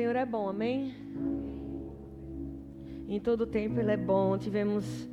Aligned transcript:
Senhor 0.00 0.16
é 0.16 0.24
bom, 0.24 0.48
amém? 0.48 0.94
Em 3.06 3.20
todo 3.20 3.46
tempo 3.46 3.78
Ele 3.78 3.92
é 3.92 3.98
bom. 3.98 4.38
Tivemos 4.38 5.06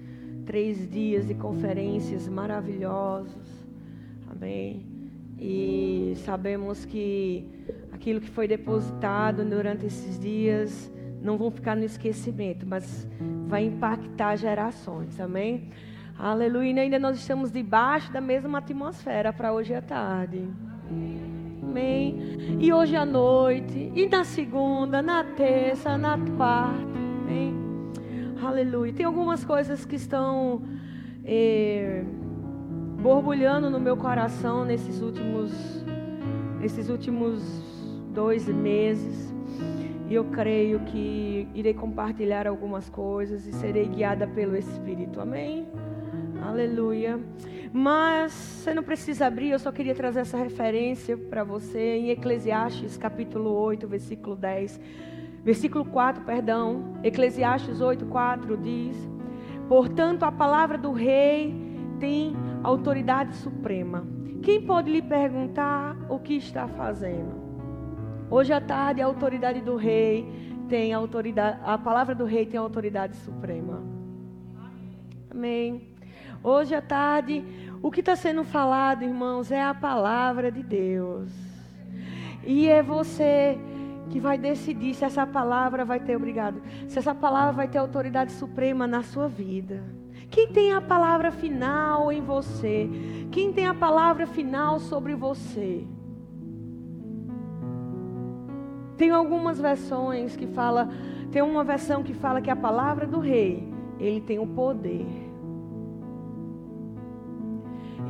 três 0.45 0.89
dias 0.89 1.27
de 1.27 1.33
conferências 1.33 2.25
maravilhosos, 2.29 3.68
amém? 4.31 4.86
E 5.38 6.13
sabemos 6.23 6.86
que 6.86 7.50
aquilo 7.91 8.21
que 8.21 8.29
foi 8.29 8.47
depositado 8.47 9.43
durante 9.43 9.86
esses 9.86 10.18
dias 10.18 10.89
não 11.21 11.38
vão 11.38 11.51
ficar 11.51 11.75
no 11.75 11.83
esquecimento, 11.83 12.65
mas 12.65 13.05
vai 13.45 13.65
impactar 13.65 14.38
gerações, 14.38 15.19
amém? 15.19 15.67
Aleluia. 16.17 16.71
E 16.71 16.79
ainda 16.79 16.97
nós 16.97 17.17
estamos 17.17 17.51
debaixo 17.51 18.09
da 18.13 18.21
mesma 18.21 18.59
atmosfera 18.59 19.33
para 19.33 19.51
hoje 19.51 19.73
à 19.73 19.81
tarde. 19.81 20.47
Amém. 20.89 21.36
E 21.80 22.73
hoje 22.73 22.95
à 22.95 23.05
noite, 23.05 23.91
e 23.95 24.08
na 24.08 24.23
segunda, 24.23 25.02
na 25.02 25.23
terça, 25.23 25.98
na 25.98 26.18
quarta. 26.35 26.98
Amém. 27.22 27.55
Aleluia. 28.41 28.91
Tem 28.94 29.05
algumas 29.05 29.45
coisas 29.45 29.85
que 29.85 29.95
estão 29.95 30.63
eh, 31.23 32.04
borbulhando 33.02 33.70
no 33.70 33.80
meu 33.80 33.95
coração 33.95 34.66
nesses 34.66 35.02
últimos, 35.02 35.52
nesses 36.59 36.90
últimos 36.90 37.44
dois 38.13 38.48
meses. 38.48 39.34
E 40.09 40.16
eu 40.16 40.26
creio 40.26 40.80
que 40.80 41.48
irei 41.54 41.73
compartilhar 41.73 42.48
algumas 42.48 42.90
coisas 42.90 43.46
e 43.46 43.54
serei 43.54 43.85
guiada 43.88 44.26
pelo 44.26 44.55
Espírito. 44.55 45.21
Amém? 45.21 45.68
Aleluia. 46.41 47.20
Mas 47.71 48.31
você 48.31 48.73
não 48.73 48.84
precisa 48.84 49.27
abrir, 49.27 49.49
eu 49.49 49.59
só 49.59 49.71
queria 49.71 49.94
trazer 49.94 50.21
essa 50.21 50.38
referência 50.38 51.17
para 51.17 51.44
você 51.44 51.98
em 51.98 52.09
Eclesiastes 52.09 52.98
capítulo 52.98 53.52
8, 53.52 53.87
versículo 53.87 54.35
10. 54.35 54.79
Versículo 55.43 55.85
4, 55.85 56.23
perdão. 56.23 56.98
Eclesiastes 57.04 57.82
8, 57.82 58.05
4 58.05 58.57
diz: 58.57 58.95
Portanto, 59.68 60.23
a 60.23 60.32
palavra 60.32 60.77
do 60.77 60.91
rei 60.91 61.55
tem 61.99 62.35
autoridade 62.63 63.35
suprema. 63.35 64.06
Quem 64.41 64.62
pode 64.62 64.91
lhe 64.91 65.01
perguntar 65.01 65.97
o 66.09 66.19
que 66.19 66.35
está 66.35 66.68
fazendo? 66.68 67.47
Hoje 68.29 68.53
à 68.53 68.62
tarde, 68.62 69.01
a 69.01 69.06
autoridade 69.06 69.62
do 69.62 69.75
rei 69.75 70.28
tem 70.68 70.94
autoridade, 70.94 71.59
a 71.63 71.78
palavra 71.78 72.13
do 72.13 72.25
rei 72.25 72.45
tem 72.45 72.59
autoridade 72.59 73.16
suprema. 73.18 73.81
Amém. 75.29 75.97
Hoje 76.50 76.73
à 76.73 76.81
tarde, 76.81 77.44
o 77.81 77.91
que 77.91 78.00
está 78.00 78.16
sendo 78.16 78.41
falado, 78.41 79.03
irmãos, 79.03 79.51
é 79.51 79.62
a 79.62 79.73
palavra 79.73 80.50
de 80.50 80.63
Deus. 80.63 81.29
E 82.41 82.69
é 82.69 82.81
você 82.81 83.59
que 84.09 84.17
vai 84.17 84.38
decidir 84.38 84.94
se 84.94 85.03
essa 85.03 85.28
palavra 85.28 85.84
vai 85.84 86.00
ter, 86.00 86.16
obrigado, 86.16 86.62
se 86.88 86.97
essa 86.97 87.13
palavra 87.13 87.51
vai 87.51 87.67
ter 87.67 87.79
autoridade 87.79 88.31
suprema 88.31 88.88
na 88.88 89.03
sua 89.03 89.28
vida. 89.28 89.84
Quem 90.29 90.47
tem 90.47 90.72
a 90.72 90.79
palavra 90.79 91.31
final 91.31 92.13
em 92.13 92.22
você? 92.22 92.89
Quem 93.29 93.51
tem 93.51 93.67
a 93.67 93.73
palavra 93.73 94.25
final 94.25 94.79
sobre 94.79 95.16
você? 95.16 95.85
Tem 98.95 99.11
algumas 99.11 99.59
versões 99.59 100.38
que 100.38 100.47
fala, 100.47 100.88
tem 101.29 101.41
uma 101.41 101.66
versão 101.66 102.03
que 102.03 102.13
fala 102.13 102.39
que 102.39 102.50
a 102.50 102.56
palavra 102.56 103.06
do 103.06 103.19
rei, 103.19 103.69
ele 104.00 104.22
tem 104.22 104.39
o 104.39 104.47
poder. 104.47 105.26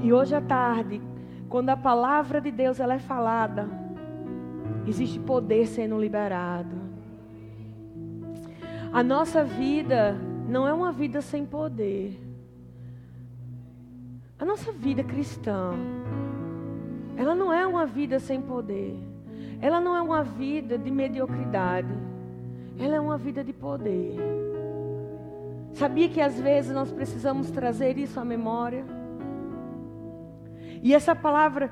E 0.02 0.14
hoje 0.14 0.36
à 0.36 0.42
tarde, 0.42 1.02
quando 1.50 1.70
a 1.70 1.78
palavra 1.78 2.40
de 2.40 2.52
Deus 2.52 2.80
ela 2.80 2.94
é 2.94 3.00
falada, 3.00 3.68
existe 4.86 5.20
poder 5.20 5.68
sendo 5.68 6.00
liberado. 6.00 6.76
A 8.94 9.04
nossa 9.04 9.44
vida 9.44 10.18
não 10.48 10.68
é 10.68 10.74
uma 10.74 10.92
vida 10.92 11.22
sem 11.22 11.46
poder. 11.46 12.20
A 14.40 14.46
nossa 14.46 14.72
vida 14.72 15.04
cristã, 15.04 15.74
ela 17.16 17.34
não 17.34 17.52
é 17.52 17.66
uma 17.66 17.86
vida 17.86 18.20
sem 18.20 18.42
poder. 18.42 18.96
Ela 19.60 19.82
não 19.82 19.96
é 19.96 20.02
uma 20.02 20.24
vida 20.24 20.78
de 20.78 20.92
mediocridade. 20.92 21.94
Ela 22.80 22.96
é 22.96 23.00
uma 23.00 23.18
vida 23.18 23.44
de 23.44 23.52
poder. 23.52 24.16
Sabia 25.74 26.08
que 26.10 26.22
às 26.22 26.40
vezes 26.40 26.72
nós 26.72 26.92
precisamos 26.92 27.50
trazer 27.50 27.98
isso 27.98 28.20
à 28.20 28.26
memória? 28.26 28.86
E 30.82 30.94
essa 30.94 31.16
palavra 31.16 31.72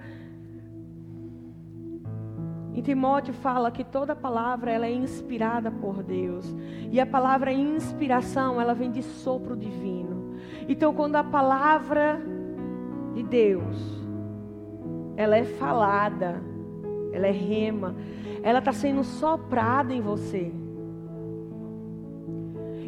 em 2.74 2.82
Timóteo 2.82 3.34
fala 3.34 3.72
que 3.72 3.84
toda 3.84 4.16
palavra 4.16 4.72
ela 4.72 4.86
é 4.86 4.92
inspirada 4.92 5.72
por 5.72 6.04
Deus. 6.04 6.46
E 6.92 7.00
a 7.00 7.06
palavra 7.06 7.54
inspiração, 7.54 8.60
ela 8.60 8.74
vem 8.74 8.92
de 8.92 9.02
sopro 9.02 9.56
divino. 9.56 10.36
Então 10.68 10.94
quando 10.94 11.16
a 11.16 11.24
palavra 11.24 12.22
de 13.14 13.24
Deus 13.24 14.04
ela 15.16 15.38
é 15.38 15.46
falada, 15.46 16.42
ela 17.14 17.28
é 17.28 17.32
rema, 17.32 17.96
ela 18.44 18.60
está 18.60 18.74
sendo 18.74 19.04
soprada 19.04 19.94
em 19.94 20.02
você. 20.02 20.52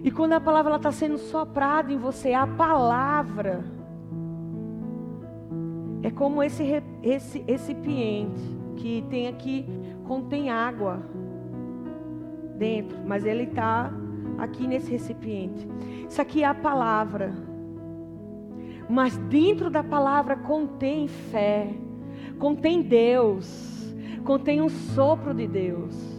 E 0.04 0.12
quando 0.12 0.34
a 0.34 0.40
palavra 0.40 0.76
está 0.76 0.92
sendo 0.92 1.18
soprada 1.18 1.92
em 1.92 1.98
você, 1.98 2.34
a 2.34 2.46
palavra 2.46 3.64
é 6.04 6.12
como 6.12 6.44
esse, 6.44 6.64
esse 7.02 7.40
recipiente 7.40 8.42
que 8.76 9.04
tem 9.10 9.28
aqui, 9.28 9.66
contém 10.06 10.50
água 10.50 11.02
dentro, 12.58 12.98
mas 13.06 13.26
ele 13.26 13.44
está 13.44 13.92
aqui 14.38 14.68
nesse 14.68 14.92
recipiente. 14.92 15.68
Isso 16.08 16.22
aqui 16.22 16.44
é 16.44 16.48
a 16.48 16.54
palavra. 16.54 17.34
Mas 18.90 19.18
dentro 19.18 19.70
da 19.70 19.84
palavra 19.84 20.36
contém 20.36 21.08
fé, 21.08 21.68
contém 22.40 22.82
Deus, 22.82 23.94
contém 24.24 24.62
um 24.62 24.70
sopro 24.70 25.34
de 25.34 25.48
Deus. 25.48 26.18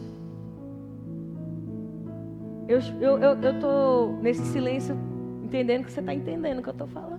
Eu 2.68 2.78
estou 2.78 3.18
eu, 3.18 3.18
eu, 3.40 3.60
tô 3.60 4.18
nesse 4.20 4.44
silêncio 4.46 4.94
entendendo 5.42 5.84
que 5.84 5.92
você 5.92 6.00
está 6.00 6.12
entendendo 6.12 6.58
o 6.58 6.62
que 6.62 6.68
eu 6.68 6.72
estou 6.72 6.88
falando. 6.88 7.18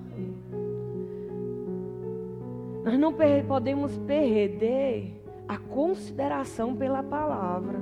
Nós 2.83 2.97
não 2.97 3.13
podemos 3.47 3.97
perder 3.99 5.21
a 5.47 5.57
consideração 5.57 6.75
pela 6.75 7.03
palavra. 7.03 7.79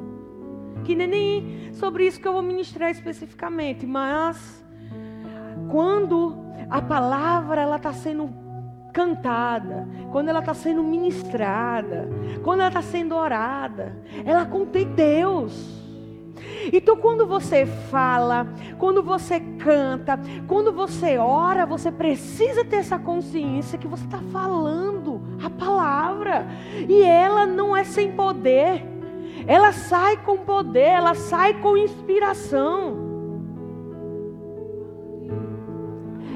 Que 0.83 0.95
nem 0.95 1.73
sobre 1.73 2.05
isso 2.07 2.19
que 2.19 2.27
eu 2.27 2.33
vou 2.33 2.41
ministrar 2.41 2.89
especificamente, 2.89 3.85
mas 3.85 4.65
quando 5.69 6.35
a 6.69 6.81
palavra 6.81 7.61
ela 7.61 7.75
está 7.75 7.91
sendo 7.91 8.29
cantada, 8.93 9.87
quando 10.11 10.29
ela 10.29 10.39
está 10.39 10.53
sendo 10.53 10.81
ministrada, 10.81 12.09
quando 12.43 12.61
ela 12.61 12.69
está 12.69 12.81
sendo 12.81 13.15
orada, 13.15 13.95
ela 14.25 14.45
contém 14.45 14.87
Deus. 14.87 15.76
Então, 16.71 16.97
quando 16.97 17.25
você 17.25 17.65
fala, 17.65 18.47
quando 18.77 19.01
você 19.01 19.39
canta, 19.39 20.19
quando 20.47 20.71
você 20.71 21.17
ora, 21.17 21.65
você 21.65 21.91
precisa 21.91 22.63
ter 22.63 22.77
essa 22.77 22.99
consciência 22.99 23.77
que 23.77 23.87
você 23.87 24.05
está 24.05 24.19
falando 24.31 25.21
a 25.43 25.49
palavra. 25.49 26.47
E 26.87 27.01
ela 27.01 27.45
não 27.45 27.75
é 27.75 27.83
sem 27.83 28.11
poder. 28.11 28.83
Ela 29.45 29.71
sai 29.71 30.17
com 30.17 30.37
poder, 30.37 30.89
ela 30.89 31.15
sai 31.15 31.53
com 31.61 31.77
inspiração. 31.77 33.05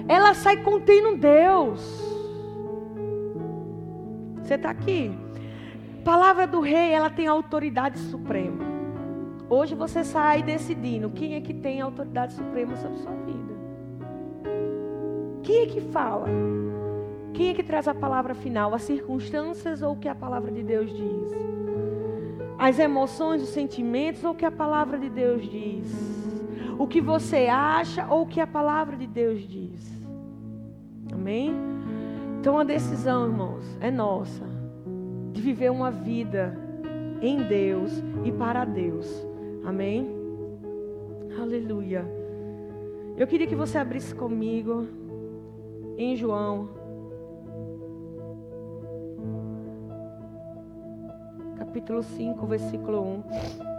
Ela 0.08 0.34
sai 0.34 0.58
contendo 0.58 1.18
Deus. 1.18 1.82
Você 4.42 4.56
está 4.56 4.70
aqui? 4.70 5.12
palavra 6.04 6.48
do 6.48 6.60
rei, 6.60 6.92
ela 6.92 7.10
tem 7.10 7.28
autoridade 7.28 7.98
suprema. 8.00 8.71
Hoje 9.54 9.76
você 9.76 10.02
sai 10.02 10.42
decidindo 10.42 11.10
quem 11.10 11.36
é 11.36 11.42
que 11.42 11.54
tem 11.54 11.82
a 11.82 11.84
autoridade 11.84 12.32
suprema 12.32 12.74
sobre 12.78 13.00
sua 13.00 13.12
vida. 13.12 13.54
Quem 15.44 15.64
é 15.64 15.66
que 15.66 15.82
fala? 15.82 16.26
Quem 17.34 17.50
é 17.50 17.54
que 17.54 17.62
traz 17.62 17.86
a 17.86 17.94
palavra 17.94 18.34
final? 18.34 18.74
As 18.74 18.84
circunstâncias 18.84 19.82
ou 19.82 19.92
o 19.92 19.98
que 19.98 20.08
a 20.08 20.16
palavra 20.16 20.54
de 20.54 20.64
Deus 20.64 20.90
diz? 20.90 21.34
As 22.58 22.80
emoções, 22.80 23.44
os 23.44 23.50
sentimentos 23.50 24.24
ou 24.24 24.32
o 24.32 24.36
que 24.36 24.46
a 24.46 24.52
palavra 24.52 24.98
de 24.98 25.10
Deus 25.10 25.42
diz? 25.50 25.94
O 26.80 26.88
que 26.88 27.02
você 27.02 27.48
acha 27.48 28.08
ou 28.08 28.22
o 28.22 28.28
que 28.28 28.40
a 28.40 28.48
palavra 28.48 28.96
de 28.96 29.06
Deus 29.06 29.46
diz? 29.46 30.02
Amém? 31.12 31.54
Então 32.40 32.58
a 32.58 32.64
decisão, 32.64 33.28
irmãos, 33.28 33.66
é 33.82 33.92
nossa 33.92 34.46
de 35.34 35.42
viver 35.42 35.72
uma 35.72 35.92
vida 35.92 36.58
em 37.22 37.44
Deus 37.44 38.02
e 38.24 38.32
para 38.32 38.64
Deus. 38.64 39.30
Amém? 39.64 40.08
Aleluia. 41.40 42.06
Eu 43.18 43.28
queria 43.28 43.48
que 43.48 43.56
você 43.56 43.78
abrisse 43.78 44.14
comigo 44.16 44.88
em 45.98 46.16
João. 46.16 46.70
Capítulo 51.58 52.02
5, 52.04 52.46
versículo 52.48 53.02
1. 53.02 53.71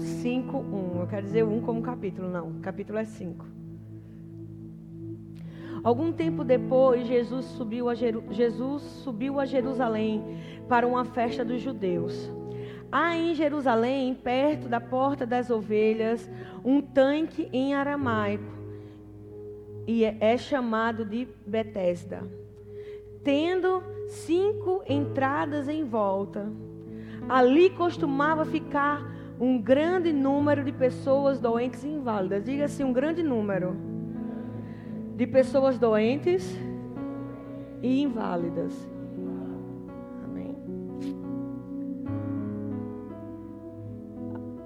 5, 0.00 0.56
1. 0.56 1.00
Eu 1.00 1.06
quero 1.06 1.26
dizer 1.26 1.44
1 1.44 1.60
como 1.60 1.82
capítulo, 1.82 2.28
não. 2.28 2.54
Capítulo 2.60 2.98
é 2.98 3.04
5. 3.04 3.46
Algum 5.82 6.12
tempo 6.12 6.44
depois, 6.44 7.06
Jesus 7.06 7.46
subiu, 7.46 7.88
a 7.88 7.94
Jeru... 7.94 8.24
Jesus 8.30 8.82
subiu 8.82 9.40
a 9.40 9.46
Jerusalém 9.46 10.22
para 10.68 10.86
uma 10.86 11.04
festa 11.04 11.44
dos 11.44 11.62
judeus. 11.62 12.30
Há 12.92 13.16
em 13.16 13.34
Jerusalém, 13.34 14.14
perto 14.14 14.68
da 14.68 14.80
porta 14.80 15.24
das 15.24 15.48
ovelhas, 15.48 16.28
um 16.64 16.82
tanque 16.82 17.48
em 17.52 17.72
aramaico, 17.74 18.60
e 19.86 20.04
é, 20.04 20.16
é 20.20 20.36
chamado 20.36 21.04
de 21.04 21.26
Betesda, 21.46 22.22
tendo 23.24 23.82
cinco 24.08 24.82
entradas 24.88 25.68
em 25.68 25.84
volta. 25.84 26.52
Ali 27.28 27.70
costumava 27.70 28.44
ficar 28.44 29.19
um 29.40 29.58
grande 29.58 30.12
número 30.12 30.62
de 30.62 30.70
pessoas 30.70 31.40
doentes 31.40 31.82
e 31.82 31.88
inválidas. 31.88 32.44
Diga 32.44 32.66
assim, 32.66 32.84
um 32.84 32.92
grande 32.92 33.22
número 33.22 33.74
de 35.16 35.26
pessoas 35.26 35.78
doentes 35.78 36.58
e 37.82 38.02
inválidas. 38.02 38.74
Amém. 40.24 40.54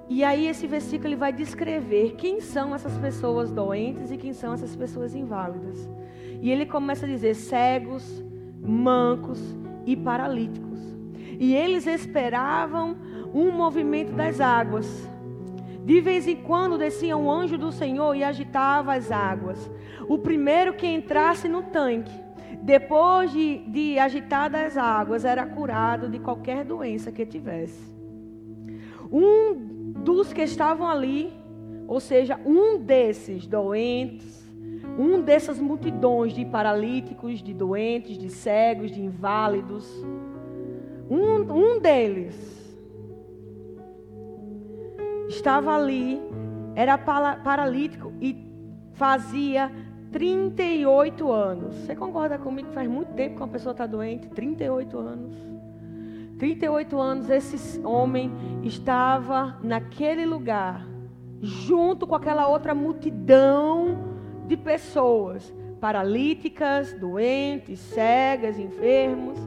E 0.09 0.25
aí 0.25 0.49
esse 0.49 0.67
versículo 0.67 1.09
ele 1.09 1.17
vai 1.17 1.32
descrever 1.32 2.17
quem 2.17 2.41
são 2.41 2.75
essas 2.75 2.99
pessoas 2.99 3.53
doentes 3.53 4.11
e 4.11 4.17
quem 4.17 4.32
são 4.32 4.53
essas 4.53 4.75
pessoas 4.75 5.15
inválidas. 5.15 5.88
E 6.43 6.50
ele 6.50 6.67
começa 6.67 7.06
a 7.06 7.09
dizer 7.09 7.35
cegos, 7.35 8.25
mancos 8.61 9.41
e 9.87 9.97
paralíticos. 9.97 10.81
E 11.38 11.55
eles 11.55 11.87
esperavam 11.87 12.97
um 13.35 13.51
movimento 13.51 14.13
das 14.13 14.41
águas. 14.41 14.87
De 15.85 16.01
vez 16.01 16.27
em 16.27 16.37
quando 16.37 16.79
descia 16.79 17.17
um 17.17 17.31
anjo 17.31 17.59
do 17.59 17.73
Senhor 17.73 18.15
e 18.15 18.23
agitava 18.23 18.95
as 18.95 19.11
águas. 19.11 19.71
O 20.09 20.17
primeiro 20.17 20.75
que 20.75 20.87
entrasse 20.87 21.49
no 21.49 21.65
tanque, 21.65 22.15
depois 22.63 23.33
de, 23.33 23.59
de 23.67 23.99
agitadas 23.99 24.63
as 24.63 24.77
águas, 24.79 25.25
era 25.25 25.45
curado 25.45 26.09
de 26.09 26.19
qualquer 26.19 26.65
doença 26.65 27.11
que 27.11 27.27
tivesse. 27.27 27.83
Um 29.13 29.93
dos 30.05 30.33
que 30.33 30.43
estavam 30.43 30.89
ali, 30.89 31.33
ou 31.87 32.01
seja, 32.01 32.41
um 32.47 32.79
desses 32.79 33.47
doentes, 33.47 34.43
um 34.99 35.21
dessas 35.21 35.59
multidões 35.59 36.33
de 36.33 36.45
paralíticos, 36.45 37.43
de 37.43 37.53
doentes, 37.53 38.17
de 38.17 38.31
cegos, 38.31 38.91
de 38.91 39.03
inválidos, 39.03 39.87
um, 41.11 41.75
um 41.75 41.81
deles 41.81 42.64
estava 45.29 45.75
ali, 45.75 46.21
era 46.75 46.97
paralítico 46.99 48.12
e 48.21 48.37
fazia 48.93 49.71
38 50.12 51.31
anos. 51.31 51.75
Você 51.76 51.94
concorda 51.97 52.38
comigo 52.38 52.69
que 52.69 52.75
faz 52.75 52.88
muito 52.88 53.12
tempo 53.15 53.37
que 53.37 53.43
uma 53.43 53.49
pessoa 53.49 53.73
está 53.73 53.87
doente? 53.87 54.29
38 54.29 54.99
anos. 54.99 55.35
38 56.38 56.99
anos, 56.99 57.31
esse 57.31 57.81
homem 57.85 58.31
estava 58.62 59.59
naquele 59.62 60.26
lugar, 60.26 60.87
junto 61.41 62.06
com 62.06 62.15
aquela 62.15 62.49
outra 62.49 62.75
multidão 62.75 63.97
de 64.47 64.56
pessoas, 64.56 65.55
paralíticas, 65.81 66.93
doentes, 66.93 67.79
cegas, 67.79 68.59
enfermos. 68.59 69.38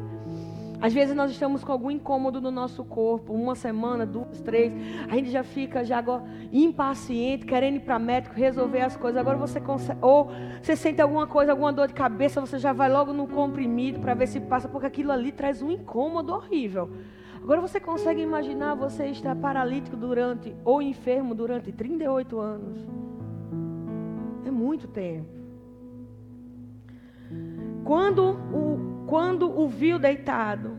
Às 0.80 0.94
vezes 0.94 1.16
nós 1.16 1.32
estamos 1.32 1.64
com 1.64 1.72
algum 1.72 1.90
incômodo 1.90 2.40
no 2.40 2.52
nosso 2.52 2.86
corpo, 2.86 3.34
uma 3.34 3.56
semana, 3.56 4.06
duas, 4.06 4.40
três, 4.42 4.72
a 5.10 5.16
gente 5.16 5.32
já 5.32 5.44
fica 5.44 5.84
já 5.84 5.98
agora 5.98 6.24
impaciente, 6.54 7.46
querendo 7.46 7.78
ir 7.78 7.80
para 7.80 7.98
médico, 7.98 8.36
resolver 8.36 8.82
as 8.82 8.96
coisas. 8.96 9.20
Agora 9.20 9.38
você 9.38 9.60
consegue, 9.60 10.00
ou 10.02 10.30
você 10.62 10.76
sente 10.76 11.02
alguma 11.02 11.26
coisa, 11.26 11.52
alguma 11.52 11.74
dor 11.74 11.88
de 11.88 11.96
cabeça, 11.96 12.40
você 12.40 12.60
já 12.60 12.74
vai 12.74 12.90
logo 12.90 13.12
no 13.12 13.28
comprimido 13.28 14.00
para 14.00 14.14
ver 14.14 14.28
se 14.28 14.40
passa, 14.40 14.70
porque 14.70 14.86
aquilo 14.86 15.12
ali 15.12 15.32
traz 15.32 15.64
um 15.64 15.72
incômodo 15.72 16.32
horrível. 16.32 16.90
Agora 17.42 17.60
você 17.60 17.80
consegue 17.80 18.22
imaginar 18.22 18.76
você 18.76 19.08
estar 19.08 19.36
paralítico 19.36 19.96
durante 19.96 20.56
ou 20.64 20.82
enfermo 20.82 21.34
durante 21.34 21.72
38 21.72 22.40
anos? 22.40 22.86
É 24.46 24.52
muito 24.52 24.88
tempo. 24.88 25.38
Quando 27.84 28.38
o 28.54 28.87
quando 29.08 29.50
o 29.50 29.68
viu 29.68 29.98
deitado 29.98 30.78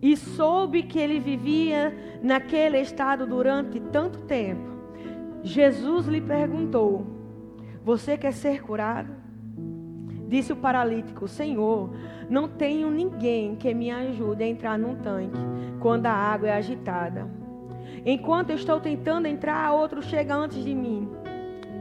e 0.00 0.16
soube 0.16 0.84
que 0.84 0.98
ele 0.98 1.18
vivia 1.18 1.94
naquele 2.22 2.80
estado 2.80 3.26
durante 3.26 3.78
tanto 3.78 4.20
tempo, 4.20 4.70
Jesus 5.42 6.06
lhe 6.06 6.20
perguntou: 6.20 7.04
Você 7.84 8.16
quer 8.16 8.32
ser 8.32 8.62
curado? 8.62 9.12
Disse 10.28 10.52
o 10.52 10.56
paralítico: 10.56 11.26
Senhor, 11.26 11.90
não 12.30 12.48
tenho 12.48 12.90
ninguém 12.90 13.56
que 13.56 13.74
me 13.74 13.90
ajude 13.90 14.44
a 14.44 14.48
entrar 14.48 14.78
num 14.78 14.94
tanque 14.94 15.38
quando 15.80 16.06
a 16.06 16.12
água 16.12 16.48
é 16.48 16.52
agitada. 16.52 17.28
Enquanto 18.06 18.50
estou 18.50 18.80
tentando 18.80 19.26
entrar, 19.26 19.72
outro 19.72 20.00
chega 20.02 20.34
antes 20.34 20.64
de 20.64 20.74
mim. 20.74 21.08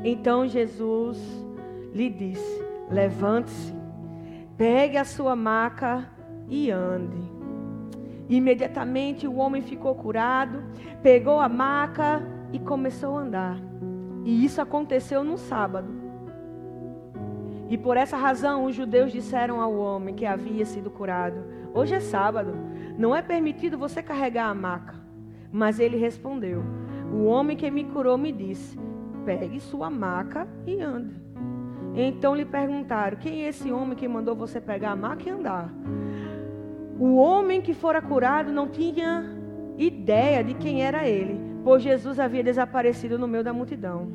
Então 0.03 0.47
Jesus 0.47 1.19
lhe 1.93 2.09
disse: 2.09 2.63
Levante-se 2.89 3.80
Pegue 4.61 4.95
a 4.95 5.03
sua 5.03 5.35
maca 5.35 6.07
e 6.47 6.69
ande. 6.69 7.19
Imediatamente 8.29 9.27
o 9.27 9.37
homem 9.37 9.63
ficou 9.63 9.95
curado, 9.95 10.63
pegou 11.01 11.39
a 11.39 11.49
maca 11.49 12.21
e 12.53 12.59
começou 12.59 13.17
a 13.17 13.21
andar. 13.21 13.57
E 14.23 14.45
isso 14.45 14.61
aconteceu 14.61 15.23
no 15.23 15.35
sábado. 15.35 15.91
E 17.71 17.75
por 17.75 17.97
essa 17.97 18.15
razão 18.15 18.65
os 18.65 18.75
judeus 18.75 19.11
disseram 19.11 19.59
ao 19.59 19.75
homem 19.75 20.13
que 20.13 20.27
havia 20.27 20.63
sido 20.63 20.91
curado: 20.91 21.43
Hoje 21.73 21.95
é 21.95 21.99
sábado, 21.99 22.53
não 22.99 23.15
é 23.15 23.23
permitido 23.23 23.79
você 23.79 24.03
carregar 24.03 24.47
a 24.47 24.53
maca. 24.53 24.93
Mas 25.51 25.79
ele 25.79 25.97
respondeu: 25.97 26.61
O 27.11 27.23
homem 27.23 27.57
que 27.57 27.71
me 27.71 27.85
curou 27.85 28.15
me 28.15 28.31
disse: 28.31 28.77
Pegue 29.25 29.59
sua 29.59 29.89
maca 29.89 30.47
e 30.67 30.79
ande. 30.79 31.30
Então 31.95 32.35
lhe 32.35 32.45
perguntaram: 32.45 33.17
Quem 33.17 33.43
é 33.43 33.49
esse 33.49 33.71
homem 33.71 33.95
que 33.95 34.07
mandou 34.07 34.35
você 34.35 34.61
pegar 34.61 34.91
a 34.91 34.95
maca 34.95 35.27
e 35.27 35.31
andar? 35.31 35.69
O 36.99 37.15
homem 37.15 37.61
que 37.61 37.73
fora 37.73 38.01
curado 38.01 38.51
não 38.51 38.67
tinha 38.67 39.25
ideia 39.77 40.43
de 40.43 40.53
quem 40.53 40.83
era 40.83 41.07
ele, 41.07 41.39
pois 41.63 41.81
Jesus 41.81 42.19
havia 42.19 42.43
desaparecido 42.43 43.17
no 43.17 43.27
meio 43.27 43.43
da 43.43 43.53
multidão. 43.53 44.07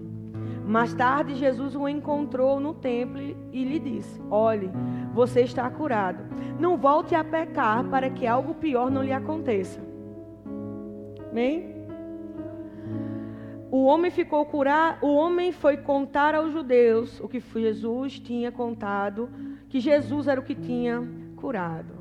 Mais 0.66 0.92
tarde, 0.94 1.34
Jesus 1.34 1.76
o 1.76 1.88
encontrou 1.88 2.58
no 2.58 2.74
templo 2.74 3.20
e 3.52 3.64
lhe 3.64 3.78
disse: 3.78 4.20
Olhe, 4.30 4.70
você 5.12 5.42
está 5.42 5.68
curado. 5.70 6.24
Não 6.58 6.76
volte 6.76 7.14
a 7.14 7.22
pecar 7.22 7.84
para 7.84 8.10
que 8.10 8.26
algo 8.26 8.54
pior 8.54 8.90
não 8.90 9.02
lhe 9.02 9.12
aconteça. 9.12 9.80
Amém? 11.30 11.75
O 13.70 13.84
homem 13.84 14.10
ficou 14.10 14.44
curar, 14.46 14.98
o 15.02 15.12
homem 15.14 15.50
foi 15.50 15.76
contar 15.76 16.34
aos 16.34 16.52
judeus 16.52 17.20
o 17.20 17.28
que 17.28 17.40
Jesus 17.40 18.18
tinha 18.20 18.52
contado, 18.52 19.28
que 19.68 19.80
Jesus 19.80 20.28
era 20.28 20.40
o 20.40 20.44
que 20.44 20.54
tinha 20.54 21.02
curado. 21.34 21.94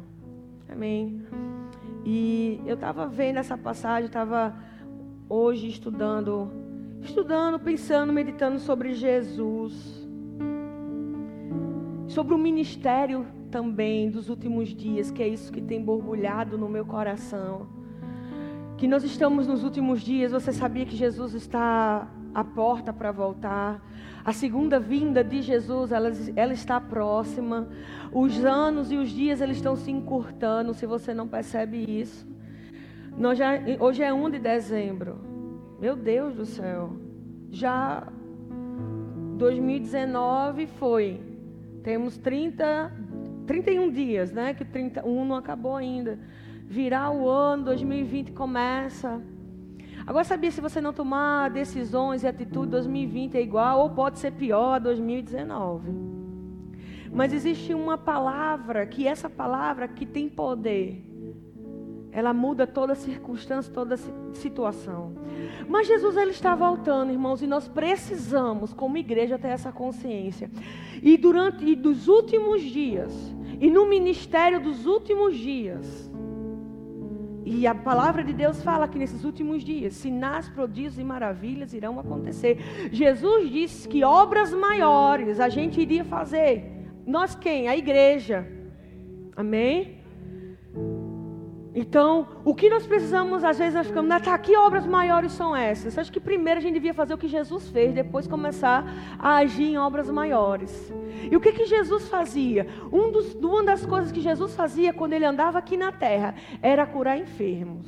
Amém. 0.69 1.23
E 2.05 2.61
eu 2.67 2.75
estava 2.75 3.07
vendo 3.07 3.39
essa 3.39 3.57
passagem, 3.57 4.05
estava 4.05 4.55
hoje 5.27 5.67
estudando, 5.67 6.51
estudando, 7.01 7.59
pensando, 7.59 8.13
meditando 8.13 8.59
sobre 8.59 8.93
Jesus, 8.93 10.07
sobre 12.07 12.35
o 12.35 12.37
ministério 12.37 13.25
também 13.49 14.11
dos 14.11 14.29
últimos 14.29 14.69
dias, 14.69 15.09
que 15.09 15.23
é 15.23 15.27
isso 15.27 15.51
que 15.51 15.61
tem 15.61 15.83
borbulhado 15.83 16.59
no 16.59 16.69
meu 16.69 16.85
coração 16.85 17.84
que 18.77 18.87
nós 18.87 19.03
estamos 19.03 19.47
nos 19.47 19.63
últimos 19.63 20.01
dias, 20.01 20.31
você 20.31 20.51
sabia 20.51 20.85
que 20.85 20.95
Jesus 20.95 21.33
está 21.33 22.07
à 22.33 22.43
porta 22.43 22.91
para 22.91 23.11
voltar? 23.11 23.81
A 24.23 24.33
segunda 24.33 24.79
vinda 24.79 25.23
de 25.23 25.41
Jesus, 25.41 25.91
ela, 25.91 26.11
ela 26.35 26.53
está 26.53 26.81
próxima. 26.81 27.69
Os 28.11 28.43
anos 28.43 28.91
e 28.91 28.97
os 28.97 29.09
dias 29.09 29.39
eles 29.39 29.57
estão 29.57 29.75
se 29.75 29.91
encurtando, 29.91 30.73
se 30.73 30.85
você 30.85 31.13
não 31.13 31.27
percebe 31.27 31.77
isso. 31.77 32.27
Nós 33.17 33.37
já, 33.37 33.51
hoje 33.79 34.03
é 34.03 34.13
1 34.13 34.31
de 34.31 34.39
dezembro. 34.39 35.21
Meu 35.79 35.95
Deus 35.95 36.35
do 36.35 36.45
céu. 36.45 36.97
Já 37.49 38.05
2019 39.37 40.67
foi. 40.67 41.21
Temos 41.81 42.17
30, 42.17 42.91
31 43.45 43.91
dias, 43.91 44.31
né? 44.33 44.53
Que 44.53 44.65
31 44.65 45.23
não 45.23 45.35
acabou 45.35 45.75
ainda 45.77 46.19
virar 46.67 47.11
o 47.11 47.29
ano, 47.29 47.65
2020 47.65 48.31
começa. 48.31 49.21
Agora, 50.05 50.23
sabia 50.23 50.51
se 50.51 50.61
você 50.61 50.79
não 50.81 50.93
tomar 50.93 51.49
decisões 51.49 52.23
e 52.23 52.27
atitude, 52.27 52.71
2020 52.71 53.37
é 53.37 53.41
igual 53.41 53.81
ou 53.81 53.89
pode 53.89 54.19
ser 54.19 54.31
pior 54.31 54.75
a 54.75 54.79
2019. 54.79 55.91
Mas 57.11 57.33
existe 57.33 57.73
uma 57.73 57.97
palavra 57.97 58.85
que 58.85 59.07
essa 59.07 59.29
palavra 59.29 59.87
que 59.87 60.05
tem 60.05 60.27
poder. 60.27 61.01
Ela 62.11 62.33
muda 62.33 62.65
toda 62.65 62.95
circunstância, 62.95 63.73
toda 63.73 63.97
situação. 64.33 65.15
Mas 65.67 65.87
Jesus 65.87 66.15
ele 66.15 66.31
está 66.31 66.55
voltando, 66.55 67.11
irmãos, 67.11 67.41
e 67.41 67.47
nós 67.47 67.67
precisamos, 67.67 68.73
como 68.73 68.97
igreja, 68.97 69.37
ter 69.37 69.49
essa 69.49 69.71
consciência. 69.71 70.49
E 71.01 71.17
durante 71.17 71.65
e 71.65 71.75
dos 71.75 72.07
últimos 72.07 72.61
dias, 72.61 73.11
e 73.59 73.69
no 73.69 73.85
ministério 73.85 74.61
dos 74.61 74.85
últimos 74.85 75.35
dias, 75.35 76.09
e 77.45 77.67
a 77.67 77.75
palavra 77.75 78.23
de 78.23 78.33
Deus 78.33 78.63
fala 78.63 78.87
que 78.87 78.97
nesses 78.97 79.23
últimos 79.23 79.63
dias, 79.63 79.93
sinais, 79.93 80.49
prodígios 80.49 80.97
e 80.97 81.03
maravilhas 81.03 81.73
irão 81.73 81.99
acontecer. 81.99 82.89
Jesus 82.91 83.51
disse 83.51 83.87
que 83.87 84.03
obras 84.03 84.51
maiores 84.51 85.39
a 85.39 85.47
gente 85.47 85.79
iria 85.79 86.03
fazer. 86.03 86.65
Nós 87.05 87.35
quem? 87.35 87.67
A 87.67 87.77
igreja. 87.77 88.47
Amém? 89.35 89.94
Então, 91.77 92.25
o 92.45 92.55
que 92.55 92.69
nós 92.69 92.87
precisamos, 92.87 93.43
às 93.43 93.57
vezes 93.57 93.73
nós 93.73 93.85
ficamos, 93.85 94.09
tá, 94.21 94.37
que 94.37 94.55
obras 94.55 94.87
maiores 94.87 95.33
são 95.33 95.53
essas? 95.53 95.97
Acho 95.97 96.09
que 96.09 96.21
primeiro 96.21 96.57
a 96.57 96.63
gente 96.63 96.75
devia 96.75 96.93
fazer 96.93 97.13
o 97.13 97.17
que 97.17 97.27
Jesus 97.27 97.67
fez, 97.69 97.93
depois 97.93 98.25
começar 98.25 98.85
a 99.19 99.35
agir 99.35 99.65
em 99.65 99.77
obras 99.77 100.09
maiores. 100.09 100.93
E 101.29 101.35
o 101.35 101.39
que, 101.41 101.51
que 101.51 101.65
Jesus 101.65 102.07
fazia? 102.07 102.65
Um 102.93 103.11
dos, 103.11 103.35
uma 103.35 103.61
das 103.61 103.85
coisas 103.85 104.09
que 104.09 104.21
Jesus 104.21 104.55
fazia 104.55 104.93
quando 104.93 105.11
ele 105.11 105.25
andava 105.25 105.59
aqui 105.59 105.75
na 105.75 105.91
terra 105.91 106.33
era 106.61 106.85
curar 106.85 107.17
enfermos. 107.17 107.85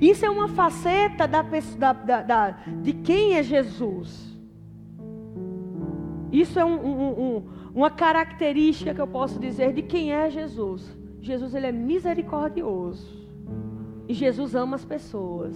Isso 0.00 0.24
é 0.24 0.30
uma 0.30 0.48
faceta 0.48 1.28
da, 1.28 1.42
da, 1.42 2.22
da, 2.22 2.50
de 2.80 2.94
quem 2.94 3.34
é 3.34 3.42
Jesus. 3.42 4.34
Isso 6.32 6.58
é 6.58 6.64
um, 6.64 6.78
um, 6.78 7.36
um 7.36 7.55
uma 7.76 7.90
característica 7.90 8.94
que 8.94 9.00
eu 9.02 9.06
posso 9.06 9.38
dizer 9.38 9.74
de 9.74 9.82
quem 9.82 10.10
é 10.10 10.30
Jesus. 10.30 10.90
Jesus 11.20 11.54
ele 11.54 11.66
é 11.66 11.72
misericordioso. 11.72 13.28
E 14.08 14.14
Jesus 14.14 14.54
ama 14.54 14.76
as 14.76 14.84
pessoas. 14.84 15.54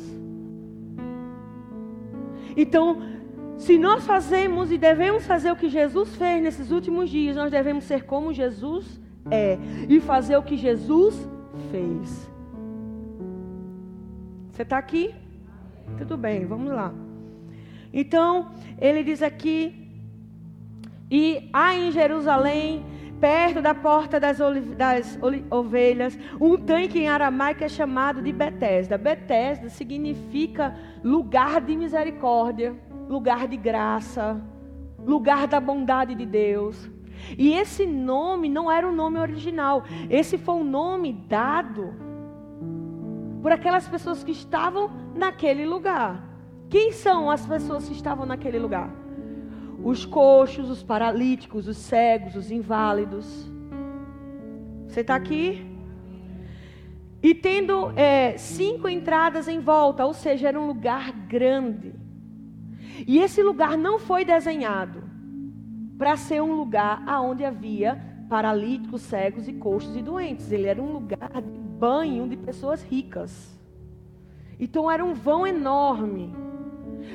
Então, 2.54 3.00
se 3.56 3.78
nós 3.78 4.04
fazemos 4.04 4.70
e 4.70 4.76
devemos 4.76 5.26
fazer 5.26 5.50
o 5.50 5.56
que 5.56 5.70
Jesus 5.70 6.14
fez 6.16 6.42
nesses 6.42 6.70
últimos 6.70 7.08
dias, 7.08 7.36
nós 7.36 7.50
devemos 7.50 7.84
ser 7.84 8.04
como 8.04 8.34
Jesus 8.34 9.00
é 9.30 9.58
e 9.88 9.98
fazer 9.98 10.36
o 10.36 10.42
que 10.42 10.58
Jesus 10.58 11.16
fez. 11.70 12.30
Você 14.50 14.60
está 14.60 14.76
aqui? 14.76 15.14
Tudo 15.96 16.18
bem, 16.18 16.44
vamos 16.44 16.70
lá. 16.70 16.92
Então, 17.94 18.50
ele 18.78 19.02
diz 19.02 19.22
aqui 19.22 19.79
e 21.10 21.50
há 21.52 21.74
em 21.74 21.90
Jerusalém, 21.90 22.84
perto 23.20 23.60
da 23.60 23.74
porta 23.74 24.20
das, 24.20 24.38
das 24.76 25.18
ovelhas, 25.50 26.18
um 26.40 26.56
tanque 26.56 27.00
em 27.00 27.08
aramaico 27.08 27.64
é 27.64 27.68
chamado 27.68 28.22
de 28.22 28.32
Betesda. 28.32 28.96
Betesda 28.96 29.68
significa 29.68 30.74
lugar 31.02 31.60
de 31.60 31.76
misericórdia, 31.76 32.74
lugar 33.08 33.48
de 33.48 33.56
graça, 33.56 34.40
lugar 35.04 35.48
da 35.48 35.58
bondade 35.58 36.14
de 36.14 36.24
Deus. 36.24 36.88
E 37.36 37.52
esse 37.52 37.84
nome 37.84 38.48
não 38.48 38.70
era 38.70 38.88
o 38.88 38.92
nome 38.92 39.18
original, 39.18 39.82
esse 40.08 40.38
foi 40.38 40.54
um 40.54 40.64
nome 40.64 41.12
dado 41.28 41.92
por 43.42 43.52
aquelas 43.52 43.88
pessoas 43.88 44.22
que 44.22 44.32
estavam 44.32 44.90
naquele 45.14 45.66
lugar. 45.66 46.24
Quem 46.68 46.92
são 46.92 47.30
as 47.30 47.44
pessoas 47.44 47.86
que 47.88 47.94
estavam 47.94 48.24
naquele 48.24 48.58
lugar? 48.58 48.99
Os 49.82 50.04
coxos, 50.04 50.68
os 50.70 50.82
paralíticos, 50.82 51.66
os 51.66 51.76
cegos, 51.76 52.36
os 52.36 52.50
inválidos. 52.50 53.50
Você 54.86 55.00
está 55.00 55.14
aqui? 55.14 55.66
E 57.22 57.34
tendo 57.34 57.92
é, 57.96 58.36
cinco 58.38 58.88
entradas 58.88 59.46
em 59.46 59.60
volta, 59.60 60.04
ou 60.06 60.14
seja, 60.14 60.48
era 60.48 60.58
um 60.58 60.66
lugar 60.66 61.12
grande. 61.12 61.94
E 63.06 63.18
esse 63.18 63.42
lugar 63.42 63.76
não 63.76 63.98
foi 63.98 64.24
desenhado 64.24 65.02
para 65.98 66.16
ser 66.16 66.42
um 66.42 66.54
lugar 66.54 67.04
onde 67.22 67.44
havia 67.44 68.00
paralíticos, 68.28 69.02
cegos 69.02 69.48
e 69.48 69.52
coxos 69.52 69.94
e 69.96 70.02
doentes. 70.02 70.50
Ele 70.50 70.66
era 70.66 70.80
um 70.80 70.92
lugar 70.92 71.42
de 71.42 71.58
banho 71.58 72.28
de 72.28 72.36
pessoas 72.36 72.82
ricas. 72.82 73.58
Então 74.58 74.90
era 74.90 75.04
um 75.04 75.14
vão 75.14 75.46
enorme. 75.46 76.34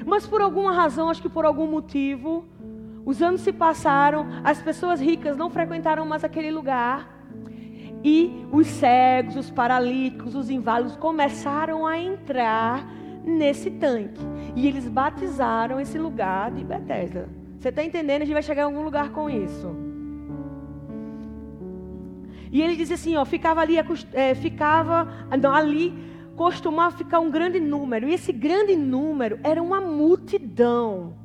Mas 0.06 0.28
por 0.28 0.42
alguma 0.42 0.72
razão, 0.72 1.10
acho 1.10 1.22
que 1.22 1.30
por 1.30 1.46
algum 1.46 1.68
motivo, 1.68 2.46
os 3.06 3.22
anos 3.22 3.42
se 3.42 3.54
passaram, 3.54 4.26
as 4.44 4.62
pessoas 4.62 5.00
ricas 5.00 5.38
não 5.38 5.50
frequentaram 5.50 6.06
mais 6.06 6.24
aquele 6.24 6.50
lugar. 6.50 7.14
E 8.04 8.46
os 8.52 8.68
cegos, 8.68 9.36
os 9.36 9.50
paralíticos, 9.50 10.36
os 10.36 10.50
inválidos 10.50 10.96
começaram 10.96 11.86
a 11.86 11.98
entrar 11.98 12.88
nesse 13.24 13.72
tanque. 13.72 14.22
E 14.56 14.68
eles 14.68 14.88
batizaram 14.88 15.80
esse 15.80 15.98
lugar 15.98 16.52
de 16.52 16.64
Bethesda. 16.64 17.30
Você 17.60 17.70
está 17.70 17.84
entendendo? 17.84 18.22
A 18.22 18.26
gente 18.26 18.34
vai 18.34 18.44
chegar 18.44 18.64
em 18.64 18.66
algum 18.66 18.84
lugar 18.84 19.10
com 19.12 19.30
isso. 19.30 19.76
E 22.52 22.62
ele 22.62 22.76
diz 22.76 22.92
assim, 22.92 23.16
ó, 23.16 23.26
ficava 23.26 23.62
ali, 23.62 23.76
é, 24.14 24.36
ficava 24.36 25.08
não, 25.42 25.54
ali, 25.54 25.94
costumava 26.36 26.96
ficar 26.96 27.20
um 27.20 27.30
grande 27.30 27.60
número. 27.60 28.08
E 28.08 28.14
esse 28.14 28.32
grande 28.32 28.76
número 28.76 29.40
era 29.44 29.62
uma 29.62 29.82
multidão. 29.82 31.25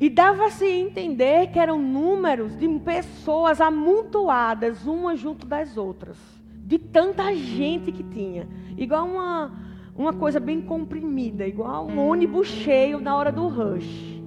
E 0.00 0.08
dava-se 0.08 0.64
a 0.64 0.78
entender 0.78 1.48
que 1.48 1.58
eram 1.58 1.78
números 1.78 2.56
de 2.56 2.66
pessoas 2.78 3.60
amontoadas, 3.60 4.86
umas 4.86 5.20
junto 5.20 5.46
das 5.46 5.76
outras. 5.76 6.16
De 6.64 6.78
tanta 6.78 7.34
gente 7.34 7.92
que 7.92 8.02
tinha. 8.02 8.48
Igual 8.78 9.06
uma, 9.06 9.52
uma 9.94 10.14
coisa 10.14 10.40
bem 10.40 10.62
comprimida, 10.62 11.46
igual 11.46 11.86
um 11.86 11.98
ônibus 11.98 12.48
cheio 12.48 12.98
na 12.98 13.14
hora 13.14 13.30
do 13.30 13.46
rush. 13.46 14.18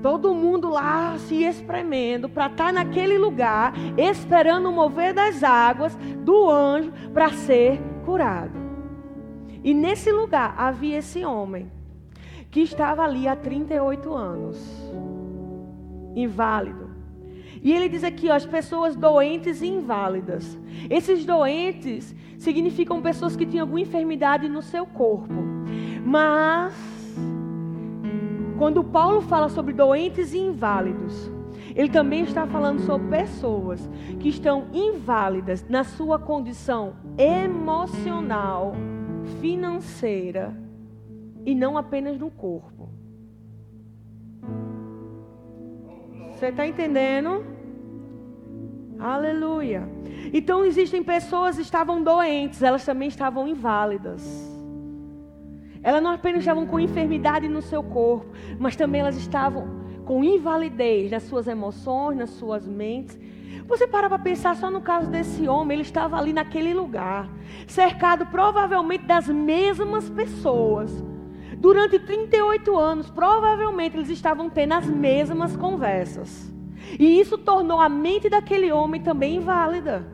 Todo 0.00 0.32
mundo 0.32 0.70
lá 0.70 1.18
se 1.18 1.42
espremendo 1.42 2.28
para 2.28 2.46
estar 2.46 2.66
tá 2.66 2.72
naquele 2.72 3.18
lugar, 3.18 3.74
esperando 3.98 4.68
o 4.68 4.72
mover 4.72 5.12
das 5.12 5.42
águas 5.42 5.96
do 6.24 6.48
anjo 6.48 6.92
para 7.12 7.30
ser 7.30 7.80
curado. 8.04 8.56
E 9.64 9.74
nesse 9.74 10.12
lugar 10.12 10.54
havia 10.56 10.98
esse 10.98 11.24
homem 11.24 11.79
que 12.50 12.60
estava 12.60 13.02
ali 13.02 13.28
há 13.28 13.36
38 13.36 14.12
anos, 14.12 14.58
inválido. 16.16 16.90
E 17.62 17.72
ele 17.72 17.88
diz 17.88 18.02
aqui, 18.02 18.28
ó, 18.28 18.34
as 18.34 18.46
pessoas 18.46 18.96
doentes 18.96 19.60
e 19.62 19.66
inválidas. 19.66 20.58
Esses 20.88 21.24
doentes 21.24 22.14
significam 22.38 23.02
pessoas 23.02 23.36
que 23.36 23.46
tinham 23.46 23.64
alguma 23.64 23.80
enfermidade 23.80 24.48
no 24.48 24.62
seu 24.62 24.86
corpo. 24.86 25.34
Mas, 26.04 26.74
quando 28.58 28.82
Paulo 28.82 29.20
fala 29.20 29.48
sobre 29.48 29.74
doentes 29.74 30.32
e 30.32 30.38
inválidos, 30.38 31.30
ele 31.76 31.90
também 31.90 32.22
está 32.22 32.46
falando 32.46 32.80
sobre 32.80 33.08
pessoas 33.08 33.88
que 34.18 34.28
estão 34.28 34.66
inválidas 34.72 35.64
na 35.68 35.84
sua 35.84 36.18
condição 36.18 36.94
emocional, 37.16 38.74
financeira 39.40 40.69
e 41.44 41.54
não 41.54 41.76
apenas 41.76 42.18
no 42.18 42.30
corpo. 42.30 42.88
Você 46.32 46.46
está 46.46 46.66
entendendo? 46.66 47.44
Aleluia. 48.98 49.88
Então 50.32 50.64
existem 50.64 51.02
pessoas 51.02 51.56
que 51.56 51.62
estavam 51.62 52.02
doentes, 52.02 52.62
elas 52.62 52.84
também 52.84 53.08
estavam 53.08 53.46
inválidas. 53.46 54.50
Elas 55.82 56.02
não 56.02 56.10
apenas 56.12 56.40
estavam 56.40 56.66
com 56.66 56.78
enfermidade 56.78 57.48
no 57.48 57.62
seu 57.62 57.82
corpo, 57.82 58.26
mas 58.58 58.76
também 58.76 59.00
elas 59.00 59.16
estavam 59.16 59.80
com 60.04 60.22
invalidez 60.22 61.10
nas 61.10 61.22
suas 61.22 61.46
emoções, 61.48 62.18
nas 62.18 62.30
suas 62.30 62.66
mentes. 62.66 63.18
Você 63.66 63.86
para 63.86 64.08
para 64.08 64.18
pensar 64.18 64.56
só 64.56 64.70
no 64.70 64.80
caso 64.80 65.10
desse 65.10 65.48
homem, 65.48 65.76
ele 65.76 65.82
estava 65.82 66.18
ali 66.18 66.32
naquele 66.32 66.74
lugar, 66.74 67.30
cercado 67.66 68.26
provavelmente 68.26 69.06
das 69.06 69.28
mesmas 69.28 70.10
pessoas 70.10 71.04
Durante 71.60 71.98
38 71.98 72.74
anos, 72.74 73.10
provavelmente 73.10 73.94
eles 73.94 74.08
estavam 74.08 74.48
tendo 74.48 74.72
as 74.72 74.86
mesmas 74.86 75.54
conversas. 75.54 76.50
E 76.98 77.20
isso 77.20 77.36
tornou 77.36 77.78
a 77.78 77.88
mente 77.88 78.30
daquele 78.30 78.72
homem 78.72 79.02
também 79.02 79.36
inválida. 79.36 80.06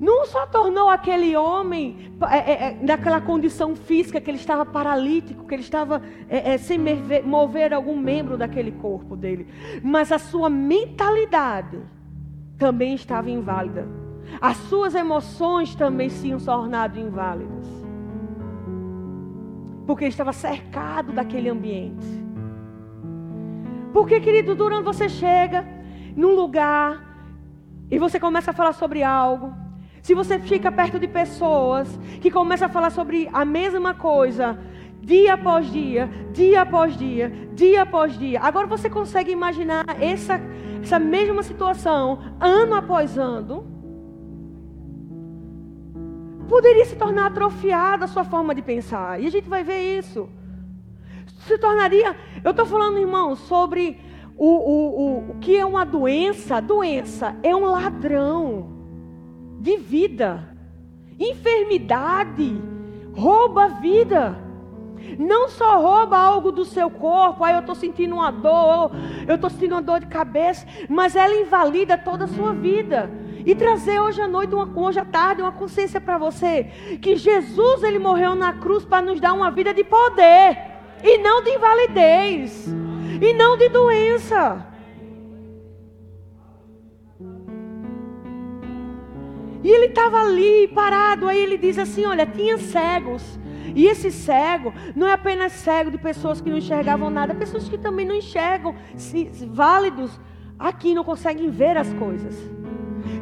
Não 0.00 0.24
só 0.24 0.46
tornou 0.46 0.88
aquele 0.88 1.36
homem 1.36 2.14
é, 2.30 2.38
é, 2.38 2.52
é 2.68 2.78
naquela 2.80 3.20
condição 3.20 3.76
física 3.76 4.18
que 4.18 4.30
ele 4.30 4.38
estava 4.38 4.64
paralítico, 4.64 5.46
que 5.46 5.54
ele 5.54 5.62
estava 5.62 6.00
é, 6.26 6.54
é, 6.54 6.58
sem 6.58 6.78
mover, 6.78 7.22
mover 7.22 7.74
algum 7.74 7.98
membro 7.98 8.38
daquele 8.38 8.72
corpo 8.72 9.14
dele, 9.14 9.46
mas 9.82 10.10
a 10.10 10.18
sua 10.18 10.48
mentalidade 10.48 11.78
também 12.56 12.94
estava 12.94 13.30
inválida. 13.30 13.86
As 14.40 14.56
suas 14.56 14.94
emoções 14.94 15.74
também 15.74 16.08
se 16.08 16.22
tinham 16.22 16.38
tornado 16.38 16.98
inválidas. 16.98 17.79
Porque 19.90 20.06
estava 20.06 20.32
cercado 20.32 21.10
daquele 21.10 21.48
ambiente. 21.48 22.06
Porque, 23.92 24.20
querido, 24.20 24.54
durante 24.54 24.84
você 24.84 25.08
chega 25.08 25.66
num 26.14 26.32
lugar 26.36 27.04
e 27.90 27.98
você 27.98 28.20
começa 28.20 28.52
a 28.52 28.54
falar 28.54 28.72
sobre 28.72 29.02
algo, 29.02 29.52
se 30.00 30.14
você 30.14 30.38
fica 30.38 30.70
perto 30.70 30.96
de 30.96 31.08
pessoas 31.08 31.88
que 32.20 32.30
começam 32.30 32.66
a 32.66 32.70
falar 32.70 32.90
sobre 32.90 33.28
a 33.32 33.44
mesma 33.44 33.92
coisa, 33.92 34.56
dia 35.00 35.34
após 35.34 35.68
dia, 35.72 36.08
dia 36.32 36.62
após 36.62 36.96
dia, 36.96 37.28
dia 37.52 37.82
após 37.82 38.16
dia, 38.16 38.40
agora 38.40 38.68
você 38.68 38.88
consegue 38.88 39.32
imaginar 39.32 39.84
essa, 40.00 40.40
essa 40.80 41.00
mesma 41.00 41.42
situação, 41.42 42.36
ano 42.38 42.76
após 42.76 43.18
ano? 43.18 43.66
Poderia 46.50 46.84
se 46.84 46.96
tornar 46.96 47.26
atrofiada 47.26 48.06
a 48.06 48.08
sua 48.08 48.24
forma 48.24 48.52
de 48.52 48.60
pensar, 48.60 49.22
e 49.22 49.26
a 49.28 49.30
gente 49.30 49.48
vai 49.48 49.62
ver 49.62 49.96
isso. 49.96 50.28
Se 51.46 51.56
tornaria, 51.56 52.16
eu 52.42 52.50
estou 52.50 52.66
falando, 52.66 52.98
irmão, 52.98 53.36
sobre 53.36 54.00
o, 54.36 54.48
o, 54.48 55.00
o, 55.00 55.30
o 55.30 55.34
que 55.38 55.56
é 55.56 55.64
uma 55.64 55.86
doença. 55.86 56.60
Doença 56.60 57.36
é 57.44 57.54
um 57.54 57.66
ladrão 57.66 58.68
de 59.60 59.76
vida. 59.76 60.56
Enfermidade 61.20 62.60
rouba 63.14 63.66
a 63.66 63.68
vida. 63.68 64.36
Não 65.20 65.48
só 65.48 65.80
rouba 65.80 66.18
algo 66.18 66.50
do 66.50 66.64
seu 66.64 66.90
corpo, 66.90 67.44
aí 67.44 67.54
eu 67.54 67.60
estou 67.60 67.76
sentindo 67.76 68.16
uma 68.16 68.32
dor, 68.32 68.90
eu 69.26 69.36
estou 69.36 69.48
sentindo 69.50 69.76
uma 69.76 69.82
dor 69.82 70.00
de 70.00 70.06
cabeça, 70.06 70.66
mas 70.88 71.14
ela 71.14 71.36
invalida 71.36 71.96
toda 71.96 72.24
a 72.24 72.28
sua 72.28 72.52
vida. 72.52 73.08
E 73.44 73.54
trazer 73.54 74.00
hoje 74.00 74.20
à 74.20 74.28
noite, 74.28 74.54
uma, 74.54 74.68
hoje 74.78 74.98
à 74.98 75.04
tarde, 75.04 75.42
uma 75.42 75.52
consciência 75.52 76.00
para 76.00 76.18
você 76.18 76.64
que 77.00 77.16
Jesus 77.16 77.82
ele 77.82 77.98
morreu 77.98 78.34
na 78.34 78.52
cruz 78.52 78.84
para 78.84 79.02
nos 79.04 79.20
dar 79.20 79.32
uma 79.32 79.50
vida 79.50 79.72
de 79.72 79.84
poder 79.84 80.58
e 81.02 81.18
não 81.18 81.42
de 81.42 81.50
invalidez 81.50 82.66
e 83.20 83.32
não 83.34 83.56
de 83.56 83.68
doença. 83.68 84.66
E 89.62 89.68
ele 89.68 89.86
estava 89.86 90.22
ali 90.22 90.68
parado, 90.68 91.28
aí 91.28 91.38
ele 91.38 91.58
diz 91.58 91.78
assim: 91.78 92.04
Olha, 92.06 92.26
tinha 92.26 92.56
cegos. 92.56 93.38
E 93.74 93.86
esse 93.86 94.10
cego 94.10 94.72
não 94.96 95.06
é 95.06 95.12
apenas 95.12 95.52
cego 95.52 95.90
de 95.90 95.98
pessoas 95.98 96.40
que 96.40 96.50
não 96.50 96.58
enxergavam 96.58 97.08
nada, 97.08 97.34
pessoas 97.34 97.68
que 97.68 97.78
também 97.78 98.04
não 98.04 98.16
enxergam, 98.16 98.74
se, 98.96 99.30
válidos, 99.46 100.18
aqui 100.58 100.92
não 100.92 101.04
conseguem 101.04 101.50
ver 101.50 101.76
as 101.76 101.92
coisas. 101.94 102.34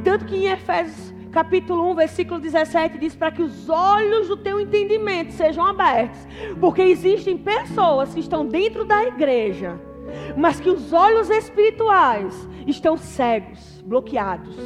Tanto 0.09 0.25
que 0.25 0.37
em 0.37 0.47
Efésios 0.47 1.12
capítulo 1.31 1.91
1, 1.91 1.95
versículo 1.97 2.41
17 2.41 2.97
diz 2.97 3.15
para 3.15 3.31
que 3.31 3.43
os 3.43 3.69
olhos 3.69 4.27
do 4.29 4.38
teu 4.38 4.59
entendimento 4.59 5.35
sejam 5.35 5.67
abertos, 5.67 6.27
porque 6.59 6.81
existem 6.81 7.37
pessoas 7.37 8.15
que 8.15 8.21
estão 8.21 8.47
dentro 8.47 8.87
da 8.87 9.05
igreja, 9.05 9.79
mas 10.35 10.59
que 10.59 10.71
os 10.71 10.95
olhos 10.95 11.29
espirituais 11.29 12.49
estão 12.67 12.97
cegos, 12.97 13.83
bloqueados. 13.85 14.57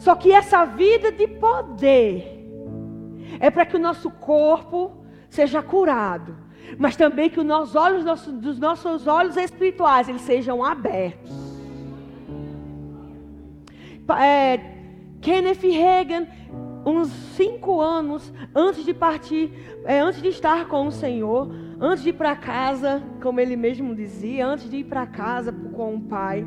Só 0.00 0.16
que 0.16 0.32
essa 0.32 0.64
vida 0.64 1.12
de 1.12 1.28
poder 1.28 2.44
é 3.38 3.52
para 3.52 3.66
que 3.66 3.76
o 3.76 3.80
nosso 3.80 4.10
corpo 4.10 5.04
seja 5.30 5.62
curado, 5.62 6.36
mas 6.76 6.96
também 6.96 7.30
que 7.30 7.38
os 7.38 7.76
olhos, 7.76 8.26
dos 8.26 8.58
nossos 8.58 9.06
olhos 9.06 9.36
espirituais, 9.36 10.08
eles 10.08 10.22
sejam 10.22 10.64
abertos. 10.64 11.47
É, 14.16 14.60
Kenneth 15.20 15.62
Reagan, 15.62 16.26
uns 16.86 17.08
cinco 17.36 17.80
anos 17.80 18.32
antes 18.54 18.84
de 18.84 18.94
partir, 18.94 19.52
é, 19.84 19.98
antes 20.00 20.22
de 20.22 20.28
estar 20.28 20.66
com 20.66 20.86
o 20.86 20.92
Senhor, 20.92 21.50
antes 21.80 22.02
de 22.02 22.10
ir 22.10 22.14
para 22.14 22.34
casa, 22.34 23.02
como 23.22 23.40
ele 23.40 23.56
mesmo 23.56 23.94
dizia, 23.94 24.46
antes 24.46 24.70
de 24.70 24.78
ir 24.78 24.84
para 24.84 25.06
casa 25.06 25.52
com 25.52 25.96
o 25.96 26.00
Pai, 26.00 26.46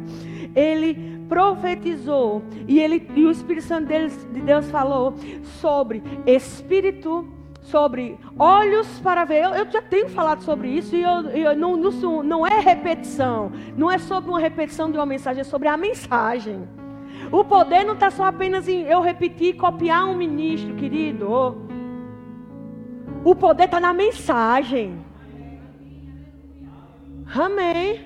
ele 0.56 1.22
profetizou 1.30 2.42
e, 2.68 2.80
ele, 2.80 3.10
e 3.16 3.26
o 3.26 3.32
Espírito 3.32 3.66
Santo 3.66 3.88
de 3.88 4.42
Deus 4.42 4.70
falou 4.70 5.14
sobre 5.62 6.02
espírito, 6.26 7.28
sobre 7.62 8.18
olhos 8.38 8.88
para 9.00 9.24
ver. 9.24 9.44
Eu, 9.44 9.52
eu 9.52 9.72
já 9.72 9.82
tenho 9.82 10.10
falado 10.10 10.42
sobre 10.42 10.70
isso 10.70 10.96
e 10.96 11.02
eu, 11.02 11.30
eu 11.30 11.56
não, 11.56 11.78
não, 11.78 12.24
não 12.24 12.48
é 12.48 12.60
repetição, 12.60 13.52
não 13.78 13.90
é 13.90 13.98
sobre 13.98 14.30
uma 14.30 14.40
repetição 14.40 14.92
de 14.92 14.98
uma 14.98 15.06
mensagem, 15.06 15.42
é 15.42 15.46
sobre 15.46 15.68
a 15.68 15.78
mensagem. 15.78 16.68
O 17.32 17.44
poder 17.44 17.84
não 17.84 17.94
está 17.94 18.10
só 18.12 18.26
apenas 18.26 18.68
em 18.68 18.84
eu 18.84 19.02
repetir 19.02 19.56
copiar 19.56 20.06
um 20.08 20.16
ministro, 20.16 20.76
querido. 20.76 21.28
O 23.24 23.36
poder 23.36 23.66
está 23.66 23.80
na 23.80 23.94
mensagem. 23.94 25.00
Amém. 27.34 28.02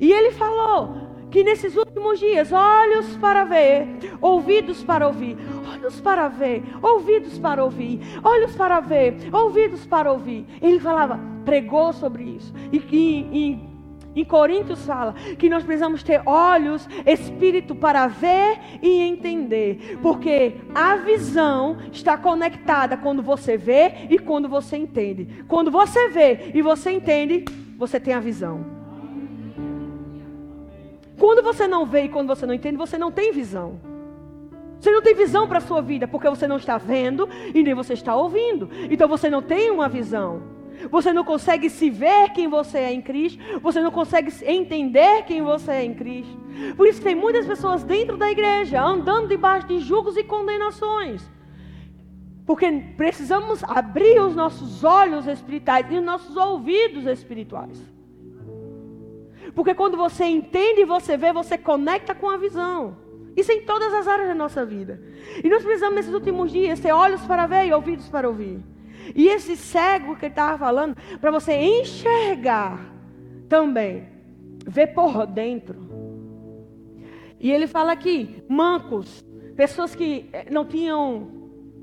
E 0.00 0.12
ele 0.12 0.32
falou: 0.32 1.06
que 1.30 1.44
nesses 1.44 1.76
últimos 1.76 2.18
dias, 2.18 2.50
olhos 2.52 3.16
para 3.18 3.44
ver, 3.44 3.86
ouvidos 4.20 4.82
para 4.82 5.06
ouvir, 5.06 5.36
olhos 5.70 6.00
para 6.00 6.28
ver, 6.28 6.62
ouvidos 6.82 7.38
para 7.38 7.62
ouvir, 7.64 8.00
olhos 8.22 8.54
para 8.56 8.80
ver, 8.80 9.16
ouvidos 9.32 9.84
para 9.84 10.12
ouvir. 10.12 10.46
Ele 10.62 10.80
falava, 10.80 11.20
pregou 11.44 11.92
sobre 11.92 12.22
isso. 12.22 12.52
E, 12.72 12.78
e, 12.78 13.75
em 14.16 14.24
Coríntios 14.24 14.84
fala 14.84 15.14
que 15.38 15.48
nós 15.48 15.62
precisamos 15.62 16.02
ter 16.02 16.22
olhos, 16.24 16.88
espírito 17.04 17.74
para 17.74 18.06
ver 18.06 18.58
e 18.82 19.00
entender, 19.02 19.98
porque 20.00 20.54
a 20.74 20.96
visão 20.96 21.76
está 21.92 22.16
conectada 22.16 22.96
quando 22.96 23.22
você 23.22 23.56
vê 23.56 23.92
e 24.08 24.18
quando 24.18 24.48
você 24.48 24.76
entende. 24.76 25.44
Quando 25.46 25.70
você 25.70 26.08
vê 26.08 26.50
e 26.54 26.62
você 26.62 26.92
entende, 26.92 27.44
você 27.76 28.00
tem 28.00 28.14
a 28.14 28.20
visão. 28.20 28.64
Quando 31.18 31.42
você 31.42 31.66
não 31.66 31.86
vê 31.86 32.04
e 32.04 32.08
quando 32.08 32.28
você 32.28 32.46
não 32.46 32.54
entende, 32.54 32.76
você 32.76 32.98
não 32.98 33.10
tem 33.10 33.32
visão. 33.32 33.80
Você 34.80 34.90
não 34.90 35.02
tem 35.02 35.14
visão 35.14 35.48
para 35.48 35.58
a 35.58 35.62
sua 35.62 35.80
vida, 35.80 36.06
porque 36.06 36.28
você 36.28 36.46
não 36.46 36.58
está 36.58 36.78
vendo 36.78 37.28
e 37.54 37.62
nem 37.62 37.74
você 37.74 37.94
está 37.94 38.14
ouvindo. 38.14 38.68
Então 38.90 39.08
você 39.08 39.28
não 39.28 39.42
tem 39.42 39.70
uma 39.70 39.88
visão. 39.88 40.55
Você 40.90 41.12
não 41.12 41.24
consegue 41.24 41.68
se 41.70 41.90
ver 41.90 42.30
quem 42.30 42.48
você 42.48 42.78
é 42.78 42.92
em 42.92 43.02
Cristo. 43.02 43.42
Você 43.60 43.80
não 43.80 43.90
consegue 43.90 44.32
entender 44.44 45.22
quem 45.24 45.42
você 45.42 45.70
é 45.72 45.84
em 45.84 45.94
Cristo. 45.94 46.36
Por 46.76 46.86
isso 46.86 47.02
tem 47.02 47.14
muitas 47.14 47.46
pessoas 47.46 47.82
dentro 47.82 48.16
da 48.16 48.30
igreja 48.30 48.82
andando 48.82 49.28
debaixo 49.28 49.66
de 49.66 49.78
julgos 49.80 50.16
e 50.16 50.24
condenações. 50.24 51.28
Porque 52.46 52.70
precisamos 52.96 53.64
abrir 53.64 54.20
os 54.20 54.36
nossos 54.36 54.84
olhos 54.84 55.26
espirituais 55.26 55.86
e 55.90 55.96
os 55.96 56.04
nossos 56.04 56.36
ouvidos 56.36 57.06
espirituais. 57.06 57.82
Porque 59.54 59.74
quando 59.74 59.96
você 59.96 60.24
entende 60.24 60.82
e 60.82 60.84
você 60.84 61.16
vê, 61.16 61.32
você 61.32 61.58
conecta 61.58 62.14
com 62.14 62.30
a 62.30 62.36
visão. 62.36 62.96
Isso 63.36 63.52
em 63.52 63.62
todas 63.62 63.92
as 63.92 64.06
áreas 64.06 64.28
da 64.28 64.34
nossa 64.34 64.64
vida. 64.64 65.00
E 65.42 65.48
nós 65.48 65.62
precisamos, 65.62 65.96
nesses 65.96 66.14
últimos 66.14 66.52
dias, 66.52 66.80
ter 66.80 66.92
olhos 66.92 67.20
para 67.22 67.46
ver 67.46 67.66
e 67.66 67.72
ouvidos 67.72 68.08
para 68.08 68.28
ouvir. 68.28 68.62
E 69.14 69.28
esse 69.28 69.56
cego 69.56 70.16
que 70.16 70.26
ele 70.26 70.32
estava 70.32 70.58
falando, 70.58 70.96
para 71.20 71.30
você 71.30 71.54
enxergar 71.54 72.92
também, 73.48 74.08
ver 74.66 74.88
por 74.88 75.26
dentro. 75.26 75.86
E 77.38 77.50
ele 77.50 77.66
fala 77.66 77.92
aqui, 77.92 78.42
mancos, 78.48 79.24
pessoas 79.56 79.94
que 79.94 80.28
eh, 80.32 80.46
não 80.50 80.64
tinham, 80.64 81.28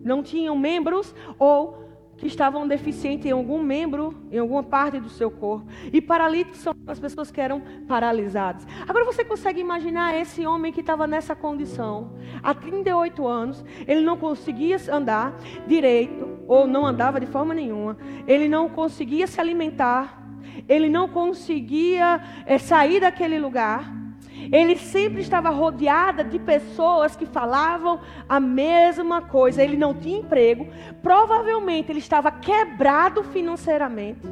não 0.04 0.24
tinham 0.24 0.58
membros 0.58 1.14
ou 1.38 1.83
que 2.24 2.28
estavam 2.28 2.66
deficientes 2.66 3.26
em 3.26 3.32
algum 3.32 3.62
membro, 3.62 4.16
em 4.32 4.38
alguma 4.38 4.64
parte 4.64 4.98
do 4.98 5.10
seu 5.10 5.30
corpo. 5.30 5.68
E 5.92 6.00
paralíticos 6.00 6.62
são 6.62 6.74
as 6.88 6.98
pessoas 6.98 7.30
que 7.30 7.42
eram 7.42 7.62
paralisadas. 7.86 8.66
Agora 8.88 9.04
você 9.04 9.26
consegue 9.26 9.60
imaginar 9.60 10.16
esse 10.16 10.46
homem 10.48 10.72
que 10.72 10.80
estava 10.80 11.06
nessa 11.06 11.36
condição, 11.36 12.14
há 12.42 12.54
38 12.54 13.28
anos, 13.28 13.66
ele 13.86 14.00
não 14.00 14.16
conseguia 14.16 14.78
andar 14.90 15.38
direito, 15.68 16.40
ou 16.48 16.66
não 16.66 16.86
andava 16.86 17.20
de 17.20 17.26
forma 17.26 17.54
nenhuma, 17.54 17.98
ele 18.26 18.48
não 18.48 18.70
conseguia 18.70 19.28
se 19.28 19.42
alimentar, 19.42 20.24
ele 20.70 20.88
não 20.88 21.10
conseguia 21.10 22.24
é, 22.46 22.58
sair 22.58 23.02
daquele 23.02 23.38
lugar. 23.38 24.03
Ele 24.52 24.76
sempre 24.76 25.22
estava 25.22 25.50
rodeada 25.50 26.24
de 26.24 26.40
pessoas 26.40 27.16
que 27.16 27.26
falavam 27.26 28.00
a 28.28 28.40
mesma 28.40 29.22
coisa. 29.22 29.64
Ele 29.64 29.78
não 29.78 29.94
tinha 29.94 30.20
emprego. 30.20 30.68
Provavelmente 31.02 31.92
ele 31.92 32.00
estava 32.00 32.32
quebrado 32.32 33.24
financeiramente, 33.24 34.28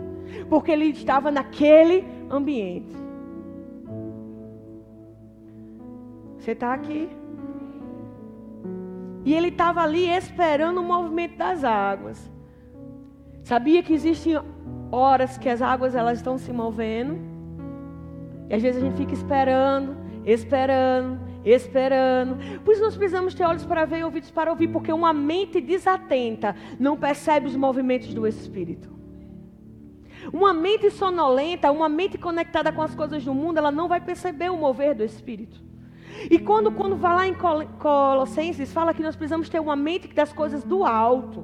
porque 0.50 0.71
ele 0.71 0.86
estava 0.86 1.32
naquele 1.32 2.06
ambiente. 2.30 2.95
Você 6.38 6.52
está 6.52 6.74
aqui? 6.74 7.10
E 9.24 9.34
ele 9.34 9.50
estava 9.50 9.82
ali 9.82 10.10
esperando 10.10 10.80
o 10.80 10.84
movimento 10.84 11.38
das 11.38 11.63
águas. 11.63 12.32
Sabia 13.43 13.84
que 13.84 13.93
existem 13.93 14.39
horas 14.91 15.38
que 15.38 15.47
as 15.47 15.62
águas 15.62 15.95
elas 15.95 16.17
estão 16.17 16.38
se 16.38 16.52
movendo? 16.52 17.19
E 18.50 18.56
às 18.56 18.62
vezes 18.62 18.82
a 18.82 18.86
gente 18.86 18.97
fica 18.97 19.13
esperando 19.13 20.00
esperando, 20.25 21.19
esperando. 21.43 22.38
Por 22.63 22.73
isso 22.73 22.84
nós 22.84 22.95
precisamos 22.95 23.34
ter 23.34 23.43
olhos 23.43 23.65
para 23.65 23.86
ver 23.86 23.99
e 23.99 24.03
ouvidos 24.03 24.31
para 24.31 24.51
ouvir, 24.51 24.67
porque 24.67 24.91
uma 24.91 25.13
mente 25.13 25.60
desatenta 25.60 26.55
não 26.79 26.97
percebe 26.97 27.47
os 27.47 27.55
movimentos 27.55 28.13
do 28.13 28.27
Espírito. 28.27 28.89
Uma 30.31 30.53
mente 30.53 30.89
sonolenta, 30.91 31.71
uma 31.71 31.89
mente 31.89 32.17
conectada 32.17 32.71
com 32.71 32.81
as 32.81 32.93
coisas 32.93 33.23
do 33.25 33.34
mundo, 33.34 33.57
ela 33.57 33.71
não 33.71 33.88
vai 33.88 33.99
perceber 33.99 34.51
o 34.51 34.57
mover 34.57 34.95
do 34.95 35.03
Espírito. 35.03 35.62
E 36.29 36.38
quando, 36.38 36.71
quando 36.71 36.95
vai 36.95 37.15
lá 37.15 37.27
em 37.27 37.34
Colossenses, 37.79 38.71
fala 38.71 38.93
que 38.93 39.01
nós 39.01 39.15
precisamos 39.15 39.49
ter 39.49 39.60
uma 39.60 39.75
mente 39.75 40.07
das 40.10 40.31
coisas 40.31 40.63
do 40.63 40.84
alto 40.84 41.43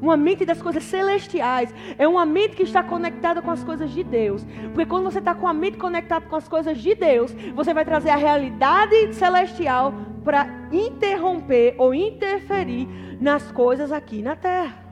uma 0.00 0.16
mente 0.16 0.44
das 0.44 0.60
coisas 0.60 0.82
celestiais, 0.84 1.74
é 1.98 2.06
uma 2.06 2.24
mente 2.24 2.56
que 2.56 2.62
está 2.62 2.82
conectada 2.82 3.42
com 3.42 3.50
as 3.50 3.62
coisas 3.62 3.90
de 3.90 4.02
Deus. 4.04 4.44
Porque 4.72 4.86
quando 4.86 5.04
você 5.04 5.18
está 5.18 5.34
com 5.34 5.46
a 5.46 5.52
mente 5.52 5.76
conectada 5.76 6.26
com 6.26 6.36
as 6.36 6.48
coisas 6.48 6.78
de 6.78 6.94
Deus, 6.94 7.34
você 7.54 7.74
vai 7.74 7.84
trazer 7.84 8.10
a 8.10 8.16
realidade 8.16 9.14
celestial 9.14 9.94
para 10.24 10.46
interromper 10.72 11.74
ou 11.78 11.94
interferir 11.94 12.88
nas 13.20 13.50
coisas 13.52 13.92
aqui 13.92 14.22
na 14.22 14.36
terra. 14.36 14.88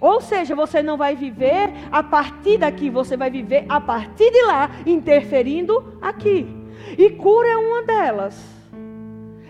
Ou 0.00 0.20
seja, 0.20 0.54
você 0.54 0.82
não 0.82 0.96
vai 0.96 1.14
viver 1.14 1.70
a 1.90 2.02
partir 2.02 2.58
daqui, 2.58 2.90
você 2.90 3.16
vai 3.16 3.30
viver 3.30 3.64
a 3.68 3.80
partir 3.80 4.30
de 4.30 4.42
lá, 4.42 4.70
interferindo 4.86 5.98
aqui. 6.00 6.46
E 6.98 7.10
cura 7.10 7.48
é 7.48 7.56
uma 7.56 7.82
delas. 7.82 8.61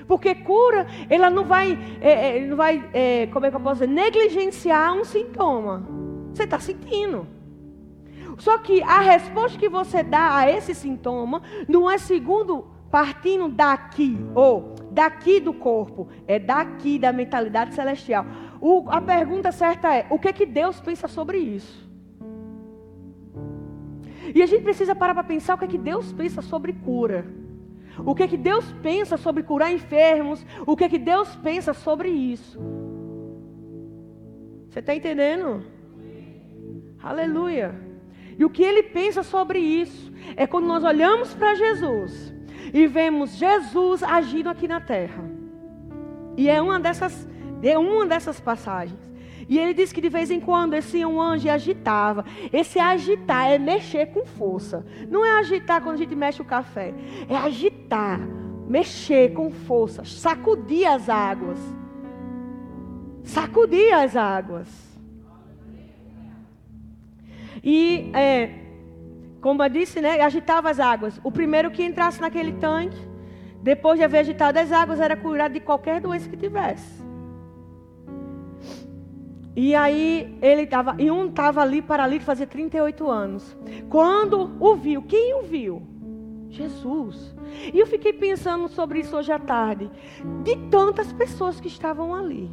Porque 0.06 0.34
cura, 0.34 0.86
ela 1.08 1.30
não 1.30 1.44
vai, 1.44 1.78
é, 2.00 2.38
é, 2.38 2.46
não 2.46 2.56
vai 2.56 2.88
é, 2.92 3.26
como 3.28 3.46
é 3.46 3.50
que 3.50 3.56
eu 3.56 3.60
posso 3.60 3.80
dizer, 3.80 3.92
negligenciar 3.92 4.94
um 4.94 5.04
sintoma. 5.04 5.86
Você 6.32 6.44
está 6.44 6.58
sentindo. 6.58 7.26
Só 8.38 8.58
que 8.58 8.82
a 8.82 9.00
resposta 9.00 9.58
que 9.58 9.68
você 9.68 10.02
dá 10.02 10.36
a 10.36 10.50
esse 10.50 10.74
sintoma 10.74 11.42
não 11.68 11.90
é 11.90 11.98
segundo 11.98 12.66
partindo 12.90 13.48
daqui, 13.48 14.18
ou 14.34 14.74
daqui 14.90 15.40
do 15.40 15.54
corpo, 15.54 16.08
é 16.26 16.38
daqui 16.38 16.98
da 16.98 17.12
mentalidade 17.12 17.74
celestial. 17.74 18.26
O, 18.60 18.84
a 18.88 19.00
pergunta 19.00 19.50
certa 19.50 19.94
é: 19.94 20.06
o 20.10 20.18
que 20.18 20.28
é 20.28 20.32
que 20.32 20.44
Deus 20.44 20.80
pensa 20.80 21.08
sobre 21.08 21.38
isso? 21.38 21.90
E 24.34 24.42
a 24.42 24.46
gente 24.46 24.62
precisa 24.62 24.94
parar 24.94 25.14
para 25.14 25.24
pensar 25.24 25.54
o 25.54 25.58
que 25.58 25.64
é 25.64 25.68
que 25.68 25.78
Deus 25.78 26.12
pensa 26.12 26.40
sobre 26.42 26.72
cura. 26.72 27.26
O 27.98 28.14
que 28.14 28.22
é 28.22 28.28
que 28.28 28.36
Deus 28.36 28.64
pensa 28.82 29.16
sobre 29.16 29.42
curar 29.42 29.72
enfermos? 29.72 30.44
O 30.66 30.76
que 30.76 30.84
é 30.84 30.88
que 30.88 30.98
Deus 30.98 31.34
pensa 31.36 31.74
sobre 31.74 32.08
isso? 32.08 32.58
Você 34.68 34.80
está 34.80 34.94
entendendo? 34.94 35.62
Aleluia. 37.02 37.74
E 38.38 38.44
o 38.44 38.50
que 38.50 38.62
ele 38.62 38.82
pensa 38.84 39.22
sobre 39.22 39.58
isso 39.58 40.10
é 40.36 40.46
quando 40.46 40.66
nós 40.66 40.82
olhamos 40.82 41.34
para 41.34 41.54
Jesus 41.54 42.32
e 42.72 42.86
vemos 42.86 43.36
Jesus 43.36 44.02
agindo 44.02 44.48
aqui 44.48 44.66
na 44.66 44.80
terra. 44.80 45.22
E 46.36 46.48
é 46.48 46.62
uma 46.62 46.80
dessas, 46.80 47.28
é 47.62 47.76
uma 47.76 48.06
dessas 48.06 48.40
passagens. 48.40 49.11
E 49.52 49.58
ele 49.58 49.74
diz 49.74 49.92
que 49.92 50.00
de 50.00 50.08
vez 50.08 50.30
em 50.30 50.40
quando 50.40 50.72
esse 50.72 51.04
um 51.04 51.20
anjo 51.20 51.50
agitava. 51.50 52.24
Esse 52.50 52.78
agitar 52.78 53.50
é 53.50 53.58
mexer 53.58 54.06
com 54.06 54.24
força. 54.24 54.82
Não 55.10 55.26
é 55.26 55.32
agitar 55.40 55.82
quando 55.82 55.96
a 55.96 55.98
gente 55.98 56.16
mexe 56.16 56.40
o 56.40 56.44
café. 56.46 56.94
É 57.28 57.36
agitar, 57.36 58.18
mexer 58.66 59.34
com 59.34 59.50
força, 59.50 60.06
sacudir 60.06 60.86
as 60.86 61.06
águas. 61.10 61.58
Sacudir 63.22 63.92
as 63.92 64.16
águas. 64.16 64.68
E, 67.62 68.10
é, 68.14 68.54
como 69.42 69.62
eu 69.62 69.68
disse, 69.68 70.00
né, 70.00 70.18
agitava 70.22 70.70
as 70.70 70.80
águas. 70.80 71.20
O 71.22 71.30
primeiro 71.30 71.70
que 71.70 71.84
entrasse 71.84 72.22
naquele 72.22 72.54
tanque, 72.54 72.96
depois 73.62 73.98
de 73.98 74.04
haver 74.04 74.20
agitado 74.20 74.58
as 74.58 74.72
águas, 74.72 74.98
era 74.98 75.14
curado 75.14 75.52
de 75.52 75.60
qualquer 75.60 76.00
doença 76.00 76.26
que 76.26 76.38
tivesse. 76.38 77.01
E 79.54 79.74
aí 79.74 80.36
ele 80.40 80.62
estava, 80.62 80.96
e 80.98 81.10
um 81.10 81.26
estava 81.26 81.60
ali 81.60 81.82
paralítico 81.82 82.24
fazia 82.24 82.46
38 82.46 83.08
anos. 83.08 83.56
Quando 83.88 84.56
o 84.58 84.74
viu, 84.74 85.02
quem 85.02 85.34
o 85.34 85.42
viu? 85.42 85.82
Jesus. 86.48 87.34
E 87.72 87.78
eu 87.78 87.86
fiquei 87.86 88.12
pensando 88.12 88.68
sobre 88.68 89.00
isso 89.00 89.16
hoje 89.16 89.30
à 89.30 89.38
tarde, 89.38 89.90
de 90.42 90.56
tantas 90.70 91.12
pessoas 91.12 91.60
que 91.60 91.68
estavam 91.68 92.14
ali. 92.14 92.50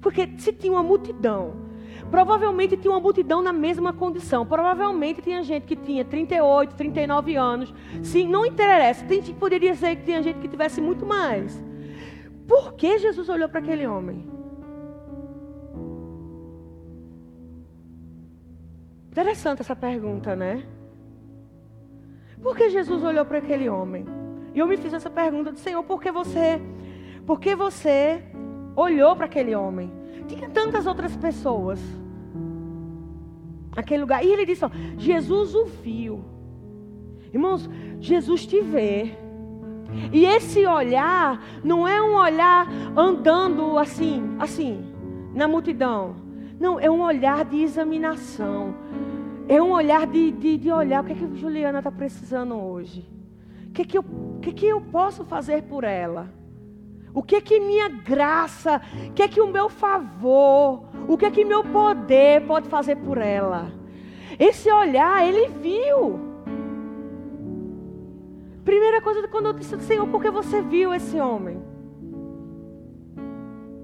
Porque 0.00 0.28
se 0.38 0.52
tinha 0.52 0.72
uma 0.72 0.82
multidão, 0.82 1.54
provavelmente 2.10 2.76
tinha 2.76 2.92
uma 2.92 3.00
multidão 3.00 3.42
na 3.42 3.52
mesma 3.52 3.92
condição. 3.92 4.46
Provavelmente 4.46 5.22
tinha 5.22 5.42
gente 5.42 5.64
que 5.64 5.76
tinha 5.76 6.04
38, 6.04 6.74
39 6.74 7.36
anos. 7.36 7.74
Sim, 8.02 8.28
não 8.28 8.44
interessa. 8.44 9.04
Tem, 9.04 9.22
poderia 9.34 9.74
ser 9.74 9.96
que 9.96 10.04
tinha 10.04 10.22
gente 10.22 10.38
que 10.38 10.48
tivesse 10.48 10.80
muito 10.80 11.04
mais. 11.06 11.62
Por 12.46 12.74
que 12.74 12.98
Jesus 12.98 13.28
olhou 13.28 13.48
para 13.48 13.60
aquele 13.60 13.86
homem? 13.86 14.28
Interessante 19.14 19.60
essa 19.60 19.76
pergunta, 19.76 20.34
né? 20.34 20.64
Por 22.42 22.56
que 22.56 22.68
Jesus 22.68 23.04
olhou 23.04 23.24
para 23.24 23.38
aquele 23.38 23.68
homem? 23.68 24.04
E 24.52 24.58
eu 24.58 24.66
me 24.66 24.76
fiz 24.76 24.92
essa 24.92 25.08
pergunta 25.08 25.52
do 25.52 25.58
Senhor, 25.60 25.84
por 25.84 26.02
que 26.02 26.10
você, 26.10 26.60
por 27.24 27.38
que 27.38 27.54
você 27.54 28.24
olhou 28.74 29.14
para 29.14 29.26
aquele 29.26 29.54
homem? 29.54 29.92
Tinha 30.26 30.50
tantas 30.50 30.84
outras 30.84 31.16
pessoas 31.16 31.78
naquele 33.76 34.00
lugar. 34.00 34.24
E 34.24 34.32
ele 34.32 34.44
disse: 34.44 34.64
ó, 34.64 34.70
Jesus 34.98 35.54
o 35.54 35.64
viu. 35.64 36.24
Irmãos, 37.32 37.70
Jesus 38.00 38.44
te 38.44 38.60
vê. 38.62 39.16
E 40.12 40.26
esse 40.26 40.66
olhar 40.66 41.40
não 41.62 41.86
é 41.86 42.02
um 42.02 42.16
olhar 42.16 42.66
andando 42.96 43.78
assim, 43.78 44.34
assim, 44.40 44.92
na 45.32 45.46
multidão. 45.46 46.16
Não, 46.58 46.80
é 46.80 46.90
um 46.90 47.00
olhar 47.00 47.44
de 47.44 47.62
examinação. 47.62 48.74
É 49.48 49.60
um 49.60 49.72
olhar 49.72 50.06
de, 50.06 50.30
de, 50.32 50.56
de 50.56 50.70
olhar 50.72 51.02
o 51.02 51.06
que, 51.06 51.12
é 51.12 51.14
que 51.14 51.36
Juliana 51.36 51.78
está 51.78 51.90
precisando 51.90 52.54
hoje. 52.54 53.06
O 53.68 53.72
que, 53.72 53.82
é 53.82 53.84
que, 53.84 53.98
eu, 53.98 54.02
o 54.02 54.38
que, 54.40 54.50
é 54.50 54.52
que 54.52 54.66
eu 54.66 54.80
posso 54.80 55.24
fazer 55.24 55.62
por 55.64 55.84
ela? 55.84 56.32
O 57.12 57.22
que 57.22 57.36
é 57.36 57.40
que 57.40 57.60
minha 57.60 57.88
graça, 57.88 58.80
o 59.08 59.12
que 59.12 59.22
é 59.22 59.28
que 59.28 59.40
o 59.40 59.46
meu 59.46 59.68
favor, 59.68 60.84
o 61.06 61.16
que 61.16 61.26
é 61.26 61.30
que 61.30 61.44
meu 61.44 61.62
poder 61.62 62.44
pode 62.46 62.68
fazer 62.68 62.96
por 62.96 63.18
ela? 63.18 63.70
Esse 64.38 64.70
olhar, 64.70 65.26
ele 65.26 65.48
viu. 65.48 66.18
Primeira 68.64 69.00
coisa 69.00 69.28
quando 69.28 69.46
eu 69.46 69.52
disse, 69.52 69.78
Senhor, 69.80 70.08
por 70.08 70.22
que 70.22 70.30
você 70.30 70.62
viu 70.62 70.92
esse 70.94 71.20
homem? 71.20 71.62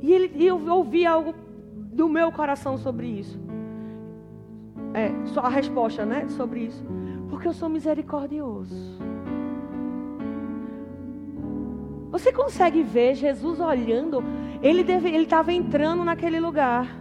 E 0.00 0.12
ele, 0.12 0.44
eu 0.44 0.56
ouvi 0.70 1.04
algo 1.04 1.34
do 1.92 2.08
meu 2.08 2.32
coração 2.32 2.78
sobre 2.78 3.06
isso. 3.06 3.49
É, 4.92 5.26
só 5.26 5.40
a 5.40 5.48
resposta, 5.48 6.04
né, 6.04 6.26
sobre 6.28 6.60
isso. 6.64 6.84
Porque 7.28 7.46
eu 7.46 7.52
sou 7.52 7.68
misericordioso. 7.68 8.98
Você 12.10 12.32
consegue 12.32 12.82
ver 12.82 13.14
Jesus 13.14 13.60
olhando? 13.60 14.22
Ele 14.60 14.82
estava 15.22 15.52
entrando 15.52 16.04
naquele 16.04 16.40
lugar 16.40 17.00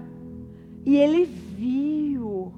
e 0.85 0.95
ele 0.95 1.25
viu. 1.25 2.53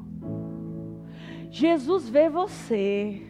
Jesus 1.49 2.09
vê 2.09 2.29
você. 2.29 3.25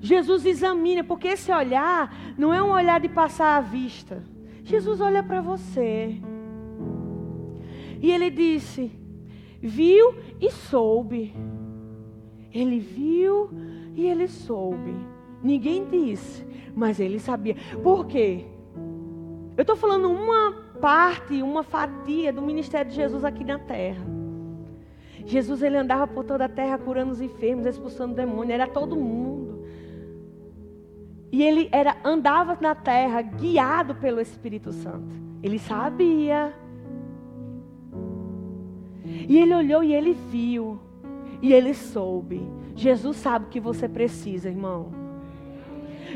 Jesus 0.00 0.46
examina, 0.46 1.04
porque 1.04 1.28
esse 1.28 1.52
olhar 1.52 2.34
não 2.36 2.52
é 2.52 2.62
um 2.62 2.70
olhar 2.70 2.98
de 2.98 3.08
passar 3.08 3.58
a 3.58 3.60
vista. 3.60 4.22
Jesus 4.64 5.00
olha 5.00 5.22
para 5.22 5.42
você. 5.42 6.20
E 8.00 8.10
ele 8.10 8.30
disse: 8.30 8.90
Viu 9.60 10.14
e 10.40 10.50
soube. 10.50 11.34
Ele 12.52 12.78
viu 12.80 13.50
e 13.94 14.06
ele 14.06 14.26
soube. 14.26 14.94
Ninguém 15.42 15.86
disse, 15.88 16.46
mas 16.74 17.00
ele 17.00 17.18
sabia. 17.18 17.56
Por 17.82 18.06
quê? 18.06 18.44
Eu 19.56 19.62
estou 19.62 19.76
falando 19.76 20.10
uma 20.10 20.52
parte, 20.80 21.42
uma 21.42 21.62
fatia 21.62 22.32
do 22.32 22.42
ministério 22.42 22.90
de 22.90 22.96
Jesus 22.96 23.24
aqui 23.24 23.44
na 23.44 23.58
terra. 23.58 24.04
Jesus 25.24 25.62
ele 25.62 25.76
andava 25.76 26.06
por 26.06 26.24
toda 26.24 26.46
a 26.46 26.48
terra 26.48 26.78
curando 26.78 27.12
os 27.12 27.20
enfermos, 27.20 27.66
expulsando 27.66 28.14
demônios, 28.14 28.54
era 28.54 28.66
todo 28.66 28.96
mundo. 28.96 29.64
E 31.30 31.42
ele 31.42 31.68
era 31.70 31.96
andava 32.04 32.58
na 32.60 32.74
terra 32.74 33.22
guiado 33.22 33.94
pelo 33.94 34.20
Espírito 34.20 34.72
Santo. 34.72 35.14
Ele 35.42 35.58
sabia. 35.58 36.52
E 39.30 39.38
ele 39.38 39.54
olhou 39.54 39.84
e 39.84 39.94
ele 39.94 40.12
viu. 40.12 40.80
E 41.40 41.52
ele 41.52 41.72
soube. 41.72 42.42
Jesus 42.74 43.16
sabe 43.16 43.44
o 43.44 43.48
que 43.48 43.60
você 43.60 43.88
precisa, 43.88 44.48
irmão. 44.48 44.90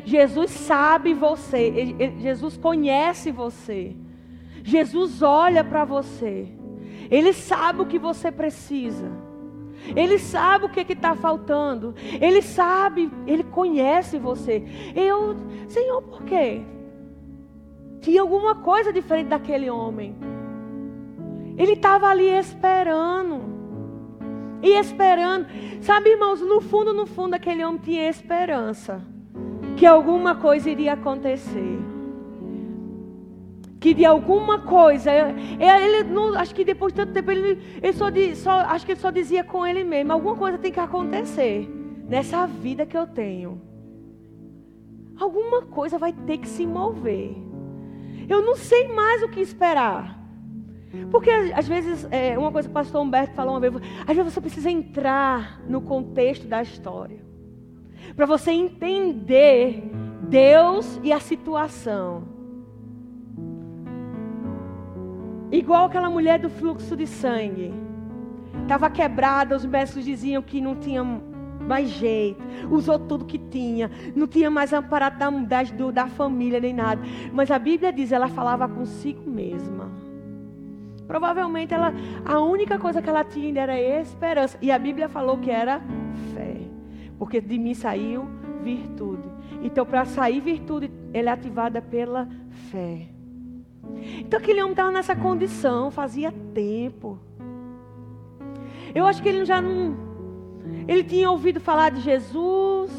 Jesus 0.04 0.50
sabe 0.50 1.14
você. 1.14 1.94
Jesus 2.18 2.56
conhece 2.56 3.30
você. 3.30 3.94
Jesus 4.64 5.22
olha 5.22 5.62
para 5.62 5.84
você. 5.84 6.48
Ele 7.08 7.32
sabe 7.32 7.82
o 7.82 7.86
que 7.86 8.00
você 8.00 8.32
precisa. 8.32 9.12
Ele 9.94 10.18
sabe 10.18 10.64
o 10.64 10.68
que 10.68 10.80
está 10.80 11.14
faltando. 11.14 11.94
Ele 12.20 12.42
sabe, 12.42 13.12
ele 13.28 13.44
conhece 13.44 14.18
você. 14.18 14.64
Eu, 14.92 15.36
Senhor, 15.68 16.02
por 16.02 16.24
quê? 16.24 16.62
Tinha 18.00 18.22
alguma 18.22 18.56
coisa 18.56 18.92
diferente 18.92 19.28
daquele 19.28 19.70
homem. 19.70 20.33
Ele 21.56 21.72
estava 21.72 22.08
ali 22.08 22.28
esperando. 22.28 23.54
E 24.62 24.78
esperando. 24.78 25.46
Sabe, 25.80 26.10
irmãos, 26.10 26.40
no 26.40 26.60
fundo, 26.60 26.92
no 26.92 27.06
fundo, 27.06 27.34
aquele 27.34 27.64
homem 27.64 27.80
tinha 27.80 28.08
esperança. 28.08 29.02
Que 29.76 29.86
alguma 29.86 30.36
coisa 30.36 30.70
iria 30.70 30.94
acontecer 30.94 31.94
que 33.84 33.92
de 33.92 34.02
alguma 34.06 34.60
coisa, 34.60 35.10
ele, 35.12 36.04
não, 36.04 36.34
acho 36.38 36.54
que 36.54 36.64
depois 36.64 36.90
de 36.90 37.00
tanto 37.00 37.12
tempo, 37.12 37.30
ele, 37.30 37.60
ele 37.82 37.92
só, 37.92 38.06
só, 38.34 38.50
acho 38.60 38.86
que 38.86 38.92
ele 38.92 39.00
só 39.00 39.10
dizia 39.10 39.44
com 39.44 39.66
ele 39.66 39.84
mesmo, 39.84 40.10
alguma 40.10 40.34
coisa 40.34 40.56
tem 40.56 40.72
que 40.72 40.80
acontecer 40.80 41.68
nessa 42.08 42.46
vida 42.46 42.86
que 42.86 42.96
eu 42.96 43.06
tenho. 43.06 43.60
Alguma 45.20 45.66
coisa 45.66 45.98
vai 45.98 46.14
ter 46.14 46.38
que 46.38 46.48
se 46.48 46.66
mover. 46.66 47.36
Eu 48.26 48.40
não 48.40 48.56
sei 48.56 48.88
mais 48.88 49.22
o 49.22 49.28
que 49.28 49.40
esperar. 49.40 50.18
Porque 51.10 51.30
às 51.30 51.66
vezes, 51.66 52.06
é, 52.10 52.38
uma 52.38 52.50
coisa 52.50 52.68
que 52.68 52.72
o 52.72 52.74
pastor 52.74 53.02
Humberto 53.02 53.34
falou 53.34 53.54
uma 53.54 53.60
vez, 53.60 53.74
às 54.06 54.16
vezes 54.16 54.32
você 54.32 54.40
precisa 54.40 54.70
entrar 54.70 55.60
no 55.68 55.80
contexto 55.80 56.46
da 56.46 56.62
história. 56.62 57.24
Para 58.16 58.26
você 58.26 58.50
entender 58.50 59.90
Deus 60.28 61.00
e 61.02 61.12
a 61.12 61.20
situação. 61.20 62.24
Igual 65.50 65.86
aquela 65.86 66.10
mulher 66.10 66.38
do 66.38 66.50
fluxo 66.50 66.96
de 66.96 67.06
sangue. 67.06 67.72
Estava 68.62 68.90
quebrada, 68.90 69.54
os 69.54 69.64
médicos 69.64 70.04
diziam 70.04 70.42
que 70.42 70.60
não 70.60 70.74
tinha 70.74 71.04
mais 71.04 71.88
jeito. 71.88 72.42
Usou 72.70 72.98
tudo 72.98 73.24
que 73.24 73.38
tinha. 73.38 73.90
Não 74.14 74.26
tinha 74.26 74.50
mais 74.50 74.72
amparado 74.72 75.18
da, 75.18 75.30
da, 75.62 75.90
da 75.90 76.06
família 76.06 76.60
nem 76.60 76.72
nada. 76.72 77.00
Mas 77.32 77.50
a 77.50 77.58
Bíblia 77.58 77.92
diz, 77.92 78.12
ela 78.12 78.28
falava 78.28 78.68
consigo 78.68 79.28
mesma. 79.30 79.90
Provavelmente 81.06 81.74
ela, 81.74 81.92
a 82.24 82.40
única 82.40 82.78
coisa 82.78 83.02
que 83.02 83.08
ela 83.08 83.24
tinha 83.24 83.60
era 83.60 83.78
esperança. 83.80 84.58
E 84.60 84.70
a 84.70 84.78
Bíblia 84.78 85.08
falou 85.08 85.38
que 85.38 85.50
era 85.50 85.80
fé. 86.34 86.56
Porque 87.18 87.40
de 87.40 87.58
mim 87.58 87.74
saiu 87.74 88.26
virtude. 88.62 89.28
Então, 89.62 89.84
para 89.84 90.04
sair 90.04 90.40
virtude, 90.40 90.90
ela 91.12 91.30
é 91.30 91.32
ativada 91.32 91.80
pela 91.80 92.28
fé. 92.70 93.08
Então 94.18 94.38
aquele 94.38 94.60
homem 94.60 94.72
estava 94.72 94.90
nessa 94.90 95.14
condição, 95.14 95.90
fazia 95.90 96.32
tempo. 96.52 97.18
Eu 98.94 99.06
acho 99.06 99.22
que 99.22 99.28
ele 99.28 99.44
já 99.44 99.60
não. 99.60 99.96
Ele 100.86 101.04
tinha 101.04 101.30
ouvido 101.30 101.60
falar 101.60 101.90
de 101.90 102.00
Jesus, 102.00 102.90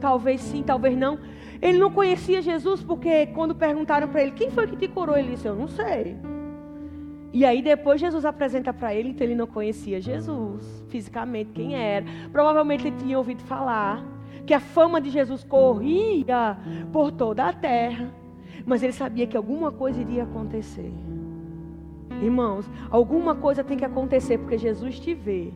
talvez 0.00 0.40
sim, 0.40 0.62
talvez 0.62 0.96
não. 0.96 1.18
Ele 1.60 1.78
não 1.78 1.90
conhecia 1.90 2.40
Jesus 2.40 2.82
porque 2.82 3.26
quando 3.28 3.54
perguntaram 3.54 4.08
para 4.08 4.22
ele 4.22 4.32
quem 4.32 4.50
foi 4.50 4.66
que 4.66 4.76
te 4.76 4.88
curou, 4.88 5.16
ele 5.16 5.32
disse: 5.32 5.46
Eu 5.46 5.54
não 5.54 5.68
sei. 5.68 6.16
E 7.32 7.44
aí 7.44 7.62
depois 7.62 8.00
Jesus 8.00 8.24
apresenta 8.24 8.72
para 8.72 8.94
ele, 8.94 9.10
então 9.10 9.24
ele 9.24 9.36
não 9.36 9.46
conhecia 9.46 10.00
Jesus 10.00 10.84
fisicamente, 10.88 11.52
quem 11.52 11.76
era. 11.76 12.04
Provavelmente 12.32 12.88
ele 12.88 12.96
tinha 12.96 13.16
ouvido 13.16 13.42
falar 13.42 14.04
que 14.44 14.52
a 14.52 14.58
fama 14.58 15.00
de 15.00 15.10
Jesus 15.10 15.44
corria 15.44 16.58
por 16.92 17.12
toda 17.12 17.46
a 17.46 17.52
terra. 17.52 18.12
Mas 18.66 18.82
ele 18.82 18.92
sabia 18.92 19.26
que 19.26 19.36
alguma 19.36 19.70
coisa 19.70 20.00
iria 20.00 20.24
acontecer. 20.24 20.92
Irmãos, 22.20 22.68
alguma 22.90 23.34
coisa 23.34 23.62
tem 23.62 23.78
que 23.78 23.84
acontecer 23.84 24.38
porque 24.38 24.58
Jesus 24.58 24.98
te 24.98 25.14
vê 25.14 25.52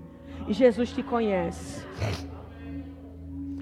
e 0.46 0.52
Jesus 0.52 0.92
te 0.92 1.02
conhece. 1.02 1.84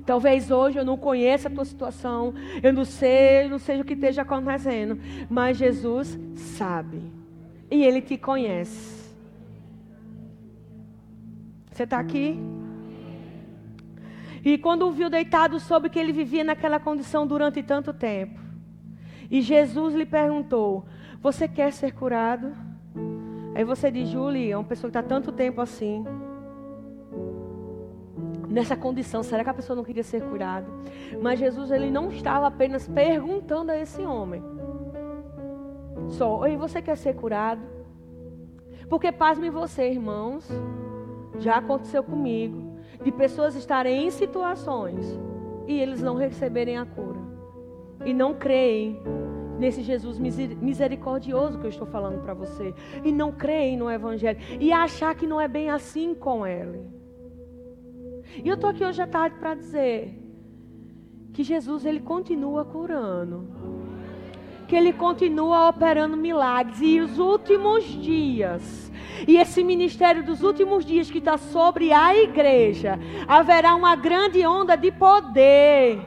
Talvez 0.05 0.51
hoje 0.51 0.79
eu 0.79 0.85
não 0.85 0.97
conheça 0.97 1.49
a 1.49 1.51
tua 1.51 1.65
situação, 1.65 2.35
eu 2.63 2.73
não 2.73 2.85
sei, 2.85 3.49
não 3.49 3.59
sei 3.59 3.81
o 3.81 3.85
que 3.85 3.95
esteja 3.95 4.23
acontecendo, 4.23 4.99
mas 5.31 5.57
Jesus 5.57 6.19
sabe 6.35 7.22
e 7.73 7.85
Ele 7.85 8.03
te 8.03 8.19
conhece. 8.19 9.03
Você 11.71 11.85
está 11.85 11.99
aqui? 11.99 12.39
E 14.45 14.59
quando 14.59 14.87
o 14.87 14.93
viu 14.93 15.09
deitado, 15.09 15.59
soube 15.59 15.89
que 15.89 15.99
ele 15.99 16.13
vivia 16.13 16.45
naquela 16.45 16.79
condição 16.79 17.27
durante 17.27 17.63
tanto 17.63 17.95
tempo. 17.95 18.39
E 19.31 19.41
Jesus 19.41 19.95
lhe 19.95 20.05
perguntou: 20.05 20.85
Você 21.23 21.49
quer 21.49 21.73
ser 21.73 21.93
curado? 21.93 22.53
Aí 23.55 23.65
você 23.65 23.91
diz, 23.91 24.09
Julie, 24.09 24.51
é 24.51 24.57
uma 24.57 24.65
pessoa 24.65 24.91
que 24.91 24.99
está 24.99 25.07
tanto 25.07 25.31
tempo 25.33 25.61
assim. 25.61 26.05
Nessa 28.49 28.77
condição, 28.77 29.23
será 29.23 29.43
que 29.45 29.51
a 29.51 29.55
pessoa 29.55 29.77
não 29.77 29.85
queria 29.85 30.03
ser 30.03 30.23
curada? 30.23 30.67
Mas 31.23 31.39
Jesus 31.39 31.71
ele 31.71 31.91
não 31.91 32.11
estava 32.11 32.47
apenas 32.47 32.87
perguntando 32.89 33.71
a 33.71 33.79
esse 33.79 34.03
homem. 34.03 34.43
Só, 36.09 36.41
oi, 36.41 36.57
você 36.57 36.83
quer 36.83 36.97
ser 36.97 37.15
curado? 37.15 37.63
Porque 38.89 39.11
pasme 39.11 39.51
você, 39.51 39.91
irmãos, 39.91 40.49
já 41.39 41.57
aconteceu 41.57 42.03
comigo, 42.03 42.77
de 43.03 43.11
pessoas 43.11 43.55
estarem 43.55 44.07
em 44.07 44.11
situações 44.11 45.19
e 45.67 45.79
eles 45.81 46.03
não 46.03 46.15
receberem 46.15 46.77
a 46.77 46.85
cura 46.85 47.21
e 48.05 48.13
não 48.13 48.35
creem 48.35 49.01
nesse 49.59 49.83
Jesus 49.83 50.19
misericordioso 50.19 51.59
que 51.59 51.67
eu 51.67 51.71
estou 51.71 51.87
falando 51.87 52.21
para 52.21 52.35
você 52.35 52.75
e 53.05 53.13
não 53.13 53.31
creem 53.31 53.77
no 53.77 53.91
evangelho 53.91 54.39
e 54.61 54.73
achar 54.73 55.15
que 55.15 55.27
não 55.27 55.41
é 55.41 55.47
bem 55.47 55.71
assim 55.71 56.15
com 56.15 56.47
ele. 56.47 56.91
E 58.43 58.49
eu 58.49 58.55
estou 58.55 58.71
aqui 58.71 58.85
hoje 58.85 59.01
à 59.01 59.07
tarde 59.07 59.37
para 59.39 59.55
dizer 59.55 60.19
que 61.33 61.43
Jesus 61.43 61.85
ele 61.85 62.01
continua 62.01 62.65
curando. 62.65 63.49
Que 64.73 64.77
ele 64.77 64.95
continua 64.95 65.69
operando 65.69 66.17
milagres 66.17 66.81
e 66.81 66.99
os 66.99 67.19
últimos 67.19 67.85
dias 67.85 68.91
e 69.29 69.37
esse 69.37 69.63
ministério 69.63 70.25
dos 70.25 70.43
últimos 70.43 70.83
dias 70.83 71.11
que 71.11 71.19
está 71.19 71.37
sobre 71.37 71.93
a 71.93 72.17
igreja, 72.17 72.99
haverá 73.29 73.75
uma 73.75 73.95
grande 73.95 74.47
onda 74.47 74.75
de 74.75 74.91
poder 74.91 76.01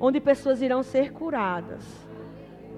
onde 0.00 0.18
pessoas 0.20 0.62
irão 0.62 0.82
ser 0.82 1.12
curadas, 1.12 1.84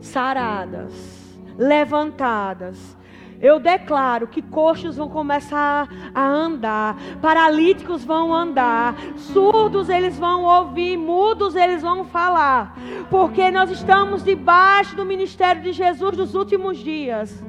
saradas, 0.01 1.39
levantadas. 1.57 2.96
Eu 3.41 3.61
declaro 3.61 4.27
que 4.27 4.43
coxos 4.43 4.97
vão 4.97 5.09
começar 5.09 5.89
a 6.15 6.27
andar, 6.27 6.97
paralíticos 7.21 8.05
vão 8.05 8.35
andar, 8.35 8.97
surdos 9.17 9.89
eles 9.89 10.19
vão 10.19 10.45
ouvir, 10.45 10.97
mudos 10.97 11.55
eles 11.55 11.83
vão 11.83 12.05
falar, 12.05 12.77
porque 13.11 13.51
nós 13.51 13.71
estamos 13.71 14.23
debaixo 14.23 14.97
do 14.97 15.05
ministério 15.05 15.63
de 15.63 15.73
Jesus 15.73 16.17
nos 16.17 16.35
últimos 16.35 16.79
dias. 16.79 17.45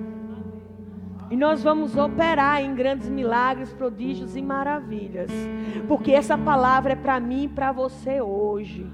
E 1.30 1.36
nós 1.36 1.62
vamos 1.62 1.98
operar 1.98 2.62
em 2.62 2.74
grandes 2.74 3.10
milagres, 3.10 3.74
prodígios 3.74 4.38
e 4.38 4.42
maravilhas. 4.42 5.30
Porque 5.88 6.12
essa 6.12 6.38
palavra 6.38 6.94
é 6.94 6.96
para 6.96 7.20
mim 7.20 7.44
e 7.44 7.48
para 7.50 7.72
você 7.72 8.22
hoje. 8.22 8.90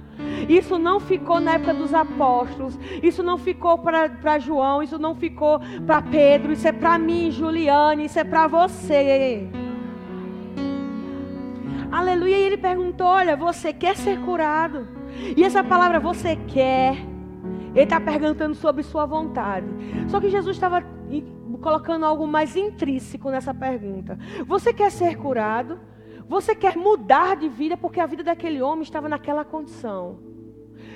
Isso 0.50 0.80
não 0.80 1.00
ficou 1.00 1.40
na 1.40 1.54
época 1.54 1.74
dos 1.76 1.94
apóstolos. 1.94 2.78
Isso 3.04 3.22
não 3.22 3.38
ficou 3.38 3.78
para 3.78 4.40
João. 4.40 4.82
Isso 4.82 4.98
não 4.98 5.14
ficou 5.14 5.60
para 5.86 6.02
Pedro. 6.02 6.54
Isso 6.54 6.68
é 6.68 6.72
para 6.72 6.98
mim, 6.98 7.30
Juliane. 7.30 8.06
Isso 8.06 8.20
é 8.20 8.24
para 8.24 8.48
você. 8.48 9.48
Aleluia. 11.92 12.38
E 12.38 12.44
ele 12.44 12.58
perguntou: 12.58 13.06
Olha, 13.06 13.38
você 13.38 13.72
quer 13.72 13.96
ser 13.96 14.20
curado? 14.22 14.88
E 15.38 15.44
essa 15.44 15.64
palavra, 15.64 16.00
você 16.00 16.36
quer. 16.48 16.98
Ele 17.76 17.84
está 17.84 18.00
perguntando 18.00 18.56
sobre 18.56 18.82
sua 18.84 19.06
vontade. 19.06 19.68
Só 20.08 20.20
que 20.20 20.30
Jesus 20.30 20.56
estava 20.56 20.84
colocando 21.64 22.06
algo 22.06 22.28
mais 22.28 22.56
intrínseco 22.56 23.32
nessa 23.32 23.54
pergunta. 23.54 24.20
Você 24.46 24.74
quer 24.74 24.92
ser 24.92 25.16
curado? 25.18 25.80
Você 26.28 26.54
quer 26.54 26.76
mudar 26.76 27.36
de 27.36 27.50
vida? 27.50 27.76
Porque 27.78 28.00
a 28.00 28.06
vida 28.06 28.24
daquele 28.24 28.62
homem 28.62 28.84
estava 28.84 29.10
naquela 29.10 29.44
condição. 29.44 30.20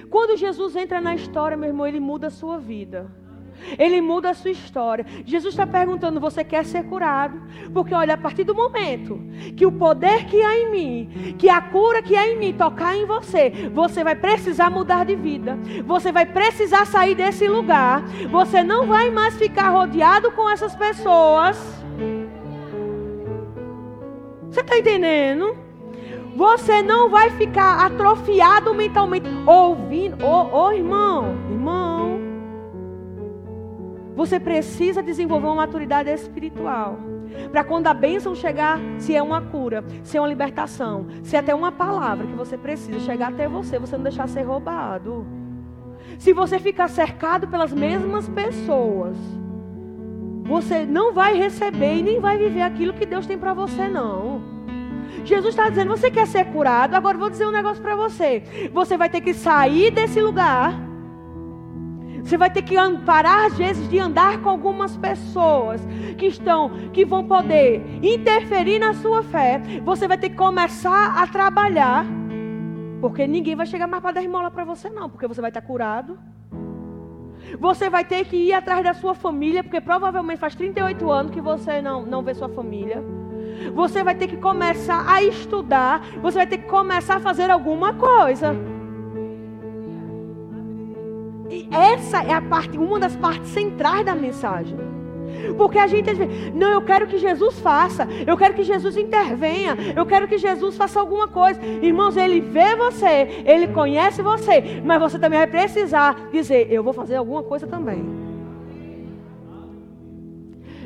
Quando 0.10 0.38
Jesus 0.38 0.76
entra 0.76 1.02
na 1.02 1.16
história, 1.16 1.58
meu 1.58 1.70
irmão, 1.70 1.88
ele 1.88 2.00
muda 2.00 2.28
a 2.28 2.32
sua 2.32 2.60
vida. 2.60 3.10
Ele 3.78 4.02
muda 4.02 4.30
a 4.30 4.34
sua 4.34 4.52
história. 4.52 5.06
Jesus 5.26 5.54
está 5.54 5.66
perguntando: 5.66 6.20
você 6.20 6.44
quer 6.44 6.66
ser 6.66 6.84
curado? 6.84 7.42
Porque 7.74 7.94
olha, 7.94 8.14
a 8.14 8.18
partir 8.18 8.44
do 8.44 8.56
momento 8.56 9.20
que 9.56 9.66
o 9.66 9.72
poder 9.72 10.26
que 10.26 10.42
há 10.42 10.58
em 10.58 10.72
mim, 10.72 11.36
que 11.38 11.50
a 11.50 11.62
cura 11.62 12.02
que 12.02 12.16
há 12.16 12.28
em 12.28 12.38
mim 12.38 12.54
tocar 12.54 12.96
em 12.96 13.06
você, 13.06 13.52
você 13.74 14.04
vai 14.04 14.16
precisar 14.16 14.70
mudar 14.70 15.06
de 15.06 15.16
vida. 15.16 15.58
Você 15.86 16.12
vai 16.12 16.26
precisar 16.26 16.86
sair 16.86 17.16
desse 17.16 17.48
lugar. 17.48 18.04
Você 18.30 18.64
não 18.64 18.88
vai 18.88 19.10
mais 19.10 19.36
ficar 19.36 19.70
rodeado 19.70 20.32
com 20.32 20.50
essas 20.50 20.76
pessoas. 20.76 21.58
Você 24.50 24.62
está 24.62 24.78
entendendo? 24.78 25.56
Você 26.36 26.84
não 26.84 27.10
vai 27.10 27.32
ficar 27.32 27.86
atrofiado 27.86 28.74
mentalmente, 28.74 29.28
ouvindo. 29.46 30.24
Ô, 30.24 30.30
oh, 30.30 30.66
oh, 30.66 30.72
irmão, 30.72 31.36
irmão. 31.50 32.17
Você 34.18 34.40
precisa 34.40 35.04
desenvolver 35.04 35.46
uma 35.46 35.58
maturidade 35.58 36.10
espiritual. 36.10 36.98
Para 37.52 37.64
quando 37.64 37.86
a 37.86 37.94
bênção 37.94 38.34
chegar, 38.34 38.80
se 38.98 39.16
é 39.16 39.22
uma 39.22 39.40
cura, 39.40 39.86
se 40.04 40.18
é 40.18 40.20
uma 40.20 40.28
libertação, 40.28 41.06
se 41.22 41.36
é 41.36 41.40
até 41.40 41.54
uma 41.54 41.72
palavra 41.72 42.26
que 42.26 42.34
você 42.34 42.58
precisa 42.58 43.00
chegar 43.02 43.28
até 43.30 43.48
você, 43.48 43.78
você 43.78 43.96
não 43.96 44.02
deixar 44.02 44.28
ser 44.28 44.42
roubado. 44.42 45.24
Se 46.18 46.34
você 46.34 46.58
ficar 46.58 46.88
cercado 46.88 47.48
pelas 47.48 47.72
mesmas 47.72 48.28
pessoas, 48.28 49.16
você 50.46 50.84
não 50.84 51.14
vai 51.14 51.38
receber 51.38 51.98
e 51.98 52.02
nem 52.02 52.20
vai 52.20 52.40
viver 52.40 52.64
aquilo 52.64 52.94
que 52.94 53.06
Deus 53.06 53.28
tem 53.28 53.38
para 53.38 53.54
você, 53.54 53.88
não. 53.88 54.42
Jesus 55.26 55.54
está 55.54 55.70
dizendo: 55.70 55.96
você 55.96 56.10
quer 56.10 56.26
ser 56.26 56.46
curado? 56.46 56.96
Agora 56.96 57.20
vou 57.20 57.30
dizer 57.30 57.46
um 57.46 57.52
negócio 57.52 57.84
para 57.84 57.96
você. 57.96 58.42
Você 58.74 58.98
vai 58.98 59.12
ter 59.12 59.22
que 59.22 59.36
sair 59.36 59.92
desse 59.92 60.20
lugar 60.20 60.87
você 62.28 62.38
vai 62.38 62.50
ter 62.50 62.62
que 62.62 62.76
parar 63.06 63.46
às 63.46 63.58
vezes 63.58 63.88
de 63.88 63.98
andar 63.98 64.42
com 64.42 64.50
algumas 64.50 64.98
pessoas 64.98 65.82
que 66.18 66.26
estão, 66.26 66.70
que 66.92 67.06
vão 67.06 67.26
poder 67.26 67.82
interferir 68.04 68.80
na 68.80 68.94
sua 68.96 69.24
fé. 69.24 69.62
Você 69.86 70.10
vai 70.10 70.18
ter 70.18 70.32
que 70.32 70.36
começar 70.36 71.24
a 71.24 71.26
trabalhar, 71.26 72.06
porque 73.00 73.26
ninguém 73.26 73.56
vai 73.56 73.66
chegar 73.66 73.88
mais 73.88 74.04
para 74.04 74.12
dar 74.12 74.24
esmola 74.24 74.52
para 74.52 74.66
você 74.66 74.90
não, 74.90 75.10
porque 75.10 75.26
você 75.26 75.40
vai 75.40 75.52
estar 75.52 75.62
curado. 75.62 76.20
Você 77.62 77.90
vai 77.90 78.04
ter 78.04 78.26
que 78.26 78.36
ir 78.36 78.52
atrás 78.52 78.84
da 78.84 78.94
sua 78.94 79.16
família, 79.16 79.64
porque 79.64 79.80
provavelmente 79.80 80.38
faz 80.38 80.54
38 80.54 81.10
anos 81.10 81.32
que 81.32 81.40
você 81.40 81.82
não, 81.82 82.06
não 82.06 82.22
vê 82.22 82.34
sua 82.34 82.50
família. 82.50 83.02
Você 83.74 84.04
vai 84.04 84.16
ter 84.16 84.28
que 84.28 84.36
começar 84.36 85.10
a 85.10 85.24
estudar, 85.24 86.02
você 86.22 86.40
vai 86.40 86.48
ter 86.48 86.58
que 86.58 86.68
começar 86.68 87.16
a 87.16 87.20
fazer 87.22 87.50
alguma 87.50 87.94
coisa. 87.94 88.54
Essa 91.72 92.24
é 92.24 92.34
a 92.34 92.42
parte, 92.42 92.78
uma 92.78 93.00
das 93.00 93.16
partes 93.16 93.50
centrais 93.50 94.06
da 94.06 94.16
mensagem. 94.16 94.78
Porque 95.58 95.78
a 95.78 95.88
gente 95.88 96.10
não, 96.54 96.70
eu 96.70 96.82
quero 96.82 97.08
que 97.08 97.18
Jesus 97.18 97.60
faça, 97.60 98.08
eu 98.26 98.38
quero 98.38 98.54
que 98.54 98.64
Jesus 98.64 98.98
intervenha, 98.98 99.78
eu 99.96 100.06
quero 100.06 100.28
que 100.28 100.38
Jesus 100.38 100.78
faça 100.78 101.00
alguma 101.00 101.28
coisa. 101.28 101.60
Irmãos, 101.64 102.18
ele 102.18 102.42
vê 102.42 102.76
você, 102.76 103.44
ele 103.46 103.68
conhece 103.68 104.22
você, 104.22 104.82
mas 104.84 105.00
você 105.00 105.20
também 105.20 105.40
vai 105.40 105.48
precisar 105.48 106.30
dizer, 106.32 106.72
eu 106.72 106.84
vou 106.84 106.94
fazer 106.94 107.16
alguma 107.16 107.44
coisa 107.44 107.68
também. 107.68 108.28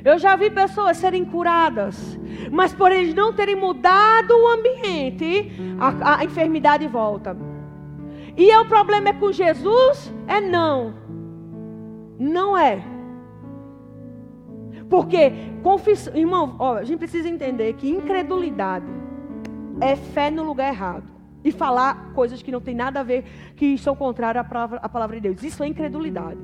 Eu 0.04 0.17
já 0.17 0.36
vi 0.36 0.50
pessoas 0.50 0.98
serem 0.98 1.24
curadas, 1.24 2.20
mas 2.52 2.74
por 2.74 2.91
eles 2.91 3.13
não 3.13 3.32
terem 3.32 3.56
mudado 3.56 4.32
o 4.32 4.48
ambiente, 4.48 5.52
a, 5.80 6.17
a 6.17 6.26
enfermidade 6.26 6.88
volta. 6.88 7.38
E 8.36 8.50
é 8.50 8.60
o 8.60 8.65
problema 8.65 9.10
é 9.10 9.13
com 9.13 9.32
Jesus? 9.32 10.13
É 10.28 10.39
não. 10.39 10.94
Não 12.17 12.58
é. 12.58 12.84
Porque, 14.89 15.32
confissão, 15.63 16.15
irmão, 16.15 16.56
ó, 16.60 16.76
a 16.76 16.84
gente 16.84 17.00
precisa 17.00 17.30
entender 17.30 17.74
que 17.74 17.89
incredulidade 17.89 18.86
é 19.80 19.96
fé 19.96 20.30
no 20.30 20.44
lugar 20.44 20.74
errado. 20.74 21.10
E 21.44 21.52
falar 21.52 22.12
coisas 22.13 22.41
que 22.41 22.52
não 22.52 22.62
tem 22.62 22.76
nada 22.76 23.00
a 23.00 23.04
ver, 23.04 23.24
que 23.56 23.78
são 23.78 23.96
contrárias 23.96 24.46
à 24.46 24.48
palavra, 24.48 24.80
à 24.84 24.89
palavra 24.89 25.15
de 25.15 25.22
Deus. 25.24 25.41
Isso 25.41 25.63
é 25.63 25.67
incredulidade. 25.67 26.39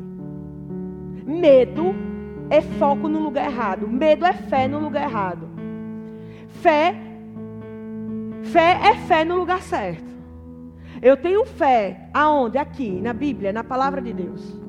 Medo 1.26 1.94
é 2.50 2.62
foco 2.62 3.08
no 3.08 3.20
lugar 3.20 3.46
errado. 3.52 3.88
Medo 3.88 4.26
é 4.26 4.34
fé 4.34 4.68
no 4.68 4.80
lugar 4.80 5.04
errado. 5.04 5.48
Fé, 6.62 6.96
fé 8.44 8.80
é 8.82 8.96
fé 8.96 9.24
no 9.24 9.36
lugar 9.36 9.62
certo. 9.62 10.17
Eu 11.02 11.18
tenho 11.18 11.46
fé 11.46 12.10
aonde? 12.14 12.58
Aqui, 12.58 12.90
na 13.02 13.14
Bíblia, 13.14 13.54
na 13.54 13.64
palavra 13.64 14.02
de 14.02 14.14
Deus. 14.14 14.60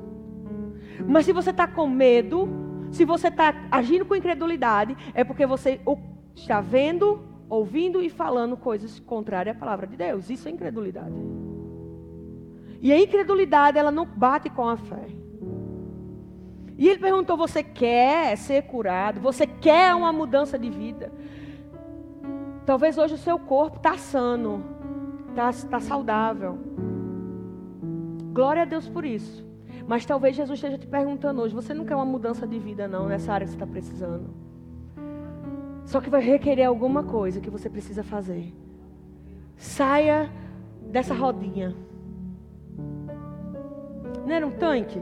Mas 1.06 1.26
se 1.26 1.32
você 1.32 1.50
está 1.50 1.66
com 1.66 1.86
medo, 1.86 2.48
se 2.90 3.04
você 3.04 3.28
está 3.28 3.68
agindo 3.70 4.04
com 4.04 4.14
incredulidade, 4.14 4.96
é 5.14 5.24
porque 5.24 5.46
você 5.46 5.80
está 6.34 6.60
vendo, 6.60 7.20
ouvindo 7.48 8.02
e 8.02 8.10
falando 8.10 8.56
coisas 8.56 8.98
contrárias 9.00 9.56
à 9.56 9.58
palavra 9.58 9.86
de 9.86 9.96
Deus. 9.96 10.28
Isso 10.30 10.48
é 10.48 10.50
incredulidade. 10.50 11.14
E 12.80 12.92
a 12.92 13.00
incredulidade, 13.00 13.78
ela 13.78 13.90
não 13.90 14.06
bate 14.06 14.48
com 14.50 14.68
a 14.68 14.76
fé. 14.76 15.06
E 16.76 16.88
ele 16.88 17.00
perguntou: 17.00 17.36
Você 17.36 17.62
quer 17.62 18.36
ser 18.36 18.62
curado? 18.62 19.20
Você 19.20 19.46
quer 19.46 19.94
uma 19.94 20.12
mudança 20.12 20.58
de 20.58 20.70
vida? 20.70 21.12
Talvez 22.64 22.98
hoje 22.98 23.14
o 23.14 23.18
seu 23.18 23.38
corpo 23.38 23.78
está 23.78 23.96
sano 23.96 24.77
está 25.38 25.52
tá 25.68 25.80
saudável. 25.80 26.58
Glória 28.32 28.62
a 28.62 28.64
Deus 28.64 28.88
por 28.88 29.04
isso. 29.04 29.46
Mas 29.86 30.04
talvez 30.04 30.36
Jesus 30.36 30.58
esteja 30.58 30.76
te 30.76 30.86
perguntando 30.86 31.40
hoje: 31.40 31.54
você 31.54 31.72
não 31.72 31.84
quer 31.84 31.94
uma 31.94 32.04
mudança 32.04 32.46
de 32.46 32.58
vida, 32.58 32.88
não, 32.88 33.06
nessa 33.06 33.32
área 33.32 33.46
que 33.46 33.52
você 33.52 33.56
está 33.56 33.66
precisando? 33.66 34.30
Só 35.84 36.00
que 36.00 36.10
vai 36.10 36.20
requerer 36.20 36.64
alguma 36.64 37.02
coisa 37.02 37.40
que 37.40 37.48
você 37.48 37.70
precisa 37.70 38.02
fazer. 38.02 38.52
Saia 39.56 40.30
dessa 40.82 41.14
rodinha. 41.14 41.74
Não 44.26 44.34
era 44.34 44.46
um 44.46 44.50
tanque? 44.50 45.00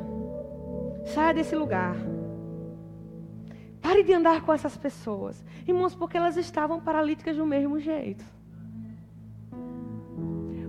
Saia 1.06 1.34
desse 1.34 1.56
lugar. 1.56 1.96
Pare 3.82 4.04
de 4.04 4.12
andar 4.12 4.42
com 4.42 4.52
essas 4.52 4.76
pessoas. 4.76 5.44
Irmãos, 5.66 5.94
porque 5.94 6.16
elas 6.16 6.36
estavam 6.36 6.80
paralíticas 6.80 7.36
do 7.36 7.46
mesmo 7.46 7.80
jeito. 7.80 8.24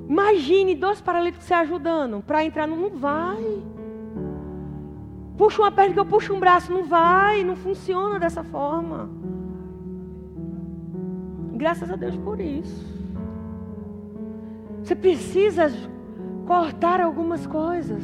Imagine 0.08 0.74
dois 0.74 1.02
paralíticos 1.02 1.46
se 1.46 1.54
ajudando 1.54 2.24
para 2.26 2.44
entrar. 2.46 2.66
Não, 2.66 2.90
vai. 2.90 3.62
Puxa 5.38 5.62
uma 5.62 5.72
perna 5.72 5.94
que 5.94 6.00
eu 6.00 6.06
puxo 6.06 6.34
um 6.34 6.40
braço. 6.40 6.72
Não 6.72 6.86
vai. 6.86 7.44
Não 7.44 7.58
funciona 7.58 8.18
dessa 8.18 8.44
forma. 8.44 9.10
Graças 11.54 11.92
a 11.92 11.96
Deus 11.98 12.16
por 12.16 12.40
isso. 12.40 12.86
Você 14.82 14.96
precisa 14.96 15.70
cortar 16.46 17.02
algumas 17.02 17.46
coisas. 17.46 18.04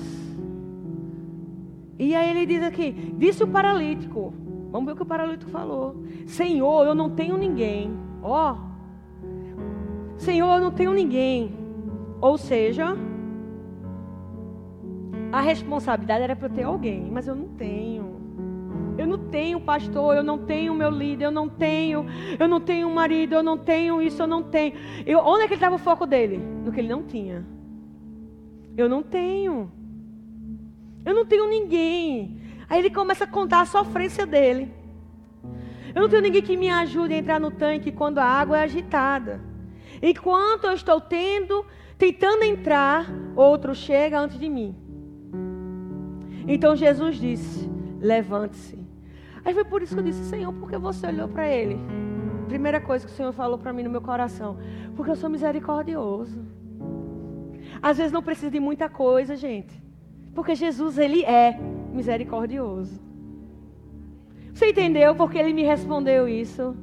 E 1.97 2.13
aí 2.13 2.31
ele 2.31 2.45
diz 2.45 2.63
aqui: 2.63 3.13
disse 3.17 3.43
o 3.43 3.47
paralítico. 3.47 4.33
Vamos 4.71 4.87
ver 4.87 4.93
o 4.93 4.95
que 4.95 5.03
o 5.03 5.05
paralítico 5.05 5.51
falou. 5.51 6.03
Senhor, 6.25 6.85
eu 6.85 6.93
não 6.93 7.11
tenho 7.11 7.37
ninguém. 7.37 7.97
Ó. 8.21 8.53
Oh, 8.53 8.73
Senhor, 10.17 10.55
eu 10.55 10.61
não 10.61 10.71
tenho 10.71 10.91
ninguém 10.93 11.62
ou 12.23 12.37
seja, 12.37 12.95
a 15.29 15.41
responsabilidade 15.41 16.23
era 16.23 16.37
para 16.37 16.47
eu 16.47 16.53
ter 16.53 16.63
alguém, 16.63 17.11
mas 17.11 17.27
eu 17.27 17.35
não 17.35 17.49
tenho. 17.49 18.15
Eu 18.97 19.05
não 19.05 19.17
tenho 19.17 19.59
pastor, 19.59 20.15
eu 20.15 20.23
não 20.23 20.37
tenho 20.37 20.73
meu 20.73 20.89
líder, 20.89 21.25
eu 21.25 21.31
não 21.31 21.49
tenho, 21.49 22.05
eu 22.39 22.47
não 22.47 22.61
tenho 22.61 22.89
marido, 22.89 23.35
eu 23.35 23.43
não 23.43 23.57
tenho 23.57 24.01
isso, 24.01 24.23
eu 24.23 24.27
não 24.27 24.41
tenho. 24.41 24.73
Eu, 25.05 25.19
onde 25.19 25.43
é 25.43 25.47
que 25.49 25.55
estava 25.55 25.75
o 25.75 25.77
foco 25.77 26.05
dele? 26.05 26.37
No 26.37 26.71
que 26.71 26.79
ele 26.79 26.87
não 26.87 27.03
tinha. 27.03 27.45
Eu 28.77 28.87
não 28.87 29.03
tenho. 29.03 29.69
Eu 31.03 31.13
não 31.13 31.25
tenho 31.25 31.49
ninguém. 31.49 32.39
Aí 32.69 32.79
ele 32.79 32.89
começa 32.89 33.25
a 33.25 33.27
contar 33.27 33.59
a 33.59 33.65
sofrência 33.65 34.25
dele. 34.25 34.73
Eu 35.93 36.03
não 36.03 36.07
tenho 36.07 36.21
ninguém 36.21 36.41
que 36.41 36.55
me 36.55 36.69
ajude 36.69 37.15
a 37.15 37.17
entrar 37.17 37.37
no 37.37 37.51
tanque 37.51 37.91
quando 37.91 38.19
a 38.19 38.25
água 38.25 38.59
é 38.59 38.63
agitada. 38.63 39.41
Enquanto 40.01 40.67
eu 40.67 40.73
estou 40.73 41.01
tendo 41.01 41.65
tentando 42.11 42.43
entrar, 42.43 43.09
outro 43.33 43.73
chega 43.73 44.19
antes 44.19 44.37
de 44.37 44.49
mim. 44.49 44.75
Então 46.45 46.75
Jesus 46.75 47.15
disse: 47.15 47.69
Levante-se. 48.01 48.77
Aí 49.45 49.53
foi 49.53 49.63
por 49.63 49.81
isso 49.81 49.93
que 49.93 50.01
eu 50.01 50.03
disse: 50.03 50.25
Senhor, 50.25 50.51
por 50.53 50.69
que 50.69 50.77
você 50.77 51.07
olhou 51.07 51.29
para 51.29 51.47
ele? 51.47 51.79
Primeira 52.49 52.81
coisa 52.81 53.05
que 53.05 53.11
o 53.11 53.15
Senhor 53.15 53.31
falou 53.31 53.57
para 53.57 53.71
mim 53.71 53.83
no 53.83 53.89
meu 53.89 54.01
coração: 54.01 54.57
Porque 54.97 55.11
eu 55.11 55.15
sou 55.15 55.29
misericordioso. 55.29 56.45
Às 57.81 57.97
vezes 57.97 58.11
não 58.11 58.21
precisa 58.21 58.51
de 58.51 58.59
muita 58.59 58.89
coisa, 58.89 59.37
gente. 59.37 59.81
Porque 60.35 60.55
Jesus, 60.55 60.97
ele 60.97 61.23
é 61.23 61.57
misericordioso. 61.93 63.01
Você 64.53 64.69
entendeu 64.71 65.15
porque 65.15 65.37
ele 65.37 65.53
me 65.53 65.63
respondeu 65.63 66.27
isso? 66.27 66.75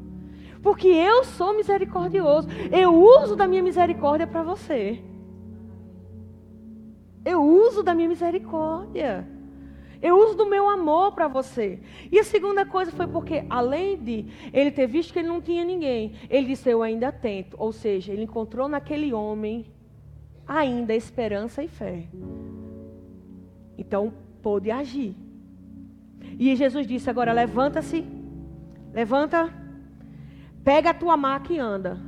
Porque 0.62 0.88
eu 0.88 1.24
sou 1.24 1.54
misericordioso. 1.54 2.48
Eu 2.72 2.94
uso 2.94 3.36
da 3.36 3.46
minha 3.46 3.62
misericórdia 3.62 4.26
para 4.26 4.42
você. 4.42 5.02
Eu 7.24 7.42
uso 7.42 7.82
da 7.82 7.94
minha 7.94 8.08
misericórdia. 8.08 9.26
Eu 10.02 10.18
uso 10.18 10.34
do 10.34 10.46
meu 10.46 10.68
amor 10.68 11.12
para 11.12 11.28
você. 11.28 11.78
E 12.10 12.18
a 12.18 12.24
segunda 12.24 12.64
coisa 12.64 12.90
foi 12.90 13.06
porque, 13.06 13.44
além 13.50 13.98
de 13.98 14.26
ele 14.52 14.70
ter 14.70 14.86
visto 14.86 15.12
que 15.12 15.18
ele 15.18 15.28
não 15.28 15.42
tinha 15.42 15.64
ninguém, 15.64 16.14
ele 16.30 16.46
disse: 16.46 16.70
Eu 16.70 16.82
ainda 16.82 17.12
tento. 17.12 17.54
Ou 17.58 17.72
seja, 17.72 18.12
ele 18.12 18.24
encontrou 18.24 18.66
naquele 18.68 19.12
homem 19.12 19.66
ainda 20.46 20.94
esperança 20.94 21.62
e 21.62 21.68
fé. 21.68 22.04
Então, 23.76 24.12
pôde 24.42 24.70
agir. 24.70 25.14
E 26.38 26.56
Jesus 26.56 26.86
disse: 26.86 27.10
Agora 27.10 27.32
levanta-se, 27.32 28.06
levanta 28.94 29.60
Pega 30.64 30.90
a 30.90 30.94
tua 30.94 31.16
maca 31.16 31.52
e 31.52 31.58
anda. 31.58 31.98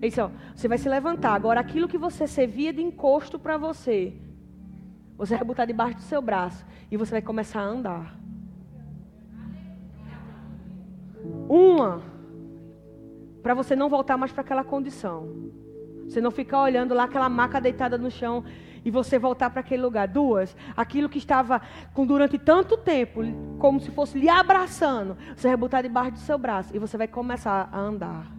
Ele 0.00 0.08
disse, 0.08 0.20
ó, 0.20 0.30
você 0.54 0.68
vai 0.68 0.78
se 0.78 0.88
levantar. 0.88 1.34
Agora, 1.34 1.60
aquilo 1.60 1.88
que 1.88 1.98
você 1.98 2.26
servia 2.26 2.72
de 2.72 2.80
encosto 2.80 3.38
para 3.38 3.56
você, 3.56 4.14
você 5.16 5.36
vai 5.36 5.44
botar 5.44 5.64
debaixo 5.64 5.96
do 5.96 6.02
seu 6.02 6.22
braço. 6.22 6.64
E 6.90 6.96
você 6.96 7.10
vai 7.10 7.22
começar 7.22 7.60
a 7.60 7.64
andar. 7.64 8.16
Uma, 11.48 12.00
para 13.42 13.54
você 13.54 13.74
não 13.74 13.88
voltar 13.88 14.16
mais 14.16 14.30
para 14.30 14.42
aquela 14.42 14.62
condição. 14.62 15.50
Você 16.08 16.20
não 16.20 16.30
ficar 16.30 16.62
olhando 16.62 16.94
lá 16.94 17.04
aquela 17.04 17.28
maca 17.28 17.60
deitada 17.60 17.98
no 17.98 18.10
chão 18.10 18.44
e 18.84 18.90
você 18.90 19.18
voltar 19.18 19.50
para 19.50 19.60
aquele 19.60 19.82
lugar. 19.82 20.06
Duas, 20.06 20.56
aquilo 20.76 21.08
que 21.08 21.18
estava 21.18 21.60
com 21.92 22.06
durante 22.06 22.38
tanto 22.38 22.76
tempo, 22.76 23.20
como 23.58 23.80
se 23.80 23.90
fosse 23.90 24.18
lhe 24.18 24.28
abraçando, 24.28 25.16
você 25.36 25.48
vai 25.48 25.56
botar 25.56 25.82
debaixo 25.82 26.12
do 26.12 26.18
seu 26.18 26.38
braço 26.38 26.74
e 26.74 26.78
você 26.78 26.96
vai 26.96 27.08
começar 27.08 27.68
a 27.70 27.78
andar. 27.78 28.37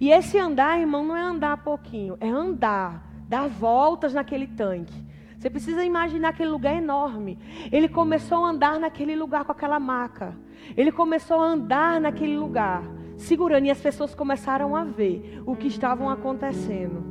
E 0.00 0.10
esse 0.10 0.38
andar, 0.38 0.78
irmão, 0.78 1.04
não 1.04 1.16
é 1.16 1.22
andar 1.22 1.56
pouquinho, 1.58 2.16
é 2.20 2.28
andar, 2.28 3.02
dar 3.28 3.48
voltas 3.48 4.12
naquele 4.12 4.46
tanque. 4.46 5.06
Você 5.38 5.50
precisa 5.50 5.84
imaginar 5.84 6.30
aquele 6.30 6.50
lugar 6.50 6.74
enorme. 6.74 7.38
Ele 7.70 7.88
começou 7.88 8.44
a 8.44 8.48
andar 8.48 8.80
naquele 8.80 9.14
lugar 9.14 9.44
com 9.44 9.52
aquela 9.52 9.78
maca. 9.78 10.36
Ele 10.76 10.90
começou 10.90 11.40
a 11.40 11.46
andar 11.46 12.00
naquele 12.00 12.36
lugar, 12.36 12.82
segurando, 13.16 13.66
e 13.66 13.70
as 13.70 13.80
pessoas 13.80 14.14
começaram 14.14 14.74
a 14.74 14.84
ver 14.84 15.42
o 15.46 15.54
que 15.54 15.68
estavam 15.68 16.08
acontecendo. 16.08 17.04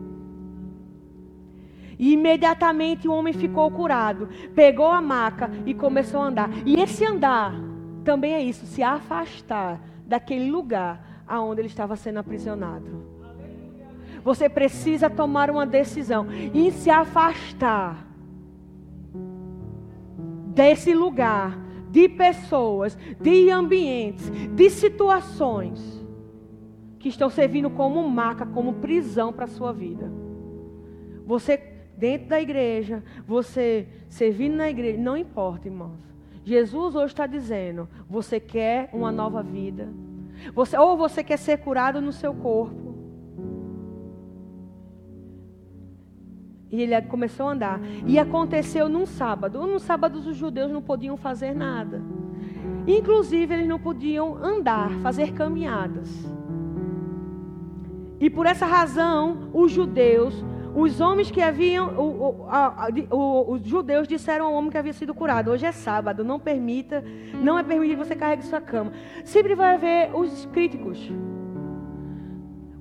E 1.97 2.13
imediatamente 2.13 3.07
o 3.07 3.13
homem 3.13 3.33
ficou 3.33 3.71
curado, 3.71 4.27
pegou 4.53 4.87
a 4.91 4.99
maca 4.99 5.49
e 5.65 5.73
começou 5.73 6.21
a 6.21 6.25
andar. 6.25 6.49
E 6.65 6.79
esse 6.79 7.05
andar 7.05 7.53
também 8.03 8.33
é 8.33 8.43
isso, 8.43 8.65
se 8.65 8.83
afastar 8.83 9.79
daquele 10.05 10.51
lugar 10.51 11.14
aonde 11.27 11.61
ele 11.61 11.67
estava 11.67 11.95
sendo 11.95 12.19
aprisionado. 12.19 13.03
Você 14.23 14.49
precisa 14.49 15.09
tomar 15.09 15.51
uma 15.51 15.65
decisão 15.65 16.27
e 16.53 16.71
se 16.71 16.89
afastar 16.89 18.07
desse 20.47 20.93
lugar, 20.93 21.57
de 21.91 22.09
pessoas, 22.09 22.97
de 23.19 23.49
ambientes, 23.51 24.29
de 24.55 24.69
situações 24.69 26.03
que 26.97 27.09
estão 27.09 27.29
servindo 27.29 27.69
como 27.69 28.09
maca, 28.09 28.45
como 28.45 28.73
prisão 28.75 29.31
para 29.31 29.45
a 29.45 29.49
sua 29.49 29.71
vida. 29.71 30.11
Você 31.25 31.57
dentro 31.97 32.29
da 32.29 32.41
igreja, 32.41 33.03
você 33.27 33.87
servindo 34.09 34.55
na 34.55 34.69
igreja, 34.69 34.99
não 34.99 35.15
importa, 35.15 35.67
irmãos. 35.67 35.99
Jesus 36.43 36.95
hoje 36.95 37.13
está 37.13 37.27
dizendo: 37.27 37.87
você 38.09 38.39
quer 38.39 38.89
uma 38.93 39.11
nova 39.11 39.41
vida, 39.41 39.89
você, 40.53 40.77
ou 40.77 40.97
você 40.97 41.23
quer 41.23 41.37
ser 41.37 41.57
curado 41.57 42.01
no 42.01 42.11
seu 42.11 42.33
corpo. 42.33 42.85
E 46.71 46.81
ele 46.81 46.99
começou 47.03 47.47
a 47.47 47.51
andar. 47.51 47.79
E 48.05 48.19
aconteceu 48.19 48.89
num 48.89 49.05
sábado. 49.05 49.65
Num 49.65 49.79
sábado 49.79 50.19
os 50.19 50.35
judeus 50.35 50.71
não 50.71 50.81
podiam 50.81 51.15
fazer 51.15 51.53
nada. 51.55 52.01
Inclusive 52.87 53.53
eles 53.53 53.67
não 53.67 53.79
podiam 53.79 54.35
andar, 54.35 54.91
fazer 55.01 55.33
caminhadas. 55.33 56.09
E 58.19 58.29
por 58.29 58.45
essa 58.45 58.65
razão 58.65 59.49
os 59.53 59.71
judeus 59.71 60.43
os 60.75 60.99
homens 60.99 61.31
que 61.31 61.41
haviam, 61.41 61.87
o, 61.97 62.43
o, 62.43 62.49
a, 62.49 62.89
o, 63.09 63.53
os 63.53 63.65
judeus 63.65 64.07
disseram 64.07 64.47
ao 64.47 64.53
homem 64.53 64.69
que 64.69 64.77
havia 64.77 64.91
sido 64.91 65.13
curado: 65.13 65.49
hoje 65.49 65.65
é 65.65 65.71
sábado, 65.71 66.23
não 66.23 66.37
permita, 66.37 67.03
não 67.41 67.57
é 67.57 67.63
permitido 67.63 67.97
que 67.97 68.05
você 68.05 68.15
carregue 68.15 68.43
sua 68.43 68.59
cama. 68.59 68.91
Sempre 69.23 69.55
vai 69.55 69.75
haver 69.75 70.13
os 70.13 70.45
críticos. 70.47 71.09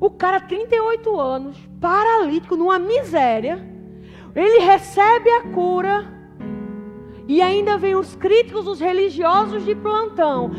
O 0.01 0.11
cara, 0.11 0.41
38 0.41 1.21
anos, 1.21 1.57
paralítico, 1.81 2.57
numa 2.57 2.79
miséria, 2.79 3.65
ele 4.35 4.59
recebe 4.59 5.31
a 5.31 5.43
cura 5.53 6.14
e 7.27 7.41
ainda 7.41 7.79
vem 7.79 7.95
os 7.95 8.15
críticos, 8.15 8.67
os 8.67 8.81
religiosos 8.81 9.65
de 9.65 9.75
plantão, 9.75 10.51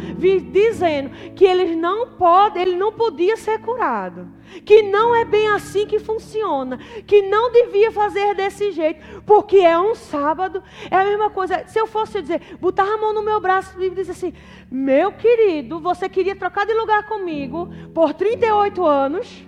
dizendo 0.51 1.09
que 1.36 1.45
eles 1.45 1.78
não 1.78 2.09
podem, 2.09 2.63
ele 2.63 2.76
não 2.76 2.91
podia 2.91 3.38
ser 3.38 3.59
curado, 3.59 4.28
que 4.66 4.82
não 4.82 5.16
é 5.16 5.24
bem 5.24 5.47
assim 5.49 5.86
que 5.86 5.99
funciona, 5.99 6.78
que 7.05 7.22
não 7.22 7.51
devia 7.51 7.91
fazer 7.91 8.34
desse 8.34 8.72
jeito, 8.72 9.22
porque 9.26 9.57
é 9.57 9.78
um 9.78 9.93
sábado, 9.93 10.63
é 10.89 10.95
a 10.95 11.05
mesma 11.05 11.30
coisa. 11.30 11.68
Se 11.68 11.80
eu 11.80 11.86
fosse 11.86 12.22
dizer, 12.22 12.57
botar 12.59 12.84
a 12.84 12.97
mão 12.97 13.13
no 13.13 13.22
meu 13.22 13.39
braço 13.39 13.80
e 13.82 13.89
dizer 13.91 14.11
assim: 14.11 14.34
"Meu 14.70 15.11
querido, 15.11 15.80
você 15.80 16.09
queria 16.09 16.36
trocar 16.36 16.66
de 16.66 16.74
lugar 16.74 17.07
comigo 17.07 17.70
por 17.93 18.13
38 18.13 18.84
anos?" 18.84 19.45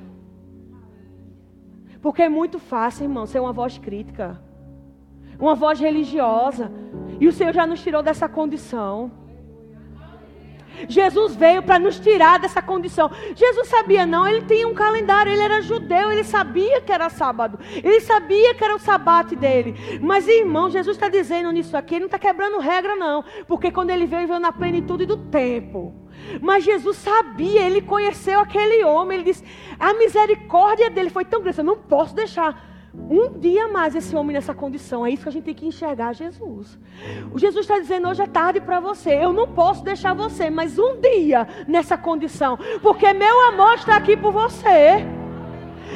Porque 1.99 2.21
é 2.21 2.29
muito 2.29 2.59
fácil, 2.59 3.05
irmão, 3.05 3.25
ser 3.25 3.39
uma 3.39 3.51
voz 3.51 3.79
crítica 3.79 4.39
uma 5.39 5.55
voz 5.55 5.79
religiosa. 5.79 6.71
E 7.19 7.27
o 7.27 7.33
Senhor 7.33 7.53
já 7.53 7.65
nos 7.65 7.81
tirou 7.81 8.03
dessa 8.03 8.27
condição. 8.27 9.11
Jesus 10.87 11.35
veio 11.35 11.63
para 11.63 11.79
nos 11.79 11.99
tirar 11.99 12.37
dessa 12.39 12.61
condição. 12.61 13.09
Jesus 13.35 13.67
sabia, 13.67 14.05
não, 14.05 14.27
ele 14.27 14.41
tinha 14.45 14.67
um 14.67 14.73
calendário, 14.73 15.31
ele 15.31 15.41
era 15.41 15.61
judeu, 15.61 16.11
ele 16.11 16.23
sabia 16.23 16.81
que 16.81 16.91
era 16.91 17.09
sábado, 17.09 17.57
ele 17.75 17.99
sabia 18.01 18.53
que 18.53 18.63
era 18.63 18.75
o 18.75 18.79
sabate 18.79 19.35
dele. 19.35 19.99
Mas, 20.01 20.27
irmão, 20.27 20.69
Jesus 20.69 20.95
está 20.95 21.09
dizendo 21.09 21.51
nisso 21.51 21.75
aqui, 21.75 21.95
ele 21.95 22.01
não 22.01 22.07
está 22.07 22.19
quebrando 22.19 22.59
regra, 22.59 22.95
não, 22.95 23.23
porque 23.47 23.71
quando 23.71 23.89
ele 23.89 24.05
veio, 24.05 24.21
ele 24.21 24.27
veio 24.27 24.39
na 24.39 24.51
plenitude 24.51 25.05
do 25.05 25.17
tempo. 25.17 25.95
Mas 26.41 26.63
Jesus 26.63 26.97
sabia, 26.97 27.61
ele 27.61 27.81
conheceu 27.81 28.39
aquele 28.39 28.83
homem, 28.83 29.19
ele 29.19 29.31
disse: 29.31 29.43
a 29.79 29.93
misericórdia 29.93 30.89
dele 30.89 31.09
foi 31.09 31.23
tão 31.23 31.41
grande, 31.41 31.59
eu 31.59 31.63
não 31.63 31.77
posso 31.77 32.13
deixar 32.13 32.66
um 33.09 33.39
dia 33.39 33.67
mais 33.67 33.95
esse 33.95 34.15
homem 34.15 34.33
nessa 34.33 34.53
condição. 34.53 35.05
É 35.05 35.11
isso 35.11 35.23
que 35.23 35.29
a 35.29 35.31
gente 35.31 35.43
tem 35.43 35.53
que 35.53 35.67
enxergar 35.67 36.13
Jesus. 36.13 36.77
O 37.31 37.39
Jesus 37.39 37.65
está 37.65 37.79
dizendo 37.79 38.09
hoje 38.09 38.21
é 38.21 38.27
tarde 38.27 38.59
para 38.59 38.79
você. 38.79 39.11
Eu 39.11 39.31
não 39.31 39.47
posso 39.47 39.83
deixar 39.83 40.13
você, 40.13 40.49
mas 40.49 40.77
um 40.77 40.99
dia 40.99 41.47
nessa 41.67 41.97
condição, 41.97 42.57
porque 42.81 43.11
meu 43.13 43.47
amor 43.49 43.75
está 43.75 43.95
aqui 43.95 44.17
por 44.17 44.31
você. 44.31 45.05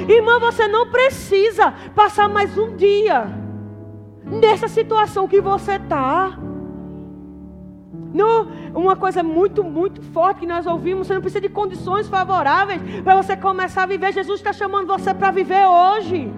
Irmã, 0.08 0.40
você 0.40 0.68
não 0.68 0.90
precisa 0.90 1.72
passar 1.94 2.30
mais 2.30 2.58
um 2.58 2.76
dia 2.76 3.28
nessa 4.24 4.68
situação 4.68 5.28
que 5.28 5.42
você 5.42 5.74
está. 5.74 6.38
uma 8.74 8.96
coisa 8.96 9.22
muito, 9.22 9.64
muito 9.64 10.02
forte 10.02 10.42
que 10.42 10.48
nós 10.48 10.66
ouvimos, 10.66 11.08
você 11.08 11.14
não 11.14 11.22
precisa 11.22 11.42
de 11.42 11.50
condições 11.50 12.08
favoráveis 12.08 12.82
para 13.04 13.22
você 13.22 13.36
começar 13.36 13.84
a 13.84 13.86
viver. 13.86 14.14
Jesus 14.14 14.40
está 14.40 14.54
chamando 14.54 14.88
você 14.88 15.14
para 15.14 15.32
viver 15.32 15.66
hoje. 15.66 16.32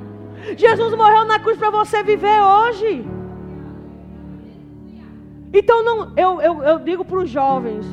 Jesus 0.58 0.94
morreu 0.96 1.26
na 1.26 1.40
cruz 1.40 1.58
para 1.58 1.70
você 1.70 2.04
viver 2.04 2.42
hoje. 2.42 3.06
Então 5.54 5.84
não, 5.84 6.14
eu, 6.18 6.42
eu, 6.42 6.64
eu 6.64 6.80
digo 6.80 7.06
para 7.06 7.20
os 7.20 7.30
jovens: 7.30 7.86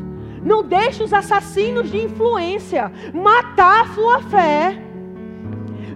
não 0.42 0.62
deixe 0.62 1.02
os 1.02 1.12
assassinos 1.12 1.90
de 1.90 1.98
influência 1.98 2.90
matar 3.12 3.82
a 3.82 3.88
sua 3.88 4.20
fé. 4.22 4.82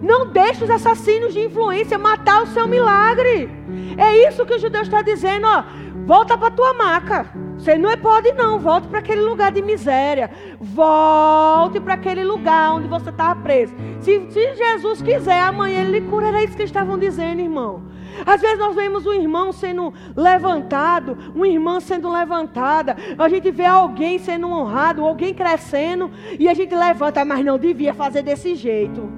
Não 0.00 0.26
deixe 0.26 0.62
os 0.64 0.70
assassinos 0.70 1.32
de 1.32 1.40
influência 1.40 1.98
matar 1.98 2.42
o 2.42 2.46
seu 2.48 2.68
milagre. 2.68 3.48
É 3.96 4.28
isso 4.28 4.44
que 4.44 4.54
o 4.54 4.58
judeu 4.58 4.82
está 4.82 5.00
dizendo, 5.00 5.46
ó. 5.46 5.64
Volta 6.04 6.36
para 6.36 6.50
tua 6.50 6.74
maca. 6.74 7.26
Você 7.64 7.78
não 7.78 7.90
é 7.90 7.96
pode 7.96 8.30
não, 8.32 8.58
volte 8.58 8.88
para 8.88 8.98
aquele 8.98 9.22
lugar 9.22 9.50
de 9.50 9.62
miséria. 9.62 10.30
Volte 10.60 11.80
para 11.80 11.94
aquele 11.94 12.22
lugar 12.22 12.74
onde 12.74 12.86
você 12.86 13.08
estava 13.08 13.40
preso. 13.40 13.74
Se, 14.02 14.30
se, 14.30 14.54
Jesus 14.54 15.00
quiser, 15.00 15.40
amanhã 15.40 15.80
ele 15.80 15.98
lhe 15.98 16.10
cura. 16.10 16.26
Era 16.26 16.44
isso 16.44 16.54
que 16.54 16.60
eles 16.60 16.68
estavam 16.68 16.98
dizendo, 16.98 17.40
irmão. 17.40 17.84
Às 18.26 18.42
vezes 18.42 18.58
nós 18.58 18.74
vemos 18.74 19.06
um 19.06 19.14
irmão 19.14 19.50
sendo 19.50 19.94
levantado, 20.14 21.16
uma 21.34 21.48
irmã 21.48 21.80
sendo 21.80 22.10
levantada. 22.10 22.98
A 23.16 23.30
gente 23.30 23.50
vê 23.50 23.64
alguém 23.64 24.18
sendo 24.18 24.46
honrado, 24.46 25.02
alguém 25.02 25.32
crescendo, 25.32 26.10
e 26.38 26.46
a 26.46 26.52
gente 26.52 26.74
levanta, 26.74 27.24
mas 27.24 27.42
não 27.42 27.58
devia 27.58 27.94
fazer 27.94 28.20
desse 28.20 28.54
jeito. 28.54 29.10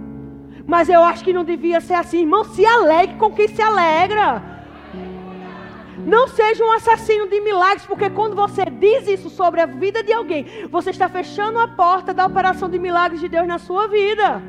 Mas 0.65 0.89
eu 0.89 1.03
acho 1.03 1.25
que 1.25 1.33
não 1.33 1.43
devia 1.43 1.81
ser 1.81 1.95
assim. 1.95 2.21
Irmão, 2.21 2.45
se 2.45 2.65
alegre 2.65 3.17
com 3.17 3.33
quem 3.33 3.49
se 3.49 3.61
alegra. 3.61 4.56
Não 6.07 6.29
seja 6.29 6.65
um 6.65 6.71
assassino 6.71 7.29
de 7.29 7.41
milagres, 7.41 7.85
porque 7.85 8.09
quando 8.09 8.37
você 8.37 8.65
diz 8.67 9.09
isso 9.09 9.29
sobre 9.29 9.61
a 9.61 9.67
vida 9.67 10.05
de 10.05 10.13
alguém, 10.13 10.47
você 10.71 10.91
está 10.91 11.09
fechando 11.09 11.59
a 11.59 11.67
porta 11.67 12.15
da 12.15 12.25
operação 12.25 12.71
de 12.71 12.79
milagres 12.79 13.21
de 13.21 13.29
Deus 13.29 13.45
na 13.45 13.59
sua 13.59 13.89
vida. 13.89 14.41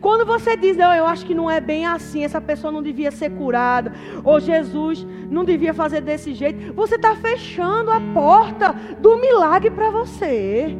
Quando 0.00 0.26
você 0.26 0.56
diz, 0.56 0.76
não, 0.76 0.92
eu 0.92 1.06
acho 1.06 1.24
que 1.24 1.32
não 1.32 1.48
é 1.48 1.60
bem 1.60 1.86
assim, 1.86 2.24
essa 2.24 2.40
pessoa 2.40 2.72
não 2.72 2.82
devia 2.82 3.12
ser 3.12 3.30
curada, 3.30 3.94
ou 4.24 4.40
Jesus 4.40 5.06
não 5.30 5.44
devia 5.44 5.72
fazer 5.72 6.00
desse 6.00 6.34
jeito, 6.34 6.74
você 6.74 6.96
está 6.96 7.14
fechando 7.14 7.92
a 7.92 8.00
porta 8.12 8.74
do 8.98 9.16
milagre 9.16 9.70
para 9.70 9.90
você. 9.90 10.76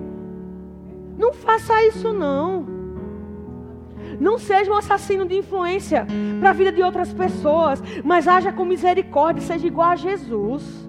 Não 1.17 1.33
faça 1.33 1.85
isso, 1.85 2.13
não. 2.13 2.76
Não 4.21 4.39
seja 4.39 4.71
um 4.71 4.77
assassino 4.77 5.27
de 5.27 5.37
influência 5.37 6.07
para 6.41 6.51
a 6.51 6.53
vida 6.53 6.73
de 6.73 6.83
outras 6.83 7.13
pessoas, 7.13 7.83
mas 8.05 8.27
haja 8.27 8.53
com 8.53 8.65
misericórdia, 8.65 9.43
seja 9.43 9.67
igual 9.67 9.91
a 9.91 9.97
Jesus. 9.97 10.87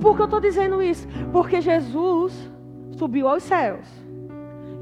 Por 0.00 0.16
que 0.16 0.22
eu 0.22 0.24
estou 0.24 0.40
dizendo 0.40 0.82
isso? 0.82 1.06
Porque 1.32 1.60
Jesus 1.60 2.50
subiu 2.92 3.28
aos 3.28 3.42
céus 3.42 3.86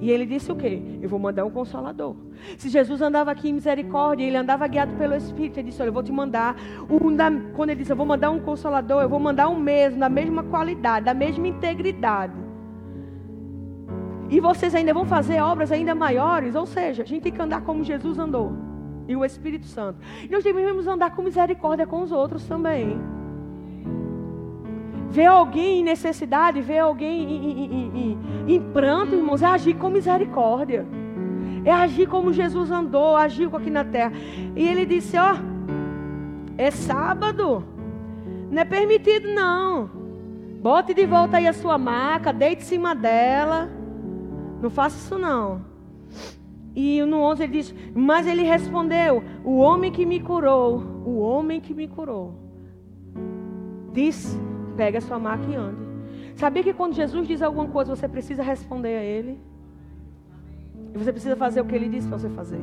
E 0.01 0.11
ele 0.11 0.25
disse 0.27 0.51
o 0.51 0.57
quê? 0.57 0.81
Eu 1.03 1.09
vou 1.09 1.19
mandar 1.19 1.45
um 1.45 1.51
consolador. 1.51 2.15
Se 2.57 2.69
Jesus 2.69 3.03
andava 3.03 3.33
aqui 3.33 3.49
em 3.49 3.53
misericórdia, 3.53 4.25
ele 4.25 4.37
andava 4.37 4.67
guiado 4.69 4.95
pelo 4.97 5.15
Espírito. 5.17 5.59
Ele 5.59 5.71
disse: 5.71 5.83
Olha, 5.83 5.89
eu 5.89 5.93
vou 5.93 6.05
te 6.05 6.13
mandar. 6.13 6.55
Um 6.89 7.15
da, 7.15 7.31
quando 7.57 7.71
ele 7.71 7.81
disse: 7.81 7.91
Eu 7.93 7.97
vou 7.97 8.07
mandar 8.07 8.31
um 8.31 8.39
consolador, 8.39 9.03
eu 9.03 9.09
vou 9.09 9.19
mandar 9.19 9.49
um 9.49 9.59
mesmo, 9.59 9.99
da 9.99 10.09
mesma 10.09 10.45
qualidade, 10.45 11.05
da 11.05 11.15
mesma 11.15 11.49
integridade. 11.49 12.48
E 14.29 14.41
vocês 14.41 14.75
ainda 14.75 14.93
vão 14.93 15.05
fazer 15.05 15.41
obras 15.41 15.73
ainda 15.73 15.95
maiores. 15.95 16.55
Ou 16.55 16.67
seja, 16.67 17.03
a 17.03 17.07
gente 17.07 17.23
tem 17.23 17.33
que 17.33 17.41
andar 17.41 17.63
como 17.63 17.83
Jesus 17.83 18.19
andou. 18.19 18.53
E 19.07 19.17
o 19.17 19.25
Espírito 19.25 19.67
Santo. 19.67 19.99
E 20.23 20.29
nós 20.29 20.45
devemos 20.45 20.87
andar 20.87 21.15
com 21.15 21.23
misericórdia 21.23 21.87
com 21.87 22.03
os 22.03 22.13
outros 22.13 22.45
também. 22.47 23.01
Ver 25.11 25.27
alguém 25.27 25.81
em 25.81 25.85
necessidade, 25.85 26.61
ver 26.61 26.79
alguém 26.79 27.23
em, 27.23 27.65
em, 27.65 28.19
em, 28.47 28.55
em 28.55 28.61
pranto, 28.61 29.15
irmãos, 29.15 29.43
é 29.43 29.47
agir 29.47 29.75
com 29.75 29.89
misericórdia. 29.89 30.87
É 31.65 31.73
agir 31.73 32.07
como 32.07 32.33
Jesus 32.33 32.71
andou, 32.71 33.17
agiu 33.17 33.55
aqui 33.57 33.71
na 33.71 33.85
terra. 33.85 34.13
E 34.55 34.69
ele 34.69 34.85
disse: 34.85 35.17
Ó, 35.17 35.35
é 36.59 36.71
sábado, 36.71 37.65
não 38.51 38.61
é 38.61 38.65
permitido 38.65 39.29
não. 39.29 39.91
Bote 40.61 40.93
de 40.93 41.07
volta 41.07 41.39
aí 41.39 41.47
a 41.47 41.53
sua 41.53 41.79
maca, 41.79 42.33
deite 42.33 42.63
em 42.63 42.67
cima 42.67 42.95
dela. 42.95 43.78
Não 44.61 44.71
faça 44.71 44.97
isso 44.97 45.19
não. 45.19 45.63
E 46.75 47.03
no 47.03 47.19
11 47.23 47.43
ele 47.43 47.53
diz: 47.53 47.75
Mas 47.95 48.27
ele 48.27 48.43
respondeu: 48.43 49.23
O 49.45 49.59
homem 49.59 49.91
que 49.91 50.07
me 50.07 50.21
curou, 50.21 50.83
o 51.05 51.19
homem 51.19 51.61
que 51.61 51.75
me 51.75 51.89
curou, 51.89 52.35
disse 53.93 54.39
Pega 54.79 55.01
sua 55.01 55.19
maca 55.19 55.45
e 55.51 55.57
ande. 55.57 55.89
Sabia 56.37 56.63
que 56.63 56.73
quando 56.73 56.95
Jesus 56.95 57.27
diz 57.27 57.43
alguma 57.43 57.67
coisa, 57.67 57.97
você 57.97 58.07
precisa 58.07 58.45
responder 58.45 58.97
a 58.97 59.03
Ele? 59.03 59.41
E 60.95 60.97
você 60.97 61.11
precisa 61.11 61.35
fazer 61.35 61.61
o 61.61 61.65
que 61.65 61.75
Ele 61.75 61.89
disse 61.89 62.07
para 62.07 62.17
você 62.17 62.29
fazer. 62.29 62.61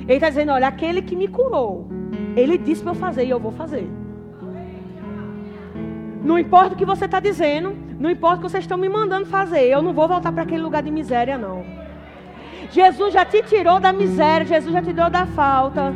Ele 0.00 0.14
está 0.14 0.30
dizendo: 0.30 0.52
olha, 0.52 0.66
aquele 0.66 1.02
que 1.02 1.14
me 1.14 1.28
curou, 1.28 1.88
Ele 2.34 2.56
disse 2.56 2.82
para 2.82 2.92
eu 2.92 2.96
fazer 2.96 3.24
e 3.26 3.30
eu 3.30 3.38
vou 3.38 3.52
fazer. 3.52 3.86
Não 6.24 6.38
importa 6.38 6.74
o 6.74 6.78
que 6.78 6.86
você 6.86 7.04
está 7.04 7.20
dizendo, 7.20 7.76
não 8.02 8.10
importa 8.10 8.38
o 8.38 8.40
que 8.40 8.50
vocês 8.50 8.64
estão 8.64 8.76
me 8.76 8.88
mandando 8.88 9.26
fazer, 9.26 9.60
eu 9.60 9.80
não 9.80 9.92
vou 9.92 10.08
voltar 10.08 10.32
para 10.32 10.42
aquele 10.42 10.60
lugar 10.60 10.82
de 10.82 10.90
miséria, 10.90 11.38
não. 11.38 11.64
Jesus 12.68 13.14
já 13.14 13.24
te 13.24 13.40
tirou 13.44 13.78
da 13.78 13.92
miséria, 13.92 14.44
Jesus 14.44 14.72
já 14.72 14.82
te 14.82 14.92
tirou 14.92 15.08
da 15.08 15.24
falta. 15.24 15.94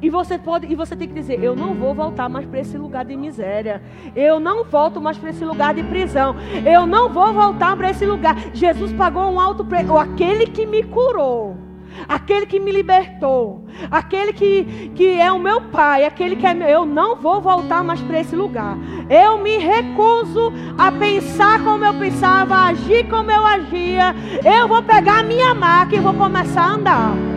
E 0.00 0.08
você 0.08 0.38
pode, 0.38 0.72
e 0.72 0.74
você 0.74 0.96
tem 0.96 1.06
que 1.06 1.12
dizer: 1.12 1.44
eu 1.44 1.54
não 1.54 1.74
vou 1.74 1.94
voltar 1.94 2.30
mais 2.30 2.46
para 2.46 2.60
esse 2.60 2.78
lugar 2.78 3.04
de 3.04 3.14
miséria. 3.14 3.82
Eu 4.16 4.40
não 4.40 4.64
volto 4.64 5.02
mais 5.02 5.18
para 5.18 5.28
esse 5.28 5.44
lugar 5.44 5.74
de 5.74 5.82
prisão. 5.82 6.34
Eu 6.64 6.86
não 6.86 7.10
vou 7.10 7.30
voltar 7.30 7.76
para 7.76 7.90
esse 7.90 8.06
lugar. 8.06 8.34
Jesus 8.54 8.90
pagou 8.94 9.24
um 9.24 9.38
alto 9.38 9.62
preço. 9.62 9.94
Aquele 9.98 10.46
que 10.46 10.64
me 10.64 10.82
curou, 10.82 11.58
aquele 12.08 12.46
que 12.46 12.58
me 12.58 12.70
libertou, 12.70 13.66
aquele 13.90 14.32
que, 14.32 14.90
que 14.94 15.18
é 15.18 15.30
o 15.30 15.38
meu 15.38 15.60
pai, 15.62 16.04
aquele 16.04 16.36
que 16.36 16.46
é 16.46 16.54
meu. 16.54 16.68
Eu 16.68 16.86
não 16.86 17.16
vou 17.16 17.40
voltar 17.40 17.82
mais 17.82 18.00
para 18.00 18.20
esse 18.20 18.34
lugar. 18.34 18.76
Eu 19.08 19.38
me 19.38 19.58
recuso 19.58 20.52
a 20.78 20.90
pensar 20.92 21.62
como 21.62 21.84
eu 21.84 21.94
pensava, 21.94 22.54
a 22.54 22.68
agir 22.68 23.08
como 23.08 23.30
eu 23.30 23.44
agia. 23.44 24.14
Eu 24.44 24.68
vou 24.68 24.82
pegar 24.82 25.20
a 25.20 25.22
minha 25.22 25.54
maca 25.54 25.96
e 25.96 26.00
vou 26.00 26.14
começar 26.14 26.62
a 26.62 26.74
andar. 26.74 27.30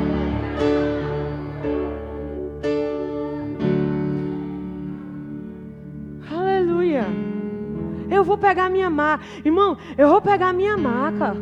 Eu 8.14 8.24
vou 8.24 8.38
pegar 8.38 8.66
a 8.66 8.70
minha 8.70 8.90
maca. 8.90 9.24
Irmão, 9.44 9.78
eu 9.98 10.08
vou 10.08 10.22
pegar 10.22 10.50
a 10.50 10.54
minha 10.54 10.78
maca. 10.78 11.36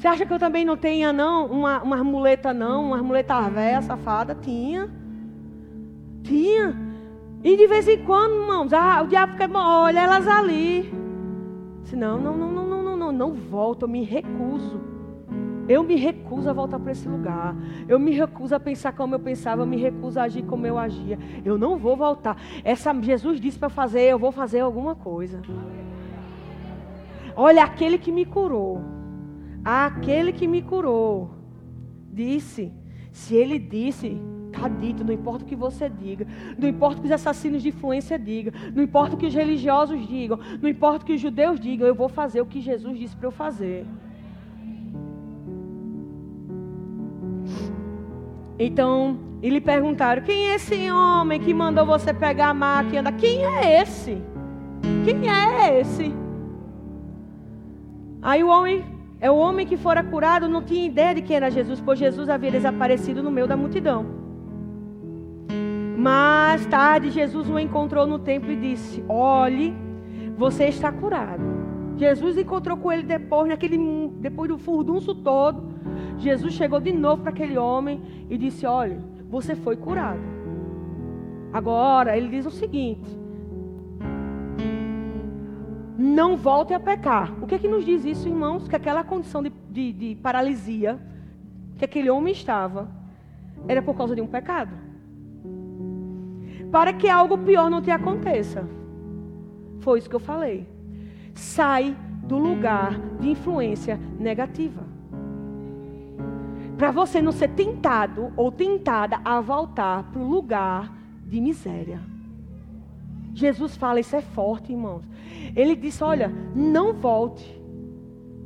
Você 0.00 0.08
acha 0.08 0.24
que 0.24 0.32
eu 0.32 0.38
também 0.38 0.64
não 0.64 0.78
tenha, 0.78 1.12
não, 1.12 1.44
uma, 1.44 1.82
uma 1.82 2.02
muleta, 2.02 2.54
não? 2.54 2.86
Uma 2.86 3.02
muleta 3.02 3.38
velha, 3.50 3.82
safada? 3.82 4.34
Tinha. 4.34 4.88
Tinha. 6.22 6.74
E 7.44 7.54
de 7.54 7.66
vez 7.66 7.86
em 7.86 8.02
quando, 8.06 8.40
irmãos, 8.40 8.72
ah, 8.72 9.02
o 9.02 9.08
diabo 9.08 9.34
fica, 9.34 9.46
olha 9.54 10.00
elas 10.00 10.26
ali. 10.26 10.90
Disse, 11.82 11.96
não, 11.96 12.18
não, 12.18 12.34
não, 12.34 12.50
não, 12.50 12.66
não, 12.66 12.82
não, 12.82 12.96
não, 12.96 13.12
não 13.12 13.34
volto, 13.34 13.82
eu 13.82 13.88
me 13.90 14.02
recuso. 14.02 14.80
Eu 15.68 15.82
me 15.82 15.96
recuso 15.96 16.48
a 16.48 16.54
voltar 16.54 16.78
para 16.78 16.92
esse 16.92 17.06
lugar. 17.06 17.54
Eu 17.86 17.98
me 17.98 18.12
recuso 18.12 18.54
a 18.54 18.58
pensar 18.58 18.94
como 18.94 19.16
eu 19.16 19.20
pensava. 19.20 19.60
Eu 19.60 19.66
me 19.66 19.76
recuso 19.76 20.18
a 20.18 20.22
agir 20.22 20.44
como 20.44 20.66
eu 20.66 20.78
agia. 20.78 21.18
Eu 21.44 21.58
não 21.58 21.76
vou 21.76 21.94
voltar. 21.94 22.38
Essa 22.64 22.98
Jesus 23.02 23.38
disse 23.38 23.58
para 23.58 23.68
fazer. 23.68 24.04
Eu 24.04 24.18
vou 24.18 24.32
fazer 24.32 24.60
alguma 24.60 24.94
coisa. 24.94 25.42
Olha, 27.36 27.62
aquele 27.62 27.98
que 27.98 28.10
me 28.10 28.24
curou. 28.24 28.99
Aquele 29.64 30.32
que 30.32 30.46
me 30.46 30.62
curou. 30.62 31.30
Disse. 32.12 32.72
Se 33.12 33.34
ele 33.34 33.58
disse, 33.58 34.20
Está 34.52 34.68
dito, 34.68 35.04
não 35.04 35.14
importa 35.14 35.44
o 35.44 35.46
que 35.46 35.54
você 35.54 35.88
diga, 35.88 36.26
não 36.58 36.68
importa 36.68 36.98
o 36.98 37.00
que 37.00 37.06
os 37.06 37.12
assassinos 37.12 37.62
de 37.62 37.68
influência 37.68 38.18
digam, 38.18 38.52
não 38.74 38.82
importa 38.82 39.14
o 39.14 39.18
que 39.18 39.26
os 39.26 39.34
religiosos 39.34 40.06
digam, 40.06 40.38
não 40.60 40.68
importa 40.68 41.02
o 41.02 41.06
que 41.06 41.14
os 41.14 41.20
judeus 41.20 41.58
digam, 41.58 41.86
eu 41.86 41.94
vou 41.94 42.08
fazer 42.08 42.40
o 42.40 42.46
que 42.46 42.60
Jesus 42.60 42.98
disse 42.98 43.16
para 43.16 43.28
eu 43.28 43.32
fazer. 43.32 43.86
Então, 48.58 49.18
e 49.42 49.48
lhe 49.48 49.60
perguntaram: 49.60 50.22
quem 50.22 50.50
é 50.50 50.54
esse 50.56 50.90
homem 50.90 51.40
que 51.40 51.54
mandou 51.54 51.86
você 51.86 52.12
pegar 52.12 52.48
a 52.48 52.54
máquina? 52.54 53.10
Quem 53.12 53.44
é 53.44 53.80
esse? 53.80 54.20
Quem 55.04 55.30
é 55.30 55.80
esse? 55.80 56.14
Aí 58.20 58.44
o 58.44 58.48
homem, 58.48 58.84
é 59.20 59.30
o 59.30 59.36
homem 59.36 59.66
que 59.66 59.76
fora 59.76 60.02
curado, 60.02 60.48
não 60.48 60.62
tinha 60.62 60.86
ideia 60.86 61.14
de 61.14 61.22
quem 61.22 61.36
era 61.36 61.50
Jesus, 61.50 61.80
pois 61.80 61.98
Jesus 61.98 62.28
havia 62.28 62.50
desaparecido 62.50 63.22
no 63.22 63.30
meio 63.30 63.46
da 63.46 63.56
multidão. 63.56 64.06
Mais 65.98 66.64
tarde, 66.66 67.10
Jesus 67.10 67.50
o 67.50 67.58
encontrou 67.58 68.06
no 68.06 68.18
templo 68.18 68.50
e 68.50 68.56
disse: 68.56 69.04
Olhe, 69.06 69.74
você 70.38 70.64
está 70.64 70.90
curado. 70.90 71.42
Jesus 71.98 72.38
encontrou 72.38 72.78
com 72.78 72.90
ele 72.90 73.02
depois, 73.02 73.46
naquele, 73.46 73.76
depois 74.16 74.48
do 74.48 74.56
furdunço 74.56 75.14
todo. 75.14 75.68
Jesus 76.16 76.54
chegou 76.54 76.80
de 76.80 76.90
novo 76.90 77.20
para 77.20 77.30
aquele 77.30 77.58
homem 77.58 78.00
e 78.30 78.38
disse: 78.38 78.64
Olha, 78.64 78.98
você 79.28 79.54
foi 79.54 79.76
curado. 79.76 80.20
Agora, 81.52 82.16
ele 82.16 82.28
diz 82.28 82.46
o 82.46 82.50
seguinte: 82.50 83.19
Não 86.00 86.36
volte 86.36 86.72
a 86.72 86.80
pecar. 86.80 87.30
O 87.42 87.46
que 87.46 87.54
é 87.54 87.58
que 87.58 87.68
nos 87.68 87.84
diz 87.84 88.04
isso, 88.04 88.26
irmãos? 88.26 88.66
Que 88.66 88.74
aquela 88.74 89.04
condição 89.04 89.42
de, 89.42 89.52
de, 89.70 89.92
de 89.92 90.14
paralisia 90.14 90.98
que 91.76 91.84
aquele 91.84 92.08
homem 92.08 92.32
estava 92.32 92.88
era 93.68 93.82
por 93.82 93.94
causa 93.94 94.14
de 94.14 94.22
um 94.22 94.26
pecado. 94.26 94.74
Para 96.72 96.94
que 96.94 97.08
algo 97.08 97.36
pior 97.36 97.68
não 97.68 97.82
te 97.82 97.90
aconteça. 97.90 98.66
Foi 99.80 99.98
isso 99.98 100.08
que 100.08 100.16
eu 100.16 100.20
falei. 100.20 100.66
Sai 101.34 101.94
do 102.22 102.38
lugar 102.38 102.98
de 103.18 103.28
influência 103.28 104.00
negativa 104.18 104.90
para 106.80 106.90
você 106.90 107.20
não 107.20 107.30
ser 107.30 107.48
tentado 107.48 108.32
ou 108.38 108.50
tentada 108.50 109.20
a 109.22 109.38
voltar 109.38 110.04
para 110.04 110.22
o 110.22 110.26
lugar 110.26 110.90
de 111.26 111.38
miséria. 111.38 112.00
Jesus 113.32 113.76
fala, 113.76 114.00
isso 114.00 114.16
é 114.16 114.20
forte, 114.20 114.72
irmãos. 114.72 115.04
Ele 115.54 115.74
disse: 115.74 116.02
Olha, 116.02 116.32
não 116.54 116.92
volte. 116.92 117.58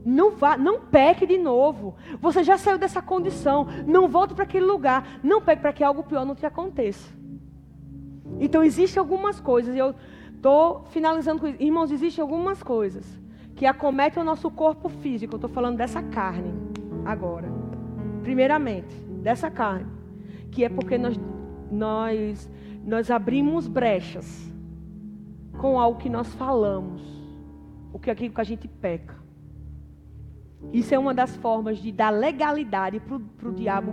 Não 0.04 0.32
vá, 0.32 0.56
não 0.58 0.80
peque 0.80 1.26
de 1.26 1.38
novo. 1.38 1.94
Você 2.20 2.44
já 2.44 2.58
saiu 2.58 2.76
dessa 2.76 3.00
condição. 3.00 3.66
Não 3.86 4.06
volte 4.06 4.34
para 4.34 4.44
aquele 4.44 4.66
lugar. 4.66 5.18
Não 5.22 5.40
peque 5.40 5.62
para 5.62 5.72
que 5.72 5.82
algo 5.82 6.02
pior 6.02 6.26
não 6.26 6.34
te 6.34 6.44
aconteça. 6.44 7.10
Então 8.38 8.62
existem 8.62 9.00
algumas 9.00 9.40
coisas, 9.40 9.74
e 9.74 9.78
eu 9.78 9.94
estou 10.34 10.84
finalizando 10.90 11.40
com 11.40 11.46
isso. 11.46 11.62
Irmãos, 11.62 11.90
existem 11.90 12.20
algumas 12.20 12.62
coisas 12.62 13.06
que 13.54 13.64
acometem 13.64 14.22
o 14.22 14.26
nosso 14.26 14.50
corpo 14.50 14.88
físico. 14.88 15.34
Eu 15.34 15.38
estou 15.38 15.50
falando 15.50 15.76
dessa 15.76 16.02
carne 16.02 16.52
agora 17.04 17.64
primeiramente, 18.24 18.96
dessa 19.22 19.50
carne, 19.50 19.86
que 20.50 20.64
é 20.64 20.68
porque 20.68 20.96
nós, 20.96 21.20
nós, 21.70 22.50
nós 22.84 23.10
abrimos 23.10 23.68
brechas 23.68 24.52
com 25.58 25.78
algo 25.78 25.98
que 25.98 26.08
nós 26.08 26.32
falamos, 26.34 27.02
o 27.92 27.98
que 27.98 28.10
aquilo 28.10 28.34
que 28.34 28.40
a 28.40 28.44
gente 28.44 28.68
peca. 28.68 29.14
Isso 30.72 30.94
é 30.94 30.98
uma 30.98 31.14
das 31.14 31.36
formas 31.36 31.78
de 31.78 31.92
dar 31.92 32.10
legalidade 32.10 33.00
para 33.00 33.48
o 33.48 33.52
diabo 33.52 33.92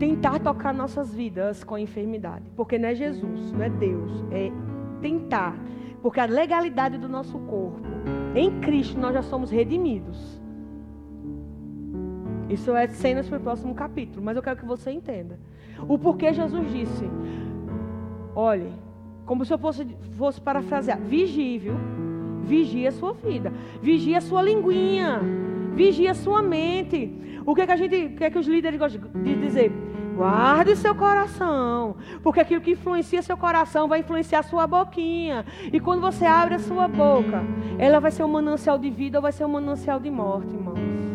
tentar 0.00 0.40
tocar 0.40 0.72
nossas 0.72 1.14
vidas 1.14 1.62
com 1.62 1.74
a 1.74 1.80
enfermidade. 1.80 2.50
Porque 2.56 2.78
não 2.78 2.88
é 2.88 2.94
Jesus, 2.94 3.52
não 3.52 3.62
é 3.62 3.68
Deus, 3.68 4.24
é 4.30 4.50
tentar. 5.02 5.54
Porque 6.00 6.18
a 6.18 6.24
legalidade 6.24 6.96
do 6.96 7.08
nosso 7.08 7.38
corpo, 7.40 7.82
em 8.34 8.60
Cristo 8.60 8.98
nós 8.98 9.12
já 9.12 9.22
somos 9.22 9.50
redimidos. 9.50 10.40
Isso 12.48 12.74
é 12.74 12.88
cenas 12.88 13.28
para 13.28 13.38
o 13.38 13.42
próximo 13.42 13.74
capítulo, 13.74 14.24
mas 14.24 14.36
eu 14.36 14.42
quero 14.42 14.58
que 14.58 14.64
você 14.64 14.90
entenda. 14.90 15.38
O 15.86 15.98
porquê 15.98 16.32
Jesus 16.32 16.72
disse: 16.72 17.04
olhe, 18.34 18.72
como 19.30 19.44
se 19.44 19.54
eu 19.54 19.58
fosse, 19.58 19.86
fosse 20.18 20.40
parafrasear, 20.40 20.98
vigie, 20.98 21.56
viu? 21.56 21.74
Vigie 22.42 22.88
a 22.88 22.90
sua 22.90 23.12
vida, 23.12 23.52
vigie 23.80 24.16
a 24.16 24.20
sua 24.20 24.42
linguinha, 24.42 25.20
Vigie 25.72 26.08
a 26.08 26.14
sua 26.14 26.42
mente. 26.42 27.40
O 27.46 27.54
que, 27.54 27.60
é 27.60 27.66
que 27.66 27.70
a 27.70 27.76
gente, 27.76 27.94
o 28.06 28.16
que 28.16 28.24
é 28.24 28.30
que 28.30 28.38
os 28.38 28.48
líderes 28.48 28.76
gostam 28.76 29.02
de 29.22 29.36
dizer? 29.36 29.70
Guarde 30.16 30.74
seu 30.74 30.96
coração, 30.96 31.94
porque 32.24 32.40
aquilo 32.40 32.60
que 32.60 32.72
influencia 32.72 33.22
seu 33.22 33.36
coração 33.36 33.86
vai 33.86 34.00
influenciar 34.00 34.42
sua 34.42 34.66
boquinha. 34.66 35.46
E 35.72 35.78
quando 35.78 36.00
você 36.00 36.26
abre 36.26 36.56
a 36.56 36.58
sua 36.58 36.88
boca, 36.88 37.44
ela 37.78 38.00
vai 38.00 38.10
ser 38.10 38.24
um 38.24 38.28
manancial 38.28 38.80
de 38.80 38.90
vida 38.90 39.18
ou 39.18 39.22
vai 39.22 39.30
ser 39.30 39.44
um 39.44 39.48
manancial 39.48 40.00
de 40.00 40.10
morte, 40.10 40.52
irmãos. 40.52 41.09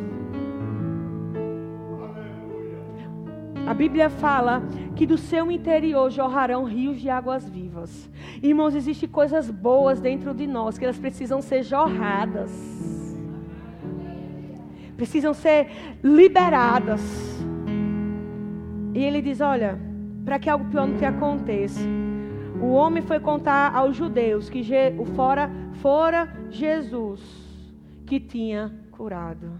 A 3.68 3.74
Bíblia 3.74 4.10
fala 4.10 4.62
que 4.96 5.06
do 5.06 5.18
seu 5.18 5.52
interior 5.52 6.12
jorrarão 6.12 6.66
rios 6.66 7.00
de 7.02 7.10
águas 7.10 7.50
vivas. 7.50 8.10
Irmãos, 8.42 8.76
existem 8.76 9.10
coisas 9.10 9.50
boas 9.50 10.00
dentro 10.00 10.34
de 10.34 10.46
nós 10.46 10.78
que 10.78 10.86
elas 10.86 11.00
precisam 11.00 11.42
ser 11.42 11.64
jorradas. 11.64 12.52
Precisam 14.96 15.34
ser 15.34 15.98
liberadas. 16.04 17.02
E 18.94 19.04
ele 19.04 19.22
diz: 19.22 19.42
Olha, 19.42 19.78
para 20.24 20.40
que 20.40 20.50
algo 20.50 20.66
pior 20.66 20.88
não 20.88 20.98
te 20.98 21.06
aconteça. 21.06 21.82
O 22.62 22.72
homem 22.72 23.04
foi 23.04 23.20
contar 23.20 23.76
aos 23.76 23.96
judeus 23.96 24.50
que 24.50 24.62
o 24.98 25.06
fora, 25.06 25.52
fora 25.82 26.34
Jesus 26.50 27.22
que 28.06 28.20
tinha 28.20 28.72
curado. 28.92 29.60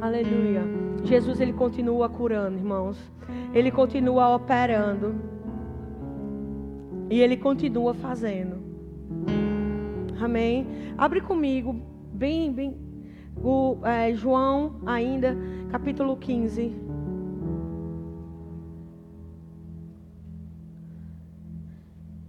Aleluia. 0.00 0.62
Jesus 1.04 1.40
ele 1.40 1.52
continua 1.52 2.08
curando, 2.08 2.58
irmãos. 2.58 2.98
Ele 3.54 3.70
continua 3.70 4.34
operando. 4.34 5.14
E 7.10 7.20
ele 7.20 7.36
continua 7.36 7.94
fazendo. 7.94 8.56
Amém. 10.20 10.66
Abre 10.98 11.20
comigo, 11.20 11.80
bem, 12.12 12.52
bem, 12.52 12.76
o, 13.36 13.78
é, 13.84 14.12
João, 14.14 14.80
ainda, 14.84 15.36
capítulo 15.70 16.16
15. 16.16 16.74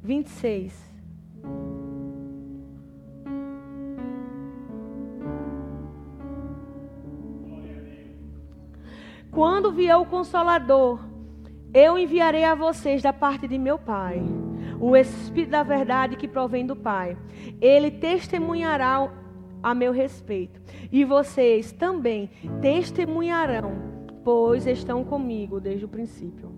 Vinte 0.04 0.28
e 0.28 0.30
seis. 0.30 0.97
Quando 9.38 9.72
vier 9.72 9.96
o 9.96 10.04
Consolador, 10.04 11.00
eu 11.72 11.96
enviarei 11.96 12.44
a 12.44 12.56
vocês 12.56 13.04
da 13.04 13.14
parte 13.14 13.48
de 13.48 13.56
meu 13.56 13.78
Pai, 13.78 14.20
o 14.82 14.96
Espírito 14.96 15.52
da 15.52 15.62
Verdade 15.62 16.16
que 16.16 16.28
provém 16.28 16.66
do 16.66 16.76
Pai. 16.76 17.16
Ele 17.62 17.92
testemunhará 17.92 19.14
a 19.62 19.76
meu 19.76 19.92
respeito. 19.92 20.60
E 20.92 21.06
vocês 21.06 21.72
também 21.72 22.32
testemunharão, 22.64 23.74
pois 24.24 24.66
estão 24.66 25.04
comigo 25.04 25.62
desde 25.62 25.86
o 25.86 25.88
princípio. 25.88 26.52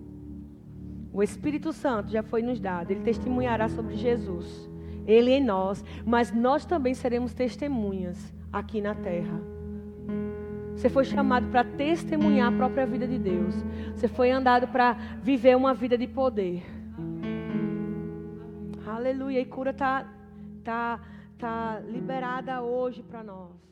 O 1.12 1.22
Espírito 1.22 1.74
Santo 1.74 2.10
já 2.10 2.22
foi 2.22 2.40
nos 2.40 2.58
dado, 2.58 2.92
ele 2.92 3.00
testemunhará 3.00 3.68
sobre 3.68 3.94
Jesus, 3.94 4.70
ele 5.06 5.32
em 5.32 5.44
nós, 5.44 5.84
mas 6.06 6.32
nós 6.32 6.64
também 6.64 6.94
seremos 6.94 7.34
testemunhas 7.34 8.32
aqui 8.50 8.80
na 8.80 8.94
terra. 8.94 9.59
Você 10.74 10.88
foi 10.88 11.04
chamado 11.04 11.48
para 11.48 11.62
testemunhar 11.64 12.52
a 12.52 12.56
própria 12.56 12.86
vida 12.86 13.06
de 13.06 13.18
Deus. 13.18 13.54
Você 13.94 14.08
foi 14.08 14.30
andado 14.30 14.68
para 14.68 14.92
viver 15.22 15.56
uma 15.56 15.74
vida 15.74 15.96
de 15.96 16.06
poder. 16.06 16.62
Aleluia. 18.86 19.40
E 19.40 19.44
cura 19.44 19.70
está 19.70 20.06
tá, 20.64 21.00
tá, 21.38 21.80
liberada 21.86 22.62
hoje 22.62 23.02
para 23.02 23.22
nós. 23.22 23.69